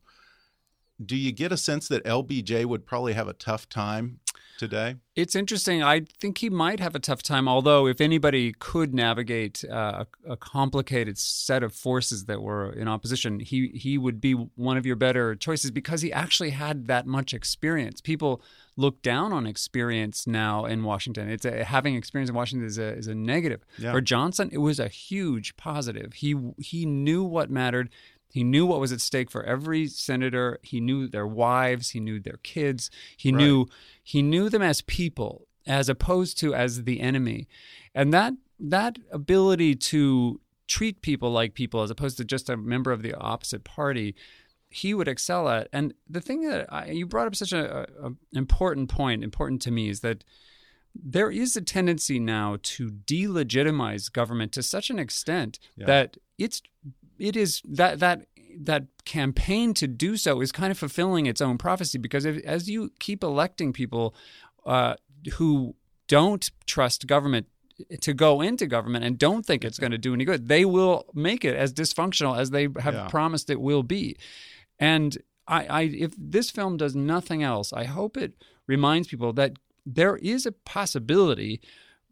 Do 1.03 1.15
you 1.15 1.31
get 1.31 1.51
a 1.51 1.57
sense 1.57 1.87
that 1.87 2.03
LBJ 2.03 2.65
would 2.65 2.85
probably 2.85 3.13
have 3.13 3.27
a 3.27 3.33
tough 3.33 3.69
time 3.69 4.19
today? 4.61 4.95
It's 5.15 5.35
interesting. 5.35 5.81
I 5.81 6.01
think 6.19 6.37
he 6.37 6.49
might 6.51 6.79
have 6.79 6.93
a 6.93 6.99
tough 6.99 7.23
time, 7.23 7.47
although, 7.47 7.87
if 7.87 7.99
anybody 7.99 8.53
could 8.53 8.93
navigate 8.93 9.65
uh, 9.65 10.05
a, 10.27 10.33
a, 10.33 10.37
complicated 10.37 11.17
set 11.17 11.63
of 11.63 11.73
forces 11.73 12.25
that 12.25 12.43
were 12.43 12.71
in 12.71 12.87
opposition, 12.87 13.39
he, 13.39 13.69
he 13.69 13.97
would 13.97 14.21
be 14.21 14.33
one 14.33 14.77
of 14.77 14.85
your 14.85 14.95
better 14.95 15.33
choices 15.33 15.71
because 15.71 16.03
he 16.03 16.13
actually 16.13 16.51
had 16.51 16.85
that 16.85 17.07
much 17.07 17.33
experience. 17.33 18.01
People 18.01 18.39
look 18.77 19.01
down 19.01 19.33
on 19.33 19.47
experience 19.47 20.27
now 20.27 20.65
in 20.65 20.83
Washington. 20.83 21.27
It's 21.27 21.43
a, 21.43 21.63
having 21.63 21.95
experience 21.95 22.29
in 22.29 22.35
Washington 22.35 22.67
is 22.67 22.77
a, 22.77 22.93
is 22.93 23.07
a 23.07 23.15
negative. 23.15 23.65
Yeah. 23.79 23.93
For 23.93 23.99
Johnson, 23.99 24.49
it 24.53 24.59
was 24.59 24.79
a 24.79 24.87
huge 24.87 25.57
positive. 25.57 26.13
He 26.13 26.35
he 26.59 26.85
knew 26.85 27.23
what 27.23 27.49
mattered. 27.49 27.89
He 28.31 28.43
knew 28.43 28.65
what 28.65 28.79
was 28.79 28.91
at 28.91 29.01
stake 29.01 29.29
for 29.29 29.43
every 29.43 29.87
senator. 29.87 30.59
He 30.63 30.79
knew 30.79 31.07
their 31.07 31.27
wives. 31.27 31.91
He 31.91 31.99
knew 31.99 32.19
their 32.19 32.39
kids. 32.43 32.89
He 33.17 33.31
right. 33.31 33.37
knew 33.37 33.67
he 34.03 34.21
knew 34.21 34.49
them 34.49 34.61
as 34.61 34.81
people, 34.81 35.47
as 35.67 35.89
opposed 35.89 36.37
to 36.39 36.55
as 36.55 36.83
the 36.83 37.01
enemy, 37.01 37.47
and 37.93 38.13
that 38.13 38.33
that 38.59 38.97
ability 39.11 39.75
to 39.75 40.39
treat 40.67 41.01
people 41.01 41.31
like 41.31 41.53
people, 41.53 41.81
as 41.81 41.91
opposed 41.91 42.17
to 42.17 42.23
just 42.23 42.49
a 42.49 42.55
member 42.55 42.91
of 42.91 43.01
the 43.01 43.13
opposite 43.15 43.63
party, 43.63 44.15
he 44.69 44.93
would 44.93 45.07
excel 45.07 45.49
at. 45.49 45.67
And 45.73 45.93
the 46.09 46.21
thing 46.21 46.47
that 46.49 46.71
I, 46.71 46.91
you 46.91 47.05
brought 47.05 47.27
up 47.27 47.35
such 47.35 47.51
an 47.51 48.17
important 48.31 48.89
point, 48.89 49.23
important 49.23 49.61
to 49.63 49.71
me, 49.71 49.89
is 49.89 49.99
that 49.99 50.23
there 50.95 51.29
is 51.29 51.55
a 51.55 51.61
tendency 51.61 52.19
now 52.19 52.57
to 52.63 52.89
delegitimize 52.89 54.11
government 54.11 54.51
to 54.53 54.63
such 54.63 54.89
an 54.89 54.99
extent 54.99 55.59
yeah. 55.75 55.85
that 55.85 56.17
it's 56.37 56.61
it 57.21 57.35
is 57.35 57.61
that 57.65 57.99
that 57.99 58.25
that 58.59 58.83
campaign 59.05 59.73
to 59.75 59.87
do 59.87 60.17
so 60.17 60.41
is 60.41 60.51
kind 60.51 60.71
of 60.71 60.77
fulfilling 60.77 61.25
its 61.25 61.39
own 61.39 61.57
prophecy 61.57 61.97
because 61.97 62.25
if, 62.25 62.43
as 62.43 62.69
you 62.69 62.91
keep 62.99 63.23
electing 63.23 63.71
people 63.71 64.13
uh, 64.65 64.95
who 65.35 65.75
don't 66.07 66.51
trust 66.65 67.07
government 67.07 67.47
to 68.01 68.13
go 68.13 68.41
into 68.41 68.67
government 68.67 69.05
and 69.05 69.17
don't 69.17 69.45
think 69.45 69.63
it's 69.63 69.79
going 69.79 69.91
to 69.91 69.97
do 69.97 70.13
any 70.13 70.25
good, 70.25 70.47
they 70.47 70.65
will 70.65 71.05
make 71.13 71.45
it 71.45 71.55
as 71.55 71.73
dysfunctional 71.73 72.37
as 72.37 72.49
they 72.49 72.67
have 72.79 72.93
yeah. 72.93 73.07
promised 73.07 73.49
it 73.49 73.61
will 73.61 73.83
be. 73.83 74.17
And 74.77 75.17
I, 75.47 75.65
I, 75.65 75.81
if 75.83 76.13
this 76.17 76.51
film 76.51 76.77
does 76.77 76.95
nothing 76.95 77.41
else, 77.41 77.71
I 77.71 77.85
hope 77.85 78.17
it 78.17 78.33
reminds 78.67 79.07
people 79.07 79.31
that 79.33 79.53
there 79.85 80.17
is 80.17 80.45
a 80.45 80.51
possibility 80.51 81.61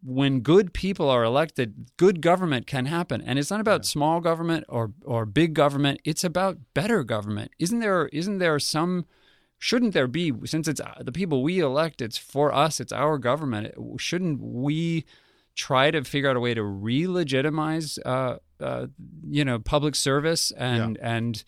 when 0.04 0.39
good 0.39 0.74
people 0.74 1.10
are 1.10 1.24
elected, 1.24 1.91
good 1.97 2.22
government 2.22 2.68
can 2.68 2.86
happen. 2.86 3.22
And 3.22 3.38
it's 3.38 3.52
not 3.52 3.60
about 3.60 3.82
yeah. 3.82 3.89
small 3.89 4.22
government 4.22 4.66
or 4.70 4.93
or 5.04 5.26
big 5.26 5.54
government. 5.54 6.02
It's 6.04 6.24
about 6.24 6.58
better 6.74 7.04
government. 7.04 7.52
Isn't 7.60 7.80
there 7.80 8.08
isn't 8.08 8.38
there 8.39 8.60
some 8.60 9.06
shouldn't 9.58 9.93
there 9.93 10.08
be 10.08 10.34
since 10.45 10.68
it's 10.68 10.80
uh, 10.80 10.95
the 11.02 11.12
people 11.12 11.43
we 11.43 11.60
elect, 11.60 12.02
it's 12.02 12.18
for 12.18 12.54
us, 12.54 12.80
it's 12.80 12.93
our 12.93 13.18
government. 13.18 13.74
Shouldn't 14.00 14.41
we 14.41 15.06
try 15.56 15.91
to 15.91 16.04
figure 16.04 16.30
out 16.30 16.38
a 16.38 16.39
way 16.39 16.54
to 16.54 16.64
re-legitimize 16.64 18.00
uh, 18.06 18.38
uh, 18.62 18.88
you 19.28 19.43
know 19.43 19.60
public 19.60 19.95
service 19.95 20.52
and 20.52 20.97
yeah. 21.00 21.16
and 21.16 21.43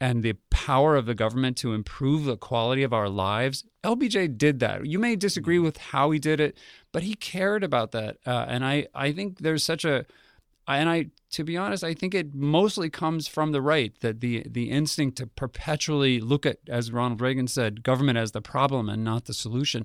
and 0.00 0.22
the 0.22 0.34
power 0.50 0.96
of 0.96 1.06
the 1.06 1.14
government 1.14 1.56
to 1.58 1.72
improve 1.72 2.24
the 2.24 2.36
quality 2.36 2.82
of 2.82 2.92
our 2.92 3.08
lives. 3.08 3.64
LBJ 3.82 4.36
did 4.36 4.60
that. 4.60 4.86
You 4.86 4.98
may 4.98 5.16
disagree 5.16 5.58
with 5.58 5.76
how 5.76 6.10
he 6.10 6.18
did 6.18 6.40
it, 6.40 6.56
but 6.92 7.02
he 7.02 7.14
cared 7.14 7.62
about 7.62 7.92
that. 7.92 8.18
Uh, 8.26 8.46
and 8.48 8.64
I, 8.64 8.86
I 8.94 9.12
think 9.12 9.38
there's 9.38 9.62
such 9.62 9.84
a, 9.84 10.04
and 10.66 10.88
I, 10.88 11.06
to 11.30 11.44
be 11.44 11.56
honest, 11.56 11.84
I 11.84 11.94
think 11.94 12.14
it 12.14 12.34
mostly 12.34 12.88
comes 12.88 13.28
from 13.28 13.52
the 13.52 13.60
right 13.60 13.92
that 14.00 14.20
the 14.20 14.44
the 14.48 14.70
instinct 14.70 15.18
to 15.18 15.26
perpetually 15.26 16.20
look 16.20 16.46
at, 16.46 16.58
as 16.68 16.90
Ronald 16.90 17.20
Reagan 17.20 17.48
said, 17.48 17.82
government 17.82 18.18
as 18.18 18.32
the 18.32 18.40
problem 18.40 18.88
and 18.88 19.04
not 19.04 19.26
the 19.26 19.34
solution. 19.34 19.84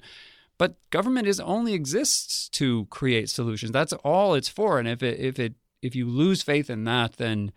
But 0.57 0.75
government 0.89 1.27
is 1.27 1.39
only 1.39 1.73
exists 1.73 2.49
to 2.49 2.85
create 2.85 3.29
solutions. 3.29 3.71
That's 3.71 3.93
all 3.93 4.35
it's 4.35 4.49
for. 4.49 4.79
And 4.79 4.87
if 4.87 5.03
it 5.03 5.19
if 5.19 5.39
it 5.39 5.55
if 5.81 5.95
you 5.95 6.05
lose 6.05 6.41
faith 6.41 6.69
in 6.69 6.83
that, 6.85 7.17
then 7.17 7.51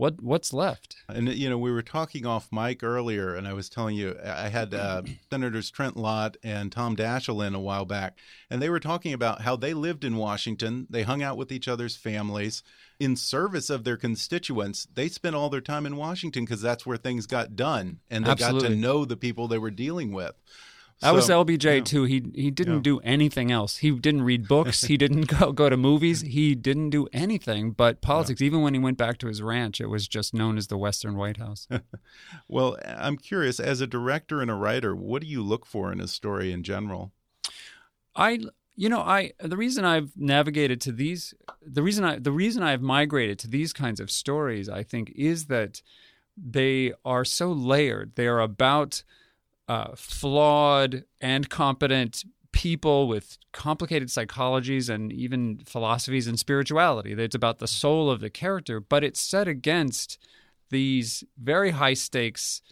what 0.00 0.22
what's 0.22 0.54
left? 0.54 0.96
And 1.08 1.28
you 1.28 1.50
know, 1.50 1.58
we 1.58 1.70
were 1.70 1.82
talking 1.82 2.24
off 2.24 2.48
mic 2.50 2.82
earlier, 2.82 3.34
and 3.34 3.46
I 3.46 3.52
was 3.52 3.68
telling 3.68 3.96
you 3.96 4.16
I 4.24 4.48
had 4.48 4.72
uh, 4.72 5.02
Senators 5.28 5.70
Trent 5.70 5.94
Lott 5.94 6.38
and 6.42 6.72
Tom 6.72 6.96
Daschle 6.96 7.46
in 7.46 7.54
a 7.54 7.60
while 7.60 7.84
back, 7.84 8.16
and 8.48 8.62
they 8.62 8.70
were 8.70 8.80
talking 8.80 9.12
about 9.12 9.42
how 9.42 9.56
they 9.56 9.74
lived 9.74 10.02
in 10.02 10.16
Washington. 10.16 10.86
They 10.88 11.02
hung 11.02 11.22
out 11.22 11.36
with 11.36 11.52
each 11.52 11.68
other's 11.68 11.96
families 11.96 12.62
in 12.98 13.14
service 13.14 13.68
of 13.68 13.84
their 13.84 13.98
constituents. 13.98 14.88
They 14.94 15.08
spent 15.08 15.36
all 15.36 15.50
their 15.50 15.60
time 15.60 15.84
in 15.84 15.96
Washington 15.96 16.46
because 16.46 16.62
that's 16.62 16.86
where 16.86 16.96
things 16.96 17.26
got 17.26 17.54
done, 17.54 18.00
and 18.10 18.24
they 18.24 18.30
Absolutely. 18.30 18.60
got 18.60 18.68
to 18.68 18.80
know 18.80 19.04
the 19.04 19.18
people 19.18 19.48
they 19.48 19.58
were 19.58 19.70
dealing 19.70 20.12
with. 20.12 20.34
That 21.00 21.10
so, 21.10 21.14
was 21.14 21.28
LBJ 21.28 21.76
yeah. 21.76 21.80
too. 21.82 22.04
He 22.04 22.22
he 22.34 22.50
didn't 22.50 22.76
yeah. 22.76 22.82
do 22.82 22.98
anything 23.00 23.50
else. 23.50 23.78
He 23.78 23.90
didn't 23.90 24.22
read 24.22 24.46
books. 24.46 24.82
he 24.84 24.98
didn't 24.98 25.28
go 25.28 25.50
go 25.52 25.70
to 25.70 25.76
movies. 25.76 26.20
He 26.20 26.54
didn't 26.54 26.90
do 26.90 27.08
anything 27.12 27.70
but 27.70 28.02
politics. 28.02 28.40
Yeah. 28.40 28.46
Even 28.46 28.60
when 28.60 28.74
he 28.74 28.80
went 28.80 28.98
back 28.98 29.16
to 29.18 29.26
his 29.26 29.40
ranch, 29.40 29.80
it 29.80 29.86
was 29.86 30.06
just 30.06 30.34
known 30.34 30.58
as 30.58 30.66
the 30.66 30.76
Western 30.76 31.16
White 31.16 31.38
House. 31.38 31.66
well, 32.48 32.76
I'm 32.84 33.16
curious. 33.16 33.58
As 33.58 33.80
a 33.80 33.86
director 33.86 34.42
and 34.42 34.50
a 34.50 34.54
writer, 34.54 34.94
what 34.94 35.22
do 35.22 35.28
you 35.28 35.42
look 35.42 35.64
for 35.64 35.90
in 35.90 36.00
a 36.00 36.08
story 36.08 36.52
in 36.52 36.62
general? 36.62 37.12
I 38.14 38.40
you 38.76 38.90
know 38.90 39.00
I 39.00 39.32
the 39.38 39.56
reason 39.56 39.86
I've 39.86 40.10
navigated 40.16 40.82
to 40.82 40.92
these 40.92 41.32
the 41.62 41.82
reason 41.82 42.04
I 42.04 42.18
the 42.18 42.32
reason 42.32 42.62
I've 42.62 42.82
migrated 42.82 43.38
to 43.40 43.48
these 43.48 43.72
kinds 43.72 44.00
of 44.00 44.10
stories 44.10 44.68
I 44.68 44.82
think 44.82 45.12
is 45.16 45.46
that 45.46 45.80
they 46.36 46.92
are 47.04 47.24
so 47.24 47.52
layered. 47.52 48.12
They 48.16 48.26
are 48.26 48.40
about 48.40 49.02
uh, 49.70 49.94
flawed 49.94 51.04
and 51.20 51.48
competent 51.48 52.24
people 52.50 53.06
with 53.06 53.38
complicated 53.52 54.08
psychologies 54.08 54.90
and 54.92 55.12
even 55.12 55.60
philosophies 55.64 56.26
and 56.26 56.40
spirituality. 56.40 57.12
It's 57.12 57.36
about 57.36 57.58
the 57.58 57.68
soul 57.68 58.10
of 58.10 58.18
the 58.18 58.30
character, 58.30 58.80
but 58.80 59.04
it's 59.04 59.20
set 59.20 59.46
against 59.46 60.18
these 60.70 61.22
very 61.40 61.70
high 61.70 61.94
stakes 61.94 62.62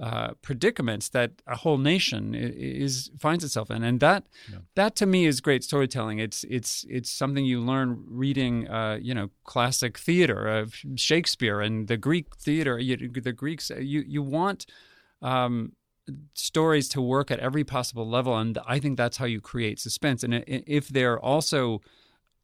uh, 0.00 0.30
predicaments 0.42 1.08
that 1.10 1.30
a 1.46 1.54
whole 1.54 1.78
nation 1.78 2.34
is, 2.34 3.12
finds 3.16 3.44
itself 3.44 3.70
in, 3.70 3.84
and 3.84 4.00
that 4.00 4.24
yeah. 4.50 4.58
that 4.74 4.96
to 4.96 5.06
me 5.06 5.26
is 5.26 5.40
great 5.40 5.62
storytelling. 5.62 6.18
It's 6.18 6.44
it's 6.44 6.84
it's 6.88 7.10
something 7.10 7.44
you 7.44 7.60
learn 7.60 8.04
reading, 8.08 8.68
uh, 8.68 8.98
you 9.00 9.14
know, 9.14 9.30
classic 9.44 9.96
theater 9.96 10.48
of 10.48 10.74
Shakespeare 10.96 11.60
and 11.60 11.86
the 11.86 11.96
Greek 11.96 12.34
theater. 12.36 12.80
You, 12.80 12.96
the 12.96 13.32
Greeks, 13.32 13.70
you 13.78 14.02
you 14.06 14.22
want. 14.24 14.66
Um, 15.22 15.72
stories 16.34 16.88
to 16.88 17.00
work 17.00 17.30
at 17.30 17.38
every 17.38 17.64
possible 17.64 18.08
level 18.08 18.36
and 18.36 18.58
i 18.66 18.78
think 18.78 18.96
that's 18.96 19.18
how 19.18 19.24
you 19.24 19.40
create 19.40 19.78
suspense 19.78 20.22
and 20.22 20.44
if 20.46 20.88
they're 20.88 21.18
also 21.18 21.80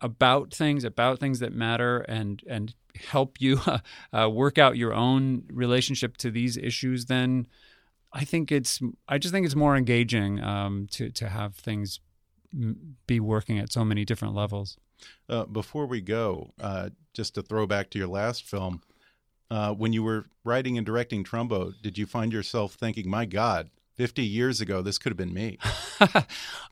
about 0.01 0.53
things 0.53 0.85
about 0.85 1.19
things 1.19 1.39
that 1.39 1.53
matter 1.53 2.01
and 2.01 2.43
and 2.47 2.75
help 2.97 3.41
you 3.41 3.61
uh, 4.13 4.29
work 4.31 4.59
out 4.59 4.77
your 4.77 4.93
own 4.93 5.45
relationship 5.53 6.17
to 6.19 6.31
these 6.31 6.57
issues, 6.57 7.07
then 7.07 7.47
I 8.13 8.25
think 8.25 8.53
it's 8.53 8.81
I 9.09 9.19
just 9.19 9.33
think 9.33 9.47
it's 9.47 9.57
more 9.57 9.77
engaging 9.77 10.43
um, 10.43 10.87
to 10.93 11.11
to 11.11 11.29
have 11.29 11.57
things 11.57 12.01
be 13.07 13.19
working 13.19 13.59
at 13.59 13.73
so 13.73 13.85
many 13.85 14.05
different 14.05 14.35
levels. 14.35 14.77
Uh, 15.29 15.45
before 15.45 15.87
we 15.87 16.01
go, 16.01 16.53
uh, 16.61 16.91
just 17.13 17.35
to 17.35 17.43
throw 17.43 17.67
back 17.67 17.91
to 17.91 17.99
your 17.99 18.07
last 18.07 18.45
film, 18.45 18.81
uh, 19.55 19.73
when 19.73 19.93
you 19.93 20.03
were 20.03 20.27
writing 20.43 20.77
and 20.77 20.85
directing 20.85 21.23
Trumbo, 21.23 21.73
did 21.81 21.97
you 21.97 22.07
find 22.07 22.33
yourself 22.33 22.75
thinking, 22.75 23.09
"My 23.09 23.25
God, 23.25 23.71
50 23.95 24.25
years 24.25 24.61
ago, 24.61 24.83
this 24.83 24.99
could 24.99 25.11
have 25.11 25.17
been 25.17 25.33
me. 25.33 25.59
uh, 26.01 26.23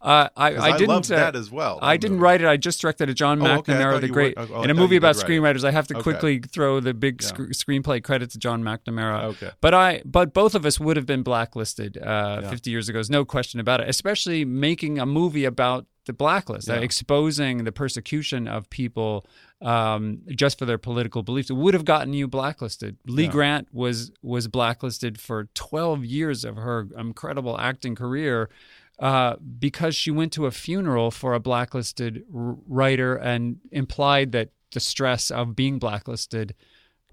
I, 0.02 0.28
I, 0.36 0.72
didn't. 0.76 0.88
loved 0.88 1.12
uh, 1.12 1.16
that 1.16 1.36
as 1.36 1.52
well. 1.52 1.78
I 1.80 1.96
didn't 1.96 2.16
movie. 2.16 2.22
write 2.24 2.40
it. 2.42 2.48
I 2.48 2.56
just 2.56 2.80
directed 2.80 3.08
a 3.08 3.14
John 3.14 3.40
oh, 3.40 3.44
McNamara, 3.44 3.94
okay. 3.94 4.06
the 4.06 4.12
great. 4.12 4.36
Were, 4.36 4.48
oh, 4.52 4.62
in 4.62 4.70
a 4.70 4.74
movie 4.74 4.96
about 4.96 5.14
screenwriters, 5.14 5.62
I 5.62 5.70
have 5.70 5.86
to 5.88 5.94
okay. 5.94 6.02
quickly 6.02 6.40
throw 6.40 6.80
the 6.80 6.92
big 6.92 7.22
yeah. 7.22 7.28
sc- 7.28 7.66
screenplay 7.66 8.02
credit 8.02 8.30
to 8.30 8.38
John 8.38 8.64
McNamara. 8.64 9.22
Okay. 9.24 9.50
But 9.60 9.72
I, 9.72 10.02
but 10.04 10.34
both 10.34 10.56
of 10.56 10.66
us 10.66 10.80
would 10.80 10.96
have 10.96 11.06
been 11.06 11.22
blacklisted 11.22 11.96
uh, 11.96 12.40
yeah. 12.42 12.50
50 12.50 12.70
years 12.70 12.88
ago. 12.88 12.96
There's 12.96 13.10
no 13.10 13.24
question 13.24 13.60
about 13.60 13.80
it. 13.80 13.88
Especially 13.88 14.44
making 14.44 14.98
a 14.98 15.06
movie 15.06 15.44
about 15.44 15.86
the 16.06 16.12
blacklist, 16.12 16.68
yeah. 16.68 16.74
uh, 16.74 16.80
exposing 16.80 17.64
the 17.64 17.72
persecution 17.72 18.48
of 18.48 18.68
people 18.70 19.26
um, 19.60 20.22
just 20.30 20.58
for 20.58 20.64
their 20.64 20.78
political 20.78 21.22
beliefs. 21.22 21.50
It 21.50 21.54
would 21.54 21.74
have 21.74 21.84
gotten 21.84 22.12
you 22.12 22.26
blacklisted. 22.26 22.96
Lee 23.06 23.24
yeah. 23.24 23.30
Grant 23.30 23.68
was 23.72 24.10
was 24.22 24.48
blacklisted 24.48 25.20
for 25.20 25.48
12 25.54 26.04
years 26.04 26.44
of 26.44 26.56
her 26.56 26.88
incredible 26.96 27.58
acting 27.58 27.94
career 27.94 28.50
uh, 28.98 29.36
because 29.58 29.94
she 29.94 30.10
went 30.10 30.32
to 30.32 30.46
a 30.46 30.50
funeral 30.50 31.10
for 31.10 31.34
a 31.34 31.40
blacklisted 31.40 32.24
r- 32.34 32.56
writer 32.66 33.16
and 33.16 33.58
implied 33.70 34.32
that 34.32 34.50
the 34.72 34.80
stress 34.80 35.30
of 35.30 35.54
being 35.54 35.78
blacklisted 35.78 36.54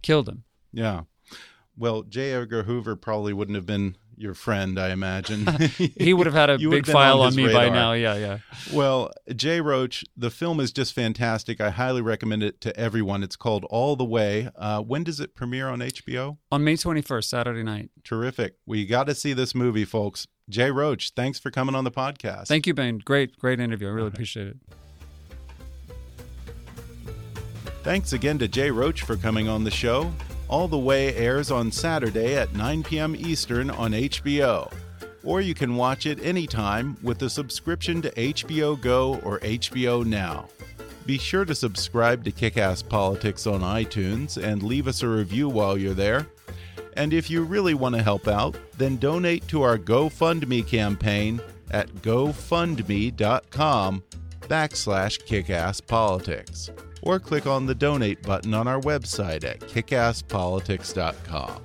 killed 0.01 0.27
him. 0.29 0.43
Yeah. 0.71 1.01
Well, 1.77 2.03
J. 2.03 2.33
Edgar 2.33 2.63
Hoover 2.63 2.95
probably 2.95 3.33
wouldn't 3.33 3.55
have 3.55 3.65
been 3.65 3.95
your 4.19 4.33
friend, 4.33 4.77
I 4.77 4.89
imagine. 4.89 5.47
he 5.97 6.13
would 6.13 6.25
have 6.25 6.35
had 6.35 6.49
a 6.49 6.57
big 6.57 6.85
file 6.85 7.21
on, 7.21 7.27
on 7.27 7.35
me 7.35 7.45
radar. 7.45 7.67
by 7.67 7.69
now. 7.69 7.93
Yeah, 7.93 8.15
yeah. 8.15 8.39
Well, 8.73 9.11
Jay 9.35 9.61
Roach, 9.61 10.03
the 10.17 10.29
film 10.29 10.59
is 10.59 10.71
just 10.71 10.93
fantastic. 10.93 11.61
I 11.61 11.69
highly 11.69 12.01
recommend 12.01 12.43
it 12.43 12.59
to 12.61 12.77
everyone. 12.77 13.23
It's 13.23 13.35
called 13.35 13.65
All 13.69 13.95
the 13.95 14.05
Way. 14.05 14.49
Uh, 14.55 14.81
when 14.81 15.03
does 15.03 15.19
it 15.19 15.35
premiere 15.35 15.69
on 15.69 15.79
HBO? 15.79 16.37
On 16.51 16.63
May 16.63 16.75
21st, 16.75 17.23
Saturday 17.23 17.63
night. 17.63 17.89
Terrific. 18.03 18.55
We 18.65 18.85
got 18.85 19.07
to 19.07 19.15
see 19.15 19.33
this 19.33 19.55
movie, 19.55 19.85
folks. 19.85 20.27
Jay 20.49 20.71
Roach, 20.71 21.11
thanks 21.11 21.39
for 21.39 21.51
coming 21.51 21.75
on 21.75 21.83
the 21.83 21.91
podcast. 21.91 22.47
Thank 22.47 22.67
you, 22.67 22.73
Ben. 22.73 22.97
Great, 22.97 23.37
great 23.37 23.59
interview. 23.59 23.87
I 23.87 23.91
really 23.91 24.07
right. 24.07 24.13
appreciate 24.13 24.47
it. 24.47 24.57
Thanks 27.83 28.11
again 28.13 28.37
to 28.39 28.47
Jay 28.47 28.71
Roach 28.71 29.03
for 29.03 29.15
coming 29.15 29.47
on 29.47 29.63
the 29.63 29.71
show. 29.71 30.11
All 30.49 30.67
the 30.67 30.77
Way 30.77 31.15
airs 31.15 31.49
on 31.51 31.71
Saturday 31.71 32.35
at 32.35 32.53
9 32.55 32.83
p.m. 32.83 33.15
Eastern 33.15 33.69
on 33.69 33.91
HBO. 33.91 34.73
Or 35.23 35.39
you 35.41 35.53
can 35.53 35.75
watch 35.75 36.07
it 36.07 36.19
anytime 36.23 36.97
with 37.03 37.21
a 37.21 37.29
subscription 37.29 38.01
to 38.01 38.09
HBO 38.11 38.81
Go 38.81 39.19
or 39.23 39.39
HBO 39.39 40.03
Now. 40.03 40.49
Be 41.05 41.19
sure 41.19 41.45
to 41.45 41.53
subscribe 41.53 42.23
to 42.25 42.31
Kickass 42.31 42.87
Politics 42.87 43.45
on 43.45 43.61
iTunes 43.61 44.41
and 44.41 44.63
leave 44.63 44.87
us 44.87 45.03
a 45.03 45.07
review 45.07 45.49
while 45.49 45.77
you're 45.77 45.93
there. 45.93 46.25
And 46.93 47.13
if 47.13 47.29
you 47.29 47.43
really 47.43 47.75
want 47.75 47.95
to 47.95 48.03
help 48.03 48.27
out, 48.27 48.57
then 48.77 48.97
donate 48.97 49.47
to 49.49 49.61
our 49.61 49.77
GoFundMe 49.77 50.67
campaign 50.67 51.39
at 51.71 51.89
gofundme.com 51.95 54.03
backslash 54.47 55.19
kickasspolitics 55.27 56.71
or 57.01 57.19
click 57.19 57.47
on 57.47 57.65
the 57.65 57.75
donate 57.75 58.21
button 58.21 58.53
on 58.53 58.67
our 58.67 58.81
website 58.81 59.43
at 59.43 59.59
kickasspolitics.com. 59.59 61.61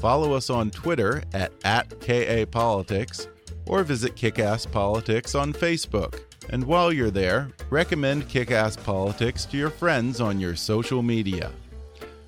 Follow 0.00 0.32
us 0.32 0.48
on 0.48 0.70
Twitter 0.70 1.22
at, 1.32 1.52
at 1.64 1.88
KAPolitics 2.00 3.26
or 3.66 3.82
visit 3.82 4.14
Kickass 4.14 4.70
Politics 4.70 5.34
on 5.34 5.52
Facebook. 5.52 6.20
And 6.50 6.64
while 6.64 6.92
you're 6.92 7.10
there, 7.10 7.50
recommend 7.68 8.28
Kickass 8.28 8.82
Politics 8.82 9.44
to 9.46 9.56
your 9.56 9.70
friends 9.70 10.20
on 10.20 10.40
your 10.40 10.56
social 10.56 11.02
media. 11.02 11.50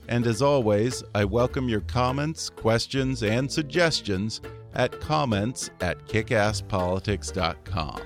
And 0.08 0.26
as 0.26 0.42
always, 0.42 1.04
I 1.14 1.24
welcome 1.24 1.68
your 1.68 1.80
comments, 1.82 2.50
questions, 2.50 3.22
and 3.22 3.50
suggestions 3.50 4.40
at 4.74 5.00
comments 5.00 5.70
at 5.80 6.04
kickasspolitics.com. 6.06 8.00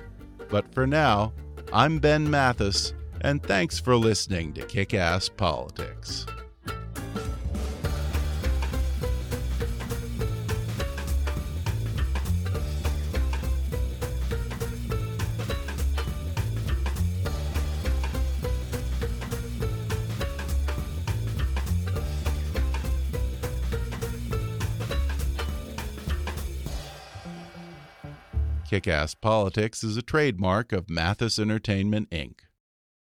But 0.50 0.72
for 0.72 0.86
now, 0.86 1.32
I'm 1.72 1.98
Ben 1.98 2.30
Mathis 2.30 2.92
and 3.24 3.42
thanks 3.42 3.80
for 3.80 3.96
listening 3.96 4.52
to 4.52 4.60
Kick 4.66 4.92
Ass 4.92 5.30
Politics. 5.30 6.26
Kick 28.68 28.86
Ass 28.86 29.14
Politics 29.14 29.82
is 29.82 29.96
a 29.96 30.02
trademark 30.02 30.72
of 30.72 30.90
Mathis 30.90 31.38
Entertainment, 31.38 32.10
Inc. 32.10 32.40